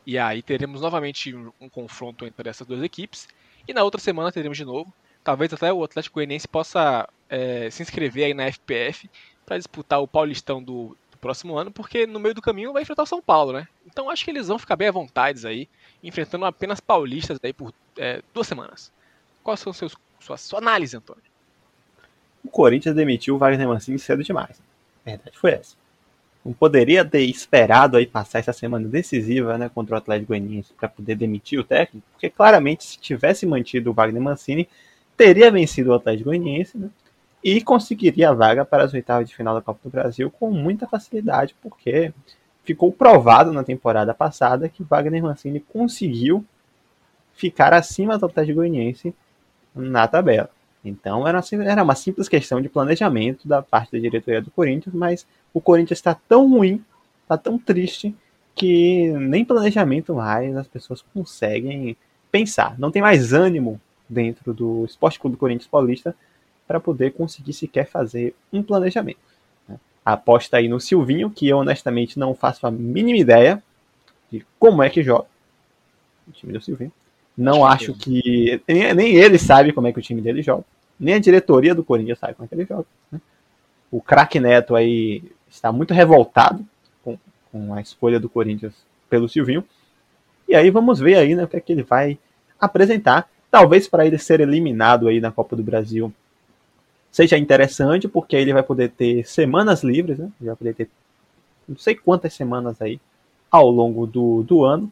E 0.06 0.20
aí 0.20 0.42
teremos 0.44 0.82
novamente 0.82 1.36
um, 1.36 1.52
um, 1.60 1.68
confronto 1.68 2.26
entre 2.26 2.48
essas 2.48 2.68
duas 2.68 2.84
equipes. 2.84 3.28
E 3.68 3.74
na 3.74 3.84
outra 3.84 4.00
semana 4.00 4.32
teremos 4.32 4.58
de 4.58 4.64
novo. 4.64 4.94
Talvez 5.24 5.52
até 5.52 5.74
o 5.74 5.84
Atlético 5.84 6.16
Goianiense 6.16 6.48
possa 6.48 7.10
é, 7.28 7.70
se 7.72 7.82
inscrever 7.82 8.26
aí 8.26 8.34
na 8.34 8.46
FPF 8.52 9.10
para 9.44 9.58
disputar 9.58 10.00
o 10.00 10.08
Paulistão 10.08 10.62
do, 10.62 10.96
do, 11.10 11.18
próximo 11.18 11.58
ano, 11.58 11.72
porque 11.72 12.06
no 12.06 12.20
meio 12.20 12.36
do 12.36 12.42
caminho 12.42 12.72
vai 12.72 12.84
enfrentar 12.84 13.04
o 13.04 13.08
São 13.08 13.22
Paulo, 13.22 13.52
né? 13.52 13.68
Então 13.88 14.10
acho 14.12 14.24
que 14.24 14.30
eles 14.30 14.48
vão 14.48 14.60
ficar 14.60 14.76
bem 14.76 14.88
à 14.88 14.92
vontade 14.92 15.46
aí, 15.48 15.68
enfrentando 16.04 16.46
apenas 16.46 16.80
paulistas 16.80 17.40
aí 17.42 17.52
por 17.52 17.74
é, 17.98 18.22
duas 18.32 18.46
semanas. 18.46 18.92
Qual 19.44 19.58
são 19.58 19.74
seus 19.74 19.96
sua, 20.20 20.38
sua 20.38 20.60
análise, 20.60 20.96
Antônio? 20.96 21.24
O 22.46 22.50
Corinthians 22.50 22.96
demitiu 22.96 23.36
o 23.36 23.38
Wagner 23.38 23.68
Mancini 23.68 24.00
cedo 24.00 24.24
demais. 24.24 24.62
A 25.06 25.10
verdade 25.10 25.38
foi 25.38 25.52
essa 25.52 25.76
não 26.46 26.54
poderia 26.54 27.04
ter 27.04 27.22
esperado 27.22 27.98
aí 27.98 28.06
passar 28.06 28.38
essa 28.38 28.54
semana 28.54 28.88
decisiva 28.88 29.58
né, 29.58 29.68
contra 29.68 29.96
o 29.96 29.98
Atlético 29.98 30.28
Goianiense 30.28 30.74
para 30.74 30.88
poder 30.88 31.16
demitir 31.16 31.60
o 31.60 31.64
técnico, 31.64 32.06
porque 32.12 32.30
claramente 32.30 32.84
se 32.84 33.00
tivesse 33.00 33.48
mantido 33.48 33.90
o 33.90 33.94
Wagner 33.94 34.22
Mancini, 34.22 34.70
teria 35.18 35.50
vencido 35.50 35.90
o 35.90 35.96
Atlético 35.96 36.30
Goianiense 36.30 36.78
né, 36.78 36.90
e 37.44 37.60
conseguiria 37.62 38.30
a 38.30 38.34
vaga 38.34 38.64
para 38.64 38.84
as 38.84 38.94
oitavas 38.94 39.28
de 39.28 39.36
final 39.36 39.56
da 39.56 39.62
Copa 39.62 39.80
do 39.84 39.90
Brasil 39.90 40.30
com 40.30 40.52
muita 40.52 40.86
facilidade, 40.86 41.56
porque 41.64 42.14
ficou 42.64 42.92
provado 42.92 43.52
na 43.52 43.64
temporada 43.64 44.14
passada 44.14 44.70
que 44.70 44.84
o 44.84 44.88
Wagner 44.88 45.24
Mancini 45.24 45.60
conseguiu 45.60 46.46
ficar 47.34 47.74
acima 47.74 48.20
do 48.20 48.28
Atlético 48.28 48.58
Goianiense 48.58 49.16
na 49.74 50.08
tabela. 50.08 50.52
Então 50.86 51.28
era, 51.28 51.42
era 51.66 51.84
uma 51.84 51.96
simples 51.96 52.30
questão 52.30 52.62
de 52.62 52.70
planejamento 52.70 53.48
da 53.48 53.62
parte 53.62 53.92
da 53.92 53.98
diretoria 53.98 54.42
do 54.42 54.52
Corinthians, 54.52 54.94
mas 54.94 55.26
o 55.52 55.60
Corinthians 55.60 55.98
está 55.98 56.14
tão 56.14 56.48
ruim, 56.48 56.84
está 57.24 57.38
tão 57.38 57.58
triste, 57.58 58.16
que 58.54 59.12
nem 59.14 59.44
planejamento 59.44 60.14
mais 60.14 60.56
as 60.56 60.68
pessoas 60.68 61.04
conseguem 61.14 61.98
pensar. 62.32 62.78
Não 62.78 62.92
tem 62.92 63.02
mais 63.02 63.34
ânimo 63.34 63.82
dentro 64.08 64.54
do 64.54 64.86
Esporte 64.86 65.20
Clube 65.20 65.36
do 65.36 65.40
Corinthians 65.40 65.68
Paulista 65.68 66.16
para 66.68 66.80
poder 66.80 67.14
conseguir 67.14 67.54
sequer 67.54 67.88
fazer 67.88 68.36
um 68.54 68.62
planejamento. 68.62 69.18
Né? 69.68 69.78
Aposta 70.06 70.58
aí 70.58 70.68
no 70.68 70.80
Silvinho, 70.80 71.32
que 71.32 71.48
eu 71.48 71.58
honestamente 71.58 72.20
não 72.20 72.36
faço 72.36 72.68
a 72.68 72.72
mínima 72.72 73.18
ideia 73.18 73.62
de 74.32 74.46
como 74.60 74.84
é 74.84 74.90
que 74.90 75.02
joga 75.02 75.26
o 76.28 76.32
time 76.32 76.54
do 76.54 76.62
Silvinho. 76.62 76.92
Não 77.36 77.66
acho, 77.66 77.94
que. 77.94 78.62
Nem 78.68 79.16
ele 79.16 79.38
sabe 79.38 79.74
como 79.74 79.88
é 79.88 79.92
que 79.92 80.00
o 80.00 80.02
time 80.02 80.22
dele 80.22 80.42
joga 80.42 80.64
nem 81.00 81.16
a 81.16 81.20
diretoria 81.20 81.76
do 81.76 81.84
Corinthians 81.84 82.20
sabe 82.20 82.34
como 82.34 82.46
é 82.46 82.48
que 82.48 82.56
ele 82.56 82.66
joga. 82.66 82.86
Né? 83.12 83.20
O 83.92 84.02
craque 84.02 84.40
Neto 84.40 84.76
aí 84.76 85.24
está 85.50 85.72
muito 85.72 85.94
revoltado 85.94 86.66
com, 87.04 87.18
com, 87.52 87.74
a 87.74 87.82
escolha 87.82 88.20
do 88.20 88.30
Corinthians 88.30 88.74
pelo 89.10 89.30
Silvinho. 89.30 89.64
E 90.48 90.56
aí 90.56 90.70
vamos 90.70 91.00
ver 91.00 91.16
aí 91.16 91.36
né, 91.36 91.44
o 91.44 91.48
que 91.48 91.58
é 91.58 91.60
que 91.60 91.72
ele 91.72 91.84
vai 91.84 92.18
apresentar. 92.60 93.30
Talvez 93.50 93.88
para 93.88 94.06
ele 94.06 94.18
ser 94.18 94.42
eliminado 94.42 95.08
aí 95.08 95.20
na 95.20 95.32
Copa 95.32 95.56
do 95.56 95.64
Brasil 95.64 96.14
seja 97.12 97.38
interessante, 97.38 98.08
porque 98.08 98.36
aí 98.36 98.42
ele 98.42 98.54
vai 98.54 98.64
poder 98.64 98.90
ter 98.90 99.26
semanas 99.26 99.84
livres, 99.84 100.18
né? 100.18 100.30
Ele 100.40 100.48
vai 100.48 100.56
poder 100.56 100.76
ter 100.76 100.90
não 101.68 101.78
sei 101.78 101.96
quantas 101.96 102.34
semanas 102.34 102.82
aí 102.82 103.00
ao 103.50 103.70
longo 103.70 104.06
do, 104.06 104.44
do 104.44 104.66
ano, 104.66 104.92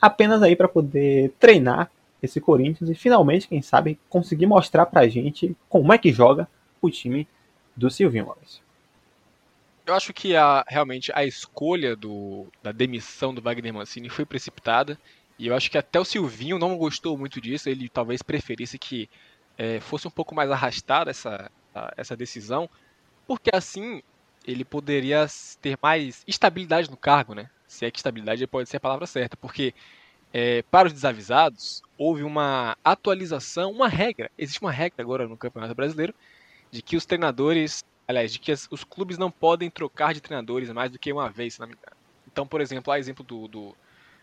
apenas 0.00 0.42
aí 0.42 0.54
para 0.54 0.68
poder 0.68 1.32
treinar 1.38 1.90
esse 2.24 2.40
Corinthians 2.40 2.90
e 2.90 2.94
finalmente, 2.94 3.48
quem 3.48 3.62
sabe, 3.62 3.98
conseguir 4.08 4.46
mostrar 4.46 4.86
pra 4.86 5.08
gente 5.08 5.56
como 5.68 5.92
é 5.92 5.98
que 5.98 6.12
joga 6.12 6.48
o 6.80 6.90
time 6.90 7.28
do 7.76 7.90
Silvinho 7.90 8.26
Maurício. 8.26 8.62
Eu 9.86 9.94
acho 9.94 10.12
que 10.14 10.34
a, 10.34 10.64
realmente 10.66 11.12
a 11.14 11.24
escolha 11.24 11.94
do, 11.94 12.46
da 12.62 12.72
demissão 12.72 13.34
do 13.34 13.42
Wagner 13.42 13.74
Mancini 13.74 14.08
foi 14.08 14.24
precipitada. 14.24 14.98
E 15.38 15.48
eu 15.48 15.54
acho 15.54 15.70
que 15.70 15.76
até 15.76 16.00
o 16.00 16.04
Silvinho 16.04 16.58
não 16.58 16.76
gostou 16.78 17.18
muito 17.18 17.40
disso. 17.40 17.68
Ele 17.68 17.88
talvez 17.88 18.22
preferisse 18.22 18.78
que 18.78 19.10
é, 19.58 19.80
fosse 19.80 20.08
um 20.08 20.10
pouco 20.10 20.34
mais 20.34 20.50
arrastada 20.50 21.10
essa, 21.10 21.50
essa 21.96 22.16
decisão. 22.16 22.68
Porque 23.26 23.50
assim 23.52 24.02
ele 24.46 24.64
poderia 24.64 25.26
ter 25.60 25.78
mais 25.82 26.22
estabilidade 26.26 26.90
no 26.90 26.96
cargo, 26.96 27.34
né? 27.34 27.50
Se 27.66 27.84
é 27.84 27.90
que 27.90 27.98
estabilidade 27.98 28.46
pode 28.46 28.68
ser 28.68 28.76
a 28.76 28.80
palavra 28.80 29.06
certa, 29.06 29.36
porque 29.36 29.74
é, 30.36 30.62
para 30.62 30.88
os 30.88 30.92
desavisados 30.92 31.80
houve 31.96 32.24
uma 32.24 32.76
atualização, 32.84 33.70
uma 33.70 33.88
regra. 33.88 34.28
Existe 34.36 34.60
uma 34.60 34.72
regra 34.72 35.00
agora 35.00 35.28
no 35.28 35.36
Campeonato 35.36 35.76
Brasileiro 35.76 36.12
de 36.72 36.82
que 36.82 36.96
os 36.96 37.06
treinadores, 37.06 37.84
aliás, 38.08 38.32
de 38.32 38.40
que 38.40 38.50
as, 38.50 38.66
os 38.68 38.82
clubes 38.82 39.16
não 39.16 39.30
podem 39.30 39.70
trocar 39.70 40.12
de 40.12 40.20
treinadores 40.20 40.68
mais 40.70 40.90
do 40.90 40.98
que 40.98 41.12
uma 41.12 41.30
vez, 41.30 41.54
se 41.54 41.60
não 41.60 41.68
me 41.68 41.74
engano. 41.74 41.96
Então, 42.26 42.44
por 42.48 42.60
exemplo, 42.60 42.92
a 42.92 42.98
exemplo 42.98 43.24
do, 43.24 43.46
do, 43.46 43.76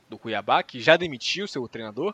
do 0.09 0.17
Cuiabá, 0.17 0.61
que 0.61 0.81
já 0.81 0.97
demitiu 0.97 1.47
seu 1.47 1.65
treinador, 1.65 2.13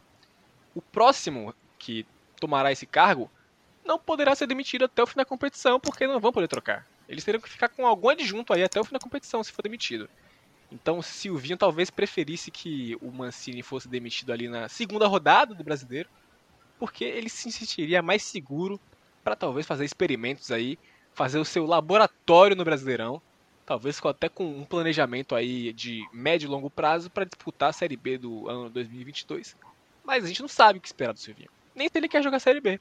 o 0.76 0.82
próximo 0.82 1.52
que 1.80 2.06
tomará 2.40 2.72
esse 2.72 2.86
cargo 2.86 3.32
não 3.84 3.98
poderá 3.98 4.36
ser 4.36 4.46
demitido 4.46 4.86
até 4.86 5.02
o 5.02 5.08
fim 5.08 5.16
da 5.16 5.26
competição, 5.26 5.80
porque 5.80 6.06
não 6.06 6.20
vão 6.20 6.32
poder 6.32 6.48
trocar. 6.48 6.86
Eles 7.10 7.24
teriam 7.24 7.42
que 7.42 7.50
ficar 7.50 7.70
com 7.70 7.88
algum 7.88 8.10
adjunto 8.10 8.54
aí 8.54 8.64
até 8.64 8.80
o 8.80 8.84
fim 8.84 8.94
da 8.94 9.00
competição, 9.00 9.44
se 9.44 9.52
for 9.52 9.64
demitido. 9.64 10.08
Então, 10.72 11.02
Silvinho 11.02 11.58
talvez 11.58 11.90
preferisse 11.90 12.52
que 12.52 12.98
o 13.02 13.12
Mancini 13.12 13.62
fosse 13.62 13.88
demitido 13.88 14.34
ali 14.34 14.48
na 14.48 14.68
segunda 14.68 15.08
rodada 15.08 15.56
do 15.56 15.64
Brasileiro, 15.64 16.10
porque 16.78 17.06
ele 17.06 17.30
se 17.30 17.52
sentiria 17.52 18.02
mais 18.02 18.24
seguro 18.24 18.80
para 19.24 19.36
talvez 19.36 19.66
fazer 19.66 19.86
experimentos 19.86 20.52
aí, 20.52 20.78
fazer 21.14 21.40
o 21.40 21.46
seu 21.46 21.66
laboratório 21.66 22.56
no 22.56 22.66
Brasileirão, 22.66 23.22
talvez 23.66 24.00
até 24.06 24.30
com 24.30 24.46
um 24.46 24.66
planejamento 24.66 25.36
aí 25.36 25.74
de 25.74 26.08
médio 26.14 26.48
e 26.48 26.50
longo 26.50 26.70
prazo 26.70 27.10
para 27.10 27.26
disputar 27.26 27.70
a 27.70 27.74
Série 27.74 27.98
B 27.98 28.18
do 28.18 28.48
ano 28.50 28.70
2022. 28.70 29.56
Mas 30.04 30.24
a 30.24 30.28
gente 30.28 30.42
não 30.42 30.48
sabe 30.48 30.80
o 30.80 30.82
que 30.82 30.88
esperar 30.88 31.14
do 31.14 31.20
Silvinho. 31.20 31.50
Nem 31.76 31.90
se 31.90 31.98
ele 31.98 32.08
quer 32.08 32.24
jogar 32.24 32.40
Série 32.40 32.62
B. 32.62 32.80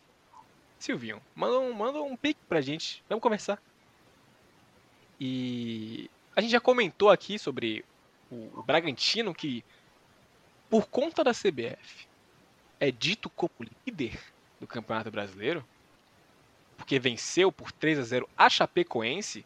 Silvinho, 0.78 1.20
manda 1.34 1.58
um, 1.58 1.72
manda 1.72 2.00
um 2.00 2.16
pique 2.16 2.40
pra 2.48 2.60
gente. 2.60 3.02
Vamos 3.08 3.22
conversar. 3.22 3.60
E 5.20 6.10
a 6.36 6.40
gente 6.42 6.50
já 6.50 6.60
comentou 6.60 7.10
aqui 7.10 7.38
sobre 7.38 7.84
o, 8.30 8.62
Bragantino 8.62 9.34
que, 9.34 9.64
por 10.68 10.86
conta 10.86 11.24
da 11.24 11.32
CBF, 11.32 12.06
é 12.78 12.90
dito 12.90 13.30
como 13.30 13.50
líder 13.86 14.20
do 14.60 14.66
Campeonato 14.66 15.10
Brasileiro 15.10 15.66
porque 16.76 16.98
venceu 16.98 17.50
por 17.50 17.72
3 17.72 17.98
a 17.98 18.02
0 18.02 18.28
a 18.36 18.50
Chapecoense. 18.50 19.44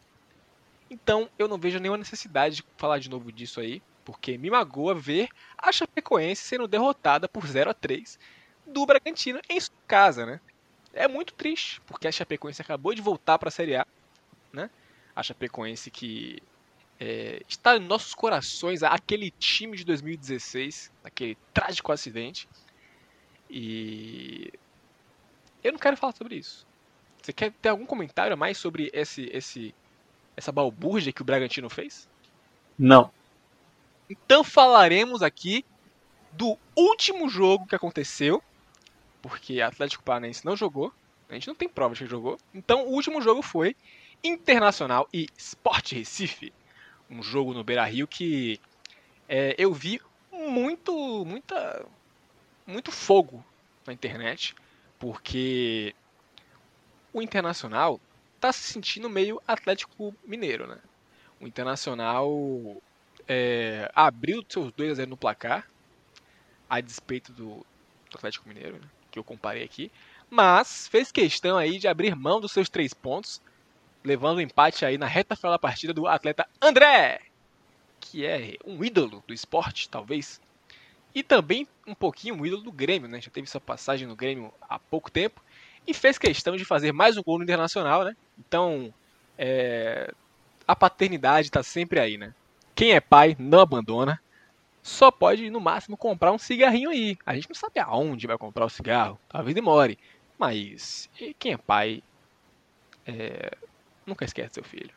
Então 0.89 1.29
eu 1.39 1.47
não 1.47 1.57
vejo 1.57 1.79
nenhuma 1.79 1.97
necessidade 1.97 2.57
de 2.57 2.65
falar 2.77 2.99
de 2.99 3.09
novo 3.09 3.31
disso 3.31 3.61
aí, 3.61 3.81
porque 4.03 4.37
me 4.37 4.49
magoa 4.49 4.93
ver 4.93 5.29
a 5.57 5.71
Chapecoense 5.71 6.43
sendo 6.43 6.67
derrotada 6.67 7.29
por 7.29 7.47
0 7.47 7.69
a 7.69 7.73
3 7.73 8.19
do 8.67 8.85
Bragantino 8.85 9.39
em 9.49 9.59
sua 9.59 9.73
casa, 9.87 10.25
né? 10.25 10.41
É 10.93 11.07
muito 11.07 11.33
triste, 11.33 11.79
porque 11.87 12.07
a 12.07 12.11
Chapecoense 12.11 12.61
acabou 12.61 12.93
de 12.93 13.01
voltar 13.01 13.39
para 13.39 13.47
a 13.47 13.51
Série 13.51 13.77
A, 13.77 13.87
né? 14.51 14.69
A 15.15 15.23
Chapecoense 15.23 15.89
que 15.89 16.43
é, 17.03 17.41
está 17.49 17.77
em 17.77 17.79
nossos 17.79 18.13
corações, 18.13 18.83
aquele 18.83 19.31
time 19.31 19.75
de 19.75 19.83
2016, 19.83 20.91
aquele 21.03 21.35
trágico 21.51 21.91
acidente. 21.91 22.47
E 23.49 24.53
eu 25.63 25.71
não 25.71 25.79
quero 25.79 25.97
falar 25.97 26.13
sobre 26.13 26.35
isso. 26.35 26.67
Você 27.19 27.33
quer 27.33 27.51
ter 27.53 27.69
algum 27.69 27.87
comentário 27.87 28.33
a 28.33 28.37
mais 28.37 28.59
sobre 28.59 28.91
esse, 28.93 29.27
esse, 29.33 29.73
essa 30.37 30.51
balbúrdia 30.51 31.11
que 31.11 31.23
o 31.23 31.25
Bragantino 31.25 31.71
fez? 31.71 32.07
Não. 32.77 33.11
Então 34.07 34.43
falaremos 34.43 35.23
aqui 35.23 35.65
do 36.33 36.55
último 36.75 37.27
jogo 37.29 37.65
que 37.65 37.75
aconteceu, 37.75 38.43
porque 39.23 39.59
Atlético 39.59 40.03
Paranaense 40.03 40.45
não 40.45 40.55
jogou, 40.55 40.93
a 41.27 41.33
gente 41.33 41.47
não 41.47 41.55
tem 41.55 41.67
provas 41.67 41.97
que 41.97 42.05
jogou. 42.05 42.37
Então 42.53 42.85
o 42.85 42.91
último 42.91 43.23
jogo 43.23 43.41
foi 43.41 43.75
Internacional 44.23 45.09
e 45.11 45.27
Sport 45.35 45.93
Recife, 45.93 46.53
um 47.11 47.21
jogo 47.21 47.53
no 47.53 47.63
Beira-Rio 47.63 48.07
que 48.07 48.59
é, 49.27 49.53
eu 49.57 49.73
vi 49.73 50.01
muito, 50.31 51.25
muita, 51.25 51.85
muito 52.65 52.91
fogo 52.91 53.43
na 53.85 53.93
internet, 53.93 54.55
porque 54.97 55.93
o 57.13 57.21
Internacional 57.21 57.99
tá 58.39 58.51
se 58.51 58.61
sentindo 58.73 59.09
meio 59.09 59.41
Atlético 59.47 60.15
Mineiro, 60.25 60.65
né? 60.65 60.79
O 61.39 61.47
Internacional 61.47 62.81
é, 63.27 63.91
abriu 63.93 64.43
seus 64.47 64.71
2 64.71 64.91
a 64.91 64.95
0 64.95 65.09
no 65.09 65.17
placar, 65.17 65.67
a 66.69 66.79
despeito 66.79 67.33
do, 67.33 67.65
do 68.09 68.15
Atlético 68.15 68.47
Mineiro, 68.47 68.77
né? 68.77 68.87
que 69.11 69.19
eu 69.19 69.23
comparei 69.23 69.63
aqui, 69.63 69.91
mas 70.29 70.87
fez 70.87 71.11
questão 71.11 71.57
aí 71.57 71.77
de 71.77 71.87
abrir 71.87 72.15
mão 72.15 72.39
dos 72.39 72.53
seus 72.53 72.69
três 72.69 72.93
pontos, 72.93 73.41
levando 74.03 74.37
o 74.37 74.41
empate 74.41 74.85
aí 74.85 74.97
na 74.97 75.05
reta 75.05 75.35
final 75.35 75.51
da 75.51 75.59
partida 75.59 75.93
do 75.93 76.07
atleta 76.07 76.47
André, 76.61 77.21
que 77.99 78.25
é 78.25 78.55
um 78.65 78.83
ídolo 78.83 79.23
do 79.27 79.33
esporte, 79.33 79.87
talvez, 79.89 80.41
e 81.13 81.21
também 81.21 81.67
um 81.85 81.93
pouquinho 81.93 82.35
um 82.35 82.45
ídolo 82.45 82.63
do 82.63 82.71
Grêmio, 82.71 83.07
né? 83.07 83.21
Já 83.21 83.29
teve 83.29 83.47
sua 83.47 83.61
passagem 83.61 84.07
no 84.07 84.15
Grêmio 84.15 84.53
há 84.61 84.79
pouco 84.79 85.11
tempo 85.11 85.41
e 85.85 85.93
fez 85.93 86.17
questão 86.17 86.55
de 86.55 86.65
fazer 86.65 86.91
mais 86.91 87.17
um 87.17 87.23
gol 87.23 87.37
no 87.37 87.43
Internacional, 87.43 88.03
né? 88.03 88.15
Então, 88.39 88.93
é, 89.37 90.11
a 90.67 90.75
paternidade 90.75 91.47
está 91.47 91.61
sempre 91.61 91.99
aí, 91.99 92.17
né? 92.17 92.33
Quem 92.73 92.93
é 92.93 92.99
pai 92.99 93.35
não 93.37 93.59
abandona, 93.59 94.21
só 94.81 95.11
pode 95.11 95.49
no 95.49 95.59
máximo 95.59 95.95
comprar 95.95 96.31
um 96.31 96.37
cigarrinho 96.37 96.89
aí. 96.89 97.17
A 97.25 97.35
gente 97.35 97.49
não 97.49 97.55
sabe 97.55 97.79
aonde 97.79 98.25
vai 98.25 98.37
comprar 98.37 98.65
o 98.65 98.69
cigarro, 98.69 99.19
talvez 99.29 99.53
demore, 99.53 99.99
mas 100.39 101.09
quem 101.37 101.53
é 101.53 101.57
pai 101.57 102.01
é, 103.05 103.55
nunca 104.11 104.25
esquece 104.25 104.55
seu 104.55 104.63
filho. 104.63 104.91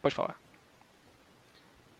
Pode 0.00 0.14
falar. 0.14 0.36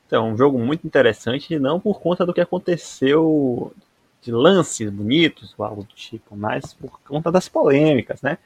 Então, 0.06 0.30
um 0.30 0.36
jogo 0.36 0.58
muito 0.58 0.86
interessante, 0.86 1.58
não 1.58 1.80
por 1.80 2.00
conta 2.00 2.26
do 2.26 2.34
que 2.34 2.40
aconteceu 2.40 3.72
de 4.20 4.30
lances 4.30 4.90
bonitos 4.90 5.54
ou 5.56 5.64
algo 5.64 5.82
do 5.84 5.94
tipo, 5.94 6.36
mas 6.36 6.74
por 6.74 7.00
conta 7.00 7.30
das 7.30 7.48
polêmicas, 7.48 8.20
né? 8.22 8.38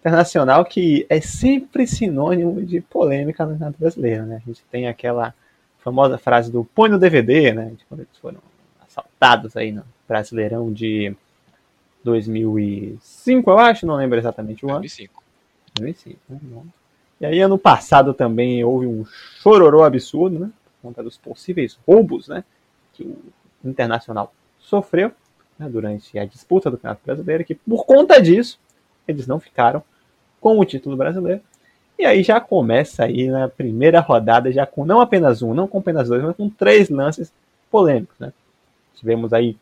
Internacional 0.00 0.64
que 0.64 1.06
é 1.08 1.20
sempre 1.20 1.86
sinônimo 1.86 2.64
de 2.64 2.80
polêmica 2.80 3.44
no 3.44 3.52
Campeonato 3.52 3.78
Brasileiro, 3.78 4.24
né? 4.24 4.36
A 4.36 4.46
gente 4.46 4.62
tem 4.70 4.86
aquela 4.86 5.34
famosa 5.78 6.18
frase 6.18 6.50
do 6.50 6.64
põe 6.64 6.88
no 6.88 6.98
DVD, 6.98 7.52
né? 7.52 7.72
De 7.76 7.84
quando 7.84 8.00
eles 8.00 8.16
foram 8.20 8.38
assaltados 8.86 9.56
aí 9.56 9.72
no 9.72 9.84
Brasileirão 10.08 10.72
de 10.72 11.14
2005, 12.02 13.50
eu 13.50 13.58
acho, 13.58 13.86
não 13.86 13.96
lembro 13.96 14.18
exatamente 14.18 14.64
o 14.64 14.70
ano. 14.70 14.80
2005. 14.80 15.22
2005, 15.74 16.18
né? 16.28 16.62
E 17.20 17.26
aí 17.26 17.40
ano 17.40 17.58
passado 17.58 18.12
também 18.12 18.64
houve 18.64 18.86
um 18.86 19.04
chororô 19.04 19.82
absurdo, 19.84 20.38
né? 20.38 20.50
Por 20.80 20.88
conta 20.88 21.02
dos 21.02 21.16
possíveis 21.16 21.78
roubos, 21.86 22.28
né? 22.28 22.44
Que 22.92 23.04
o 23.04 23.18
Internacional 23.64 24.32
sofreu 24.58 25.12
né, 25.58 25.68
durante 25.68 26.18
a 26.18 26.24
disputa 26.24 26.70
do 26.70 26.76
Campeonato 26.76 27.04
Brasileiro, 27.04 27.44
que 27.44 27.54
por 27.54 27.84
conta 27.86 28.20
disso 28.20 28.58
eles 29.06 29.26
não 29.26 29.38
ficaram 29.38 29.82
com 30.40 30.58
o 30.58 30.64
título 30.64 30.96
brasileiro. 30.96 31.40
E 31.98 32.04
aí 32.04 32.22
já 32.22 32.40
começa 32.40 33.04
aí 33.04 33.28
na 33.28 33.48
primeira 33.48 34.00
rodada, 34.00 34.50
já 34.50 34.66
com 34.66 34.84
não 34.84 35.00
apenas 35.00 35.42
um, 35.42 35.54
não 35.54 35.68
com 35.68 35.78
apenas 35.78 36.08
dois, 36.08 36.22
mas 36.22 36.36
com 36.36 36.50
três 36.50 36.88
lances 36.88 37.32
polêmicos. 37.70 38.18
Né? 38.18 38.32
Tivemos 38.94 39.32
aí 39.32 39.56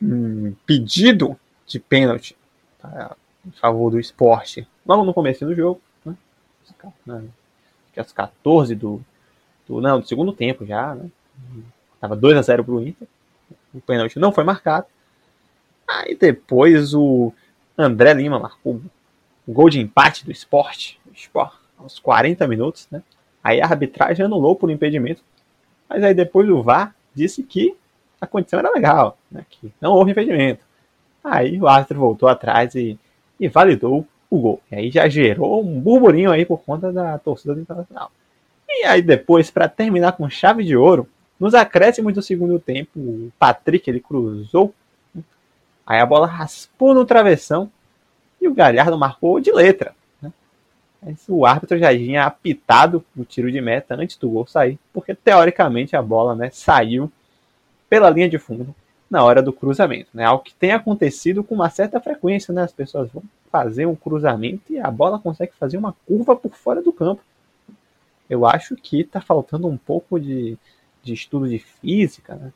um 0.00 0.54
pedido 0.64 1.36
de 1.66 1.80
pênalti 1.80 2.36
tá, 2.80 3.16
em 3.44 3.50
favor 3.50 3.90
do 3.90 3.98
esporte 3.98 4.66
logo 4.86 5.04
no 5.04 5.12
começo 5.12 5.44
do 5.44 5.54
jogo. 5.54 5.80
Né? 7.06 7.24
Que 7.92 8.00
aos 8.00 8.12
14 8.12 8.74
do, 8.74 9.00
do, 9.66 9.80
não, 9.80 10.00
do 10.00 10.06
segundo 10.06 10.32
tempo 10.32 10.66
já. 10.66 10.94
Né? 10.94 11.10
Tava 12.00 12.16
2 12.16 12.36
a 12.36 12.42
0 12.42 12.64
para 12.64 12.74
o 12.74 12.82
Inter 12.82 13.08
o 13.72 13.80
pênalti 13.80 14.18
não 14.18 14.32
foi 14.32 14.44
marcado. 14.44 14.86
Aí 15.86 16.14
depois 16.14 16.94
o 16.94 17.32
André 17.76 18.12
Lima 18.14 18.38
marcou 18.38 18.80
o 19.46 19.52
gol 19.52 19.70
de 19.70 19.80
empate 19.80 20.24
do 20.24 20.30
esporte, 20.30 21.00
esporte 21.14 21.56
aos 21.78 21.98
40 21.98 22.46
minutos, 22.46 22.86
né? 22.90 23.02
Aí 23.42 23.60
a 23.60 23.64
arbitragem 23.64 24.24
anulou 24.24 24.54
por 24.56 24.70
impedimento. 24.70 25.22
Mas 25.88 26.02
aí 26.02 26.12
depois 26.12 26.48
o 26.48 26.62
VAR 26.62 26.94
disse 27.14 27.42
que 27.42 27.74
a 28.20 28.26
condição 28.26 28.58
era 28.58 28.70
legal, 28.70 29.16
né? 29.30 29.46
que 29.48 29.72
não 29.80 29.92
houve 29.92 30.10
impedimento. 30.10 30.60
Aí 31.22 31.58
o 31.58 31.66
árbitro 31.66 31.98
voltou 31.98 32.28
atrás 32.28 32.74
e, 32.74 32.98
e 33.38 33.48
validou 33.48 34.06
o 34.30 34.38
gol. 34.38 34.60
E 34.70 34.76
aí 34.76 34.90
já 34.90 35.08
gerou 35.08 35.62
um 35.62 35.80
burburinho 35.80 36.30
aí 36.30 36.44
por 36.44 36.58
conta 36.58 36.92
da 36.92 37.18
torcida 37.18 37.54
do 37.54 37.60
Internacional. 37.60 38.10
E 38.68 38.84
aí 38.84 39.00
depois, 39.00 39.50
para 39.50 39.68
terminar 39.68 40.12
com 40.12 40.28
chave 40.28 40.64
de 40.64 40.76
ouro, 40.76 41.08
nos 41.40 41.54
acréscimos 41.54 42.12
do 42.12 42.22
segundo 42.22 42.58
tempo, 42.58 42.98
o 42.98 43.32
Patrick 43.38 43.88
ele 43.88 44.00
cruzou. 44.00 44.74
Aí 45.86 46.00
a 46.00 46.06
bola 46.06 46.26
raspou 46.26 46.92
no 46.92 47.04
travessão 47.04 47.70
e 48.40 48.46
o 48.46 48.54
Galhardo 48.54 48.98
marcou 48.98 49.40
de 49.40 49.50
letra. 49.50 49.94
Né? 50.20 50.32
O 51.28 51.46
árbitro 51.46 51.78
já 51.78 51.96
tinha 51.96 52.24
apitado 52.24 53.04
o 53.16 53.24
tiro 53.24 53.50
de 53.50 53.60
meta 53.60 53.94
antes 53.94 54.16
do 54.16 54.28
gol 54.28 54.46
sair, 54.46 54.78
porque 54.92 55.14
teoricamente 55.14 55.96
a 55.96 56.02
bola 56.02 56.34
né, 56.34 56.50
saiu 56.52 57.10
pela 57.88 58.10
linha 58.10 58.28
de 58.28 58.38
fundo 58.38 58.74
na 59.10 59.24
hora 59.24 59.40
do 59.40 59.52
cruzamento. 59.52 60.10
Né? 60.12 60.24
Algo 60.24 60.44
que 60.44 60.54
tem 60.54 60.72
acontecido 60.72 61.42
com 61.42 61.54
uma 61.54 61.70
certa 61.70 62.00
frequência. 62.00 62.52
Né? 62.52 62.62
As 62.62 62.72
pessoas 62.72 63.10
vão 63.10 63.22
fazer 63.50 63.86
um 63.86 63.96
cruzamento 63.96 64.72
e 64.72 64.78
a 64.78 64.90
bola 64.90 65.18
consegue 65.18 65.52
fazer 65.58 65.76
uma 65.76 65.94
curva 66.06 66.36
por 66.36 66.54
fora 66.54 66.82
do 66.82 66.92
campo. 66.92 67.22
eu 68.28 68.46
acho 68.46 68.76
que 68.76 69.00
está 69.00 69.20
faltando 69.20 69.66
um 69.68 69.76
pouco 69.76 70.20
de, 70.20 70.58
de 71.02 71.14
estudo 71.14 71.48
de 71.48 71.58
física, 71.58 72.34
né? 72.34 72.52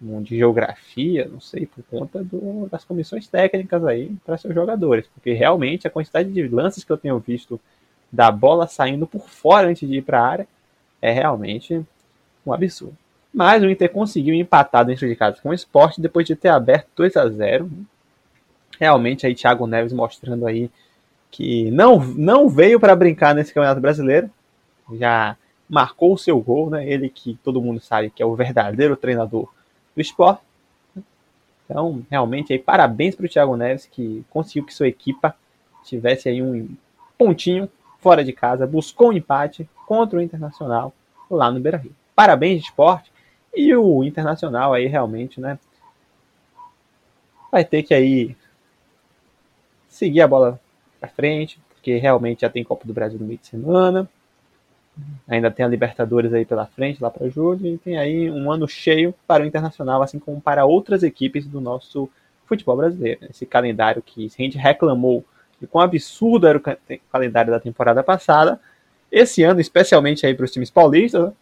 de 0.00 0.36
geografia, 0.36 1.28
não 1.30 1.40
sei, 1.40 1.66
por 1.66 1.82
conta 1.84 2.22
do, 2.22 2.68
das 2.70 2.84
comissões 2.84 3.26
técnicas 3.26 3.84
aí 3.84 4.14
para 4.24 4.36
seus 4.36 4.54
jogadores, 4.54 5.06
porque 5.08 5.32
realmente 5.32 5.86
a 5.86 5.90
quantidade 5.90 6.32
de 6.32 6.48
lances 6.48 6.84
que 6.84 6.92
eu 6.92 6.98
tenho 6.98 7.18
visto 7.18 7.60
da 8.10 8.30
bola 8.30 8.66
saindo 8.66 9.06
por 9.06 9.28
fora 9.28 9.68
antes 9.68 9.88
de 9.88 9.96
ir 9.96 10.02
para 10.02 10.20
a 10.20 10.26
área 10.26 10.48
é 11.00 11.12
realmente 11.12 11.84
um 12.44 12.52
absurdo. 12.52 12.96
Mas 13.32 13.62
o 13.62 13.68
Inter 13.68 13.90
conseguiu 13.90 14.34
empatar 14.34 14.84
dentro 14.84 15.06
de 15.06 15.16
casa 15.16 15.40
com 15.42 15.50
o 15.50 15.54
esporte 15.54 16.00
depois 16.00 16.26
de 16.26 16.36
ter 16.36 16.48
aberto 16.48 16.88
2 16.96 17.16
a 17.16 17.28
0 17.28 17.70
Realmente 18.78 19.26
aí 19.26 19.34
Thiago 19.34 19.66
Neves 19.66 19.92
mostrando 19.92 20.46
aí 20.46 20.70
que 21.30 21.70
não, 21.70 21.98
não 21.98 22.48
veio 22.48 22.78
para 22.80 22.96
brincar 22.96 23.34
nesse 23.34 23.52
Campeonato 23.52 23.80
Brasileiro. 23.80 24.30
Já 24.92 25.36
marcou 25.68 26.14
o 26.14 26.18
seu 26.18 26.40
gol, 26.40 26.70
né? 26.70 26.88
Ele 26.88 27.08
que 27.08 27.38
todo 27.42 27.60
mundo 27.60 27.80
sabe 27.80 28.10
que 28.10 28.22
é 28.22 28.26
o 28.26 28.34
verdadeiro 28.34 28.96
treinador 28.96 29.48
do 29.94 30.00
esporte. 30.00 30.42
Então, 31.64 32.04
realmente, 32.08 32.52
aí, 32.52 32.58
parabéns 32.58 33.14
para 33.16 33.26
o 33.26 33.28
Thiago 33.28 33.56
Neves, 33.56 33.86
que 33.86 34.24
conseguiu 34.30 34.64
que 34.64 34.72
sua 34.72 34.86
equipa 34.86 35.34
tivesse 35.82 36.28
aí 36.28 36.40
um 36.40 36.68
pontinho 37.18 37.68
fora 37.98 38.24
de 38.24 38.32
casa, 38.32 38.66
buscou 38.66 39.08
um 39.08 39.12
empate 39.12 39.68
contra 39.86 40.18
o 40.18 40.22
Internacional 40.22 40.92
lá 41.28 41.50
no 41.50 41.58
Beira 41.58 41.78
Rio. 41.78 41.94
Parabéns, 42.14 42.62
esporte. 42.62 43.12
E 43.54 43.74
o 43.74 44.04
Internacional 44.04 44.72
aí 44.72 44.86
realmente, 44.86 45.40
né? 45.40 45.58
Vai 47.50 47.64
ter 47.64 47.82
que 47.82 47.94
aí 47.94 48.36
seguir 49.96 50.20
a 50.20 50.28
bola 50.28 50.60
para 51.00 51.08
frente, 51.08 51.58
porque 51.70 51.96
realmente 51.96 52.42
já 52.42 52.50
tem 52.50 52.64
Copa 52.64 52.86
do 52.86 52.92
Brasil 52.92 53.18
no 53.18 53.26
meio 53.26 53.38
de 53.38 53.46
semana. 53.46 54.08
Ainda 55.28 55.50
tem 55.50 55.64
a 55.64 55.68
Libertadores 55.68 56.32
aí 56.32 56.44
pela 56.44 56.66
frente, 56.66 57.02
lá 57.02 57.10
para 57.10 57.28
julho, 57.28 57.66
e 57.66 57.78
tem 57.78 57.98
aí 57.98 58.30
um 58.30 58.50
ano 58.50 58.66
cheio 58.66 59.14
para 59.26 59.42
o 59.42 59.46
Internacional, 59.46 60.02
assim 60.02 60.18
como 60.18 60.40
para 60.40 60.64
outras 60.64 61.02
equipes 61.02 61.46
do 61.46 61.60
nosso 61.60 62.08
futebol 62.46 62.76
brasileiro. 62.76 63.20
Esse 63.28 63.44
calendário 63.44 64.02
que 64.02 64.26
a 64.26 64.42
gente 64.42 64.56
reclamou 64.56 65.24
de 65.60 65.66
quão 65.66 65.84
absurdo 65.84 66.46
era 66.46 66.58
o 66.58 66.62
calendário 67.10 67.50
da 67.50 67.60
temporada 67.60 68.02
passada, 68.02 68.60
esse 69.10 69.42
ano, 69.42 69.60
especialmente 69.60 70.26
aí 70.26 70.34
para 70.34 70.44
os 70.44 70.50
times 70.50 70.70
paulistas, 70.70 71.32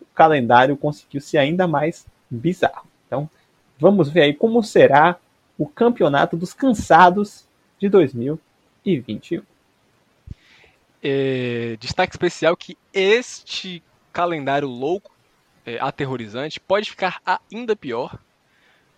o 0.00 0.06
calendário 0.14 0.76
conseguiu 0.76 1.20
ser 1.20 1.38
ainda 1.38 1.66
mais 1.66 2.06
bizarro. 2.30 2.86
Então, 3.06 3.28
vamos 3.78 4.08
ver 4.08 4.22
aí 4.22 4.34
como 4.34 4.62
será 4.62 5.16
o 5.56 5.66
campeonato 5.66 6.36
dos 6.36 6.52
cansados 6.52 7.47
de 7.78 7.88
2021. 7.88 9.42
É, 11.02 11.76
destaque 11.78 12.12
especial 12.12 12.56
que 12.56 12.76
este 12.92 13.82
calendário 14.12 14.66
louco, 14.66 15.12
é, 15.64 15.78
aterrorizante, 15.78 16.58
pode 16.58 16.90
ficar 16.90 17.20
ainda 17.50 17.76
pior, 17.76 18.18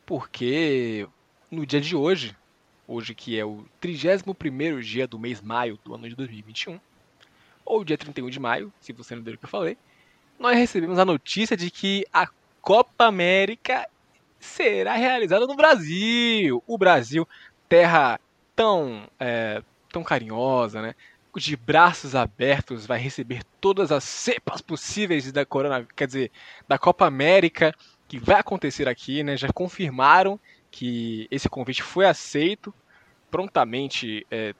porque 0.07 1.07
no 1.51 1.67
dia 1.67 1.81
de 1.81 1.95
hoje, 1.95 2.35
hoje 2.89 3.15
que 3.15 3.39
é 3.39 3.45
o 3.45 3.67
31 3.81 4.81
dia 4.81 5.07
do 5.07 5.19
mês 5.19 5.41
maio 5.41 5.79
do 5.85 5.95
ano 5.95 6.09
de 6.09 6.15
2021, 6.15 6.81
ou 7.65 7.85
dia 7.85 7.99
31 7.99 8.31
de 8.31 8.41
maio, 8.41 8.73
se 8.81 8.93
você 8.93 9.15
não 9.15 9.23
deu 9.23 9.35
o 9.35 9.39
que 9.39 9.45
eu 9.45 9.49
falei, 9.49 9.77
nós 10.39 10.57
recebemos 10.57 10.99
a 10.99 11.05
notícia 11.05 11.57
de 11.57 11.71
que 11.71 12.07
a 12.13 12.27
Copa 12.63 13.05
América 13.05 13.87
será 14.39 14.95
realizada 14.95 15.47
no 15.47 15.55
Brasil. 15.55 16.63
O 16.67 16.79
Brasil, 16.79 17.29
terra 17.69 18.19
tão, 18.61 19.09
é, 19.19 19.63
tão 19.91 20.05
carinhosa, 20.05 20.83
né? 20.83 20.95
de 21.35 21.57
braços 21.57 22.15
abertos 22.15 22.85
vai 22.85 22.99
receber 22.99 23.43
todas 23.59 23.91
as 23.91 24.05
cepas 24.05 24.61
possíveis 24.61 25.33
da 25.33 25.47
Corona, 25.47 25.87
quer 25.97 26.07
dizer, 26.07 26.31
da 26.69 26.77
Copa 26.77 27.07
América 27.07 27.75
que 28.07 28.19
vai 28.19 28.41
acontecer 28.41 28.87
aqui, 28.87 29.23
né? 29.23 29.37
Já 29.37 29.49
confirmaram 29.51 30.39
que 30.71 31.27
esse 31.31 31.49
convite 31.49 31.83
foi 31.83 32.05
aceito 32.05 32.75
prontamente. 33.31 34.27
É, 34.31 34.55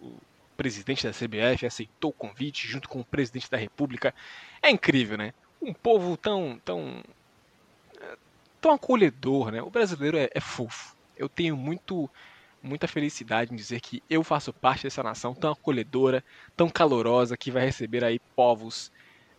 o, 0.00 0.14
presidente 0.56 1.06
da 1.06 1.12
CBF 1.12 1.66
aceitou 1.66 2.10
o 2.10 2.14
convite 2.14 2.66
junto 2.66 2.88
com 2.88 3.00
o 3.00 3.04
presidente 3.04 3.50
da 3.50 3.58
República. 3.58 4.14
É 4.62 4.70
incrível, 4.70 5.18
né? 5.18 5.34
Um 5.60 5.74
povo 5.74 6.16
tão 6.16 6.58
tão 6.64 7.04
tão 8.58 8.72
acolhedor, 8.72 9.52
né? 9.52 9.62
O 9.62 9.68
brasileiro 9.68 10.16
é, 10.16 10.30
é 10.34 10.40
fofo. 10.40 10.96
Eu 11.14 11.28
tenho 11.28 11.54
muito 11.54 12.10
muita 12.66 12.88
felicidade 12.88 13.52
em 13.52 13.56
dizer 13.56 13.80
que 13.80 14.02
eu 14.10 14.22
faço 14.22 14.52
parte 14.52 14.82
dessa 14.82 15.02
nação 15.02 15.34
tão 15.34 15.52
acolhedora, 15.52 16.22
tão 16.56 16.68
calorosa, 16.68 17.36
que 17.36 17.50
vai 17.50 17.64
receber 17.64 18.04
aí 18.04 18.18
povos, 18.34 18.92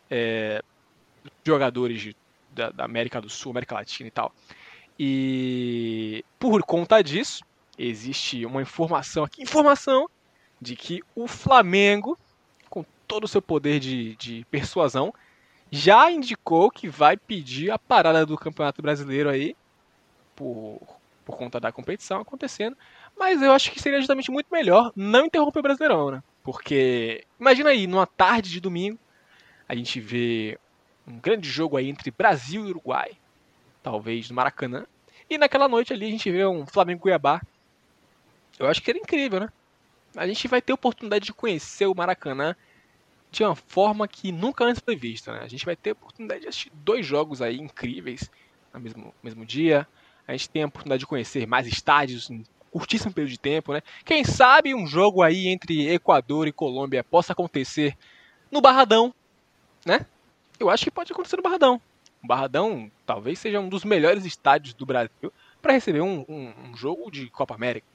é, 0.09 0.63
jogadores 1.43 2.01
de, 2.01 2.15
da, 2.51 2.69
da, 2.69 2.85
América 2.85 3.21
do 3.21 3.29
Sul, 3.29 3.51
América 3.51 3.75
Latina 3.75 4.07
e 4.07 4.11
tal. 4.11 4.33
E 4.97 6.25
por 6.39 6.63
conta 6.63 7.03
disso, 7.03 7.43
existe 7.77 8.45
uma 8.45 8.61
informação 8.61 9.23
aqui, 9.23 9.43
informação 9.43 10.09
de 10.59 10.75
que 10.75 11.03
o 11.15 11.27
Flamengo, 11.27 12.17
com 12.69 12.83
todo 13.07 13.25
o 13.25 13.27
seu 13.27 13.41
poder 13.41 13.79
de, 13.79 14.15
de 14.15 14.45
persuasão, 14.49 15.13
já 15.69 16.09
indicou 16.09 16.71
que 16.71 16.87
vai 16.87 17.17
pedir 17.17 17.69
a 17.69 17.77
parada 17.77 18.25
do 18.25 18.37
Campeonato 18.37 18.81
Brasileiro 18.81 19.29
aí 19.29 19.55
por, 20.35 20.79
por 21.25 21.37
conta 21.37 21.59
da 21.59 21.71
competição 21.71 22.21
acontecendo 22.21 22.75
mas 23.17 23.41
eu 23.41 23.51
acho 23.51 23.71
que 23.71 23.81
seria 23.81 23.99
justamente 23.99 24.31
muito 24.31 24.47
melhor 24.51 24.91
não 24.95 25.25
interromper 25.25 25.59
o 25.59 25.63
Brasileirão, 25.63 26.11
né? 26.11 26.23
Porque 26.43 27.25
imagina 27.39 27.71
aí, 27.71 27.87
numa 27.87 28.05
tarde 28.05 28.49
de 28.49 28.61
domingo, 28.61 28.99
a 29.67 29.75
gente 29.75 29.99
vê 29.99 30.57
um 31.07 31.17
grande 31.19 31.49
jogo 31.49 31.77
aí 31.77 31.89
entre 31.89 32.11
Brasil 32.11 32.65
e 32.65 32.69
Uruguai, 32.69 33.11
talvez 33.81 34.29
no 34.29 34.35
Maracanã, 34.35 34.85
e 35.29 35.37
naquela 35.37 35.67
noite 35.67 35.91
ali 35.91 36.05
a 36.05 36.11
gente 36.11 36.31
vê 36.31 36.45
um 36.45 36.65
Flamengo 36.65 37.01
Cuiabá. 37.01 37.41
Eu 38.59 38.67
acho 38.67 38.81
que 38.81 38.91
era 38.91 38.99
incrível, 38.99 39.41
né? 39.41 39.49
A 40.15 40.25
gente 40.25 40.47
vai 40.47 40.61
ter 40.61 40.73
oportunidade 40.73 41.25
de 41.25 41.33
conhecer 41.33 41.85
o 41.85 41.95
Maracanã 41.95 42.55
de 43.29 43.43
uma 43.43 43.55
forma 43.55 44.07
que 44.07 44.31
nunca 44.31 44.63
antes 44.63 44.81
foi 44.83 44.95
vista, 44.95 45.33
né? 45.33 45.39
A 45.43 45.47
gente 45.47 45.65
vai 45.65 45.75
ter 45.75 45.91
oportunidade 45.91 46.41
de 46.41 46.47
assistir 46.47 46.71
dois 46.73 47.05
jogos 47.05 47.41
aí 47.41 47.57
incríveis 47.57 48.31
no 48.73 48.79
mesmo, 48.79 49.13
mesmo 49.21 49.45
dia. 49.45 49.87
A 50.27 50.31
gente 50.31 50.49
tem 50.49 50.63
a 50.63 50.67
oportunidade 50.67 51.01
de 51.01 51.07
conhecer 51.07 51.45
mais 51.45 51.67
estádios 51.67 52.29
curtíssimo 52.71 53.13
período 53.13 53.31
de 53.31 53.39
tempo, 53.39 53.73
né? 53.73 53.81
Quem 54.05 54.23
sabe 54.23 54.75
um 54.75 54.85
jogo 54.85 55.21
aí 55.21 55.47
entre 55.47 55.89
Equador 55.89 56.47
e 56.47 56.51
Colômbia 56.51 57.03
possa 57.03 57.33
acontecer 57.33 57.97
no 58.51 58.61
Barradão, 58.61 59.13
né? 59.85 60.05
Eu 60.59 60.69
acho 60.69 60.83
que 60.83 60.91
pode 60.91 61.11
acontecer 61.11 61.37
no 61.37 61.43
Barradão. 61.43 61.81
O 62.23 62.27
Barradão 62.27 62.91
talvez 63.05 63.39
seja 63.39 63.59
um 63.59 63.69
dos 63.69 63.83
melhores 63.83 64.25
estádios 64.25 64.73
do 64.73 64.85
Brasil 64.85 65.31
para 65.61 65.73
receber 65.73 66.01
um, 66.01 66.25
um, 66.27 66.53
um, 66.65 66.77
jogo 66.77 67.11
de 67.11 67.29
Copa 67.29 67.55
América. 67.55 67.87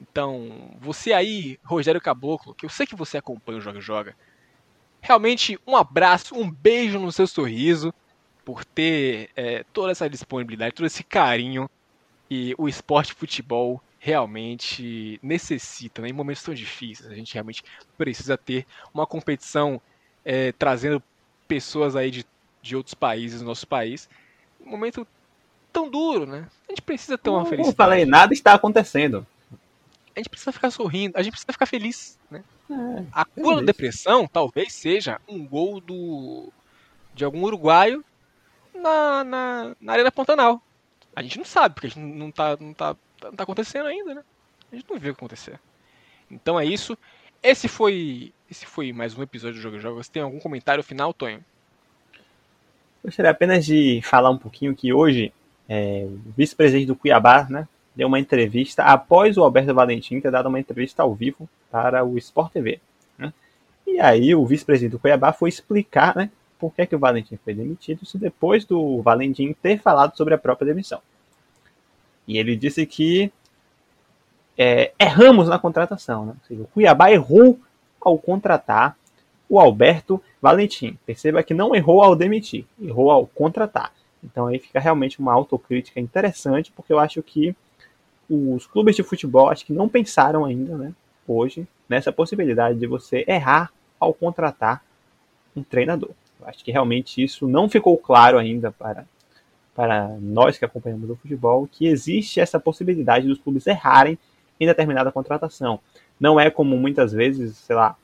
Então, 0.00 0.76
você 0.80 1.12
aí, 1.12 1.58
Rogério 1.64 2.00
Caboclo, 2.00 2.54
que 2.54 2.64
eu 2.64 2.70
sei 2.70 2.86
que 2.86 2.96
você 2.96 3.18
acompanha 3.18 3.58
o 3.58 3.60
Joga 3.60 3.80
Joga, 3.80 4.16
realmente 5.00 5.58
um 5.66 5.76
abraço, 5.76 6.34
um 6.34 6.50
beijo 6.50 6.98
no 6.98 7.12
seu 7.12 7.26
sorriso 7.26 7.92
por 8.44 8.64
ter 8.64 9.30
é, 9.36 9.64
toda 9.72 9.92
essa 9.92 10.10
disponibilidade, 10.10 10.74
todo 10.74 10.86
esse 10.86 11.04
carinho 11.04 11.68
e 12.32 12.54
o 12.56 12.66
esporte 12.66 13.12
futebol 13.12 13.78
realmente 13.98 15.20
necessita, 15.22 16.00
né? 16.00 16.08
em 16.08 16.14
momentos 16.14 16.42
tão 16.42 16.54
difíceis, 16.54 17.10
a 17.10 17.14
gente 17.14 17.34
realmente 17.34 17.62
precisa 17.98 18.38
ter 18.38 18.66
uma 18.94 19.06
competição 19.06 19.78
é, 20.24 20.50
trazendo 20.52 21.02
pessoas 21.46 21.94
aí 21.94 22.10
de, 22.10 22.24
de 22.62 22.74
outros 22.74 22.94
países 22.94 23.42
no 23.42 23.48
nosso 23.48 23.66
país. 23.66 24.08
Um 24.64 24.70
momento 24.70 25.06
tão 25.70 25.90
duro, 25.90 26.24
né? 26.24 26.48
A 26.66 26.72
gente 26.72 26.80
precisa 26.80 27.18
ter 27.18 27.28
uma 27.28 27.44
felicidade. 27.44 27.68
Não 27.68 27.74
falei, 27.76 28.06
nada 28.06 28.32
está 28.32 28.54
acontecendo. 28.54 29.26
A 30.16 30.18
gente 30.18 30.30
precisa 30.30 30.52
ficar 30.52 30.70
sorrindo, 30.70 31.18
a 31.18 31.22
gente 31.22 31.32
precisa 31.32 31.52
ficar 31.52 31.66
feliz, 31.66 32.18
né? 32.30 32.42
É, 32.70 33.04
a 33.12 33.26
cura 33.26 33.56
da 33.56 33.66
depressão 33.66 34.26
talvez 34.26 34.72
seja 34.72 35.20
um 35.28 35.46
gol 35.46 35.82
do 35.82 36.50
de 37.12 37.26
algum 37.26 37.42
uruguaio 37.42 38.02
na, 38.74 39.22
na, 39.22 39.76
na 39.78 39.92
Arena 39.92 40.10
Pantanal. 40.10 40.62
A 41.14 41.22
gente 41.22 41.38
não 41.38 41.44
sabe, 41.44 41.74
porque 41.74 41.88
a 41.88 41.90
gente 41.90 42.00
não 42.00 42.30
tá, 42.30 42.56
não 42.60 42.72
tá, 42.72 42.96
não 43.22 43.32
tá 43.32 43.42
acontecendo 43.42 43.86
ainda, 43.86 44.14
né? 44.14 44.24
A 44.70 44.76
gente 44.76 44.86
não 44.88 44.98
viu 44.98 45.12
o 45.12 45.14
que 45.14 45.20
acontecer. 45.20 45.60
Então 46.30 46.58
é 46.58 46.64
isso. 46.64 46.96
Esse 47.42 47.68
foi 47.68 48.32
esse 48.50 48.66
foi 48.66 48.92
mais 48.92 49.16
um 49.16 49.22
episódio 49.22 49.56
do 49.56 49.62
Jogo 49.62 49.78
Jogos. 49.78 50.08
Tem 50.08 50.22
algum 50.22 50.38
comentário 50.38 50.82
final, 50.82 51.12
Tonho? 51.12 51.44
Gostaria 53.02 53.30
apenas 53.30 53.64
de 53.64 54.00
falar 54.02 54.30
um 54.30 54.38
pouquinho 54.38 54.76
que 54.76 54.92
hoje 54.92 55.32
é, 55.68 56.06
o 56.06 56.32
vice-presidente 56.36 56.86
do 56.86 56.94
Cuiabá, 56.94 57.46
né, 57.48 57.66
deu 57.96 58.08
uma 58.08 58.20
entrevista 58.20 58.82
após 58.84 59.36
o 59.36 59.42
Alberto 59.42 59.74
Valentim 59.74 60.20
ter 60.20 60.30
dado 60.30 60.48
uma 60.48 60.60
entrevista 60.60 61.02
ao 61.02 61.14
vivo 61.14 61.48
para 61.70 62.04
o 62.04 62.16
Sport 62.18 62.52
TV. 62.52 62.80
Né? 63.18 63.32
E 63.86 63.98
aí 64.00 64.34
o 64.34 64.46
vice-presidente 64.46 64.92
do 64.92 64.98
Cuiabá 64.98 65.32
foi 65.32 65.48
explicar, 65.48 66.14
né, 66.14 66.30
por 66.62 66.72
que, 66.72 66.86
que 66.86 66.94
o 66.94 66.98
Valentim 67.00 67.36
foi 67.44 67.54
demitido, 67.54 68.04
isso 68.04 68.16
depois 68.16 68.64
do 68.64 69.02
Valentim 69.02 69.52
ter 69.52 69.80
falado 69.80 70.16
sobre 70.16 70.32
a 70.32 70.38
própria 70.38 70.66
demissão. 70.66 71.00
E 72.24 72.38
ele 72.38 72.54
disse 72.54 72.86
que 72.86 73.32
é, 74.56 74.92
erramos 74.96 75.48
na 75.48 75.58
contratação. 75.58 76.24
Né? 76.24 76.34
Seja, 76.46 76.62
o 76.62 76.66
Cuiabá 76.68 77.10
errou 77.10 77.58
ao 78.00 78.16
contratar 78.16 78.96
o 79.48 79.58
Alberto 79.58 80.22
Valentim. 80.40 80.96
Perceba 81.04 81.42
que 81.42 81.52
não 81.52 81.74
errou 81.74 82.00
ao 82.00 82.14
demitir, 82.14 82.64
errou 82.80 83.10
ao 83.10 83.26
contratar. 83.26 83.92
Então 84.22 84.46
aí 84.46 84.60
fica 84.60 84.78
realmente 84.78 85.18
uma 85.18 85.32
autocrítica 85.32 85.98
interessante, 85.98 86.70
porque 86.70 86.92
eu 86.92 87.00
acho 87.00 87.20
que 87.24 87.56
os 88.30 88.68
clubes 88.68 88.94
de 88.94 89.02
futebol 89.02 89.48
acho 89.48 89.66
que 89.66 89.72
não 89.72 89.88
pensaram 89.88 90.44
ainda, 90.44 90.78
né, 90.78 90.92
hoje, 91.26 91.66
nessa 91.88 92.12
possibilidade 92.12 92.78
de 92.78 92.86
você 92.86 93.24
errar 93.26 93.72
ao 93.98 94.14
contratar 94.14 94.84
um 95.56 95.64
treinador. 95.64 96.10
Acho 96.46 96.64
que 96.64 96.70
realmente 96.70 97.22
isso 97.22 97.46
não 97.46 97.68
ficou 97.68 97.96
claro 97.96 98.38
ainda 98.38 98.70
para, 98.70 99.06
para 99.74 100.08
nós 100.20 100.58
que 100.58 100.64
acompanhamos 100.64 101.08
o 101.10 101.16
futebol, 101.16 101.68
que 101.70 101.86
existe 101.86 102.40
essa 102.40 102.58
possibilidade 102.58 103.26
dos 103.26 103.38
clubes 103.38 103.66
errarem 103.66 104.18
em 104.58 104.66
determinada 104.66 105.12
contratação. 105.12 105.80
Não 106.18 106.38
é 106.38 106.50
como 106.50 106.76
muitas 106.76 107.12
vezes, 107.12 107.56
sei 107.56 107.76
lá, 107.76 107.96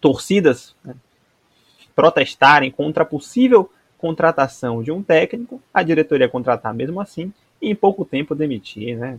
torcidas 0.00 0.74
né, 0.84 0.94
protestarem 1.94 2.70
contra 2.70 3.02
a 3.02 3.06
possível 3.06 3.70
contratação 3.98 4.82
de 4.82 4.90
um 4.90 5.02
técnico, 5.02 5.60
a 5.72 5.82
diretoria 5.82 6.28
contratar 6.28 6.72
mesmo 6.72 7.00
assim 7.00 7.32
e 7.60 7.70
em 7.70 7.74
pouco 7.74 8.04
tempo 8.04 8.34
demitir, 8.34 8.96
né? 8.96 9.18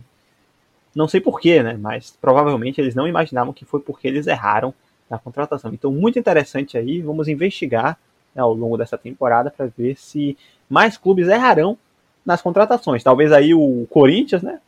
Não 0.94 1.06
sei 1.08 1.20
porquê, 1.20 1.62
né? 1.62 1.78
Mas 1.80 2.16
provavelmente 2.20 2.80
eles 2.80 2.94
não 2.94 3.06
imaginavam 3.06 3.52
que 3.52 3.64
foi 3.64 3.80
porque 3.80 4.08
eles 4.08 4.26
erraram 4.26 4.74
na 5.12 5.18
contratação. 5.18 5.74
Então, 5.74 5.92
muito 5.92 6.18
interessante 6.18 6.78
aí, 6.78 7.02
vamos 7.02 7.28
investigar 7.28 7.98
né, 8.34 8.40
ao 8.40 8.54
longo 8.54 8.78
dessa 8.78 8.96
temporada 8.96 9.50
para 9.50 9.66
ver 9.66 9.94
se 9.98 10.38
mais 10.70 10.96
clubes 10.96 11.28
errarão 11.28 11.76
nas 12.24 12.40
contratações. 12.40 13.02
Talvez 13.02 13.30
aí 13.30 13.52
o 13.52 13.86
Corinthians, 13.90 14.42
né? 14.42 14.58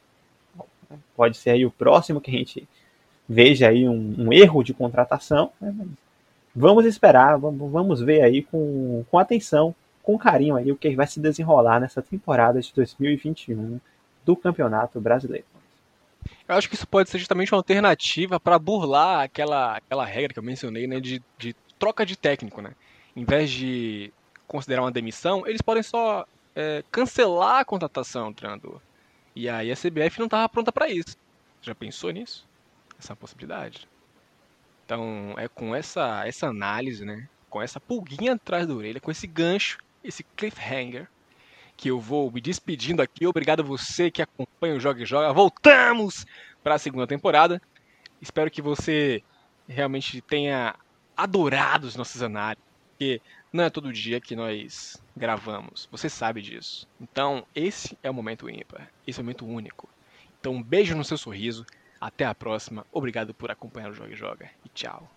Pode 1.16 1.38
ser 1.38 1.51
aí 1.51 1.64
o 1.64 1.70
próximo 1.70 2.20
que 2.20 2.30
a 2.30 2.34
gente 2.34 2.68
veja 3.26 3.70
aí 3.70 3.88
um, 3.88 4.14
um 4.18 4.32
erro 4.34 4.62
de 4.62 4.74
contratação. 4.74 5.51
Né? 5.59 5.74
Vamos 6.55 6.84
esperar, 6.84 7.38
vamos, 7.38 7.72
vamos 7.72 8.01
ver 8.03 8.20
aí 8.20 8.42
com, 8.42 9.03
com 9.11 9.18
atenção 9.18 9.74
com 10.03 10.18
carinho 10.18 10.57
aí 10.57 10.70
o 10.70 10.76
que 10.76 10.95
vai 10.95 11.07
se 11.07 11.18
desenrolar 11.18 11.80
nessa 11.80 12.03
temporada 12.03 12.61
de 12.61 12.70
2021 12.74 13.80
do 14.22 14.36
Campeonato 14.36 15.01
Brasileiro. 15.01 15.47
Eu 16.49 16.55
acho 16.55 16.68
que 16.68 16.75
isso 16.75 16.87
pode 16.87 17.09
ser 17.09 17.18
justamente 17.18 17.53
uma 17.53 17.59
alternativa 17.59 18.39
para 18.39 18.59
burlar 18.59 19.22
aquela, 19.22 19.77
aquela 19.77 20.05
regra 20.05 20.33
que 20.33 20.39
eu 20.39 20.43
mencionei, 20.43 20.87
né, 20.87 21.01
de, 21.01 21.22
de 21.39 21.55
troca 21.79 22.05
de 22.05 22.16
técnico, 22.16 22.61
né? 22.61 22.72
Em 23.16 23.25
vez 23.25 23.51
de 23.51 24.12
considerar 24.47 24.83
uma 24.83 24.93
demissão, 24.93 25.47
eles 25.47 25.62
podem 25.62 25.83
só 25.83 26.27
é, 26.55 26.85
cancelar 26.91 27.61
a 27.61 27.64
contratação 27.64 28.31
do 28.31 28.37
treinador. 28.37 28.81
E 29.35 29.49
aí 29.49 29.70
a 29.70 29.77
CBF 29.77 30.18
não 30.18 30.27
estava 30.27 30.49
pronta 30.49 30.70
para 30.70 30.89
isso. 30.89 31.16
Já 31.61 31.75
pensou 31.75 32.11
nisso? 32.11 32.47
Essa 32.99 33.16
possibilidade. 33.16 33.89
Então 34.85 35.35
é 35.39 35.49
com 35.49 35.75
essa, 35.75 36.27
essa 36.27 36.47
análise, 36.47 37.05
né? 37.05 37.29
Com 37.49 37.61
essa 37.61 37.81
pulguinha 37.81 38.35
atrás 38.35 38.66
da 38.66 38.75
orelha, 38.75 39.01
com 39.01 39.11
esse 39.11 39.27
gancho, 39.27 39.79
esse 40.03 40.22
cliffhanger, 40.22 41.09
que 41.77 41.91
eu 41.91 42.01
vou 42.01 42.31
me 42.31 42.41
despedindo 42.41 43.03
aqui. 43.03 43.27
Obrigado 43.27 43.61
a 43.61 43.64
você 43.64 44.11
que 44.11 44.22
acompanha 44.22 44.75
o 44.75 44.81
Joga 44.81 45.03
e 45.03 45.07
Joga. 45.07 45.33
Voltamos 45.33 46.27
para 46.62 46.75
a 46.75 46.79
segunda 46.79 47.07
temporada. 47.07 47.61
Espero 48.20 48.51
que 48.51 48.62
você 48.62 49.22
realmente 49.68 50.20
tenha 50.20 50.75
adorado 51.16 51.87
as 51.87 51.97
nossas 51.97 52.22
análises, 52.22 52.64
porque 52.91 53.20
não 53.53 53.64
é 53.64 53.70
todo 53.70 53.93
dia 53.93 54.20
que 54.20 54.35
nós 54.35 55.03
gravamos. 55.16 55.89
Você 55.91 56.09
sabe 56.09 56.43
disso. 56.43 56.89
Então, 57.01 57.47
esse 57.55 57.97
é 58.03 58.11
o 58.11 58.14
momento 58.14 58.49
ímpar. 58.49 58.91
Esse 59.07 59.20
é 59.20 59.22
o 59.22 59.25
momento 59.25 59.47
único. 59.47 59.89
Então, 60.41 60.55
um 60.55 60.62
beijo 60.62 60.97
no 60.97 61.05
seu 61.05 61.16
sorriso. 61.16 61.64
Até 62.01 62.25
a 62.25 62.35
próxima. 62.35 62.85
Obrigado 62.93 63.33
por 63.33 63.51
acompanhar 63.51 63.91
o 63.91 63.95
Joga 63.95 64.12
e 64.12 64.16
Joga. 64.16 64.51
E 64.64 64.68
tchau. 64.68 65.14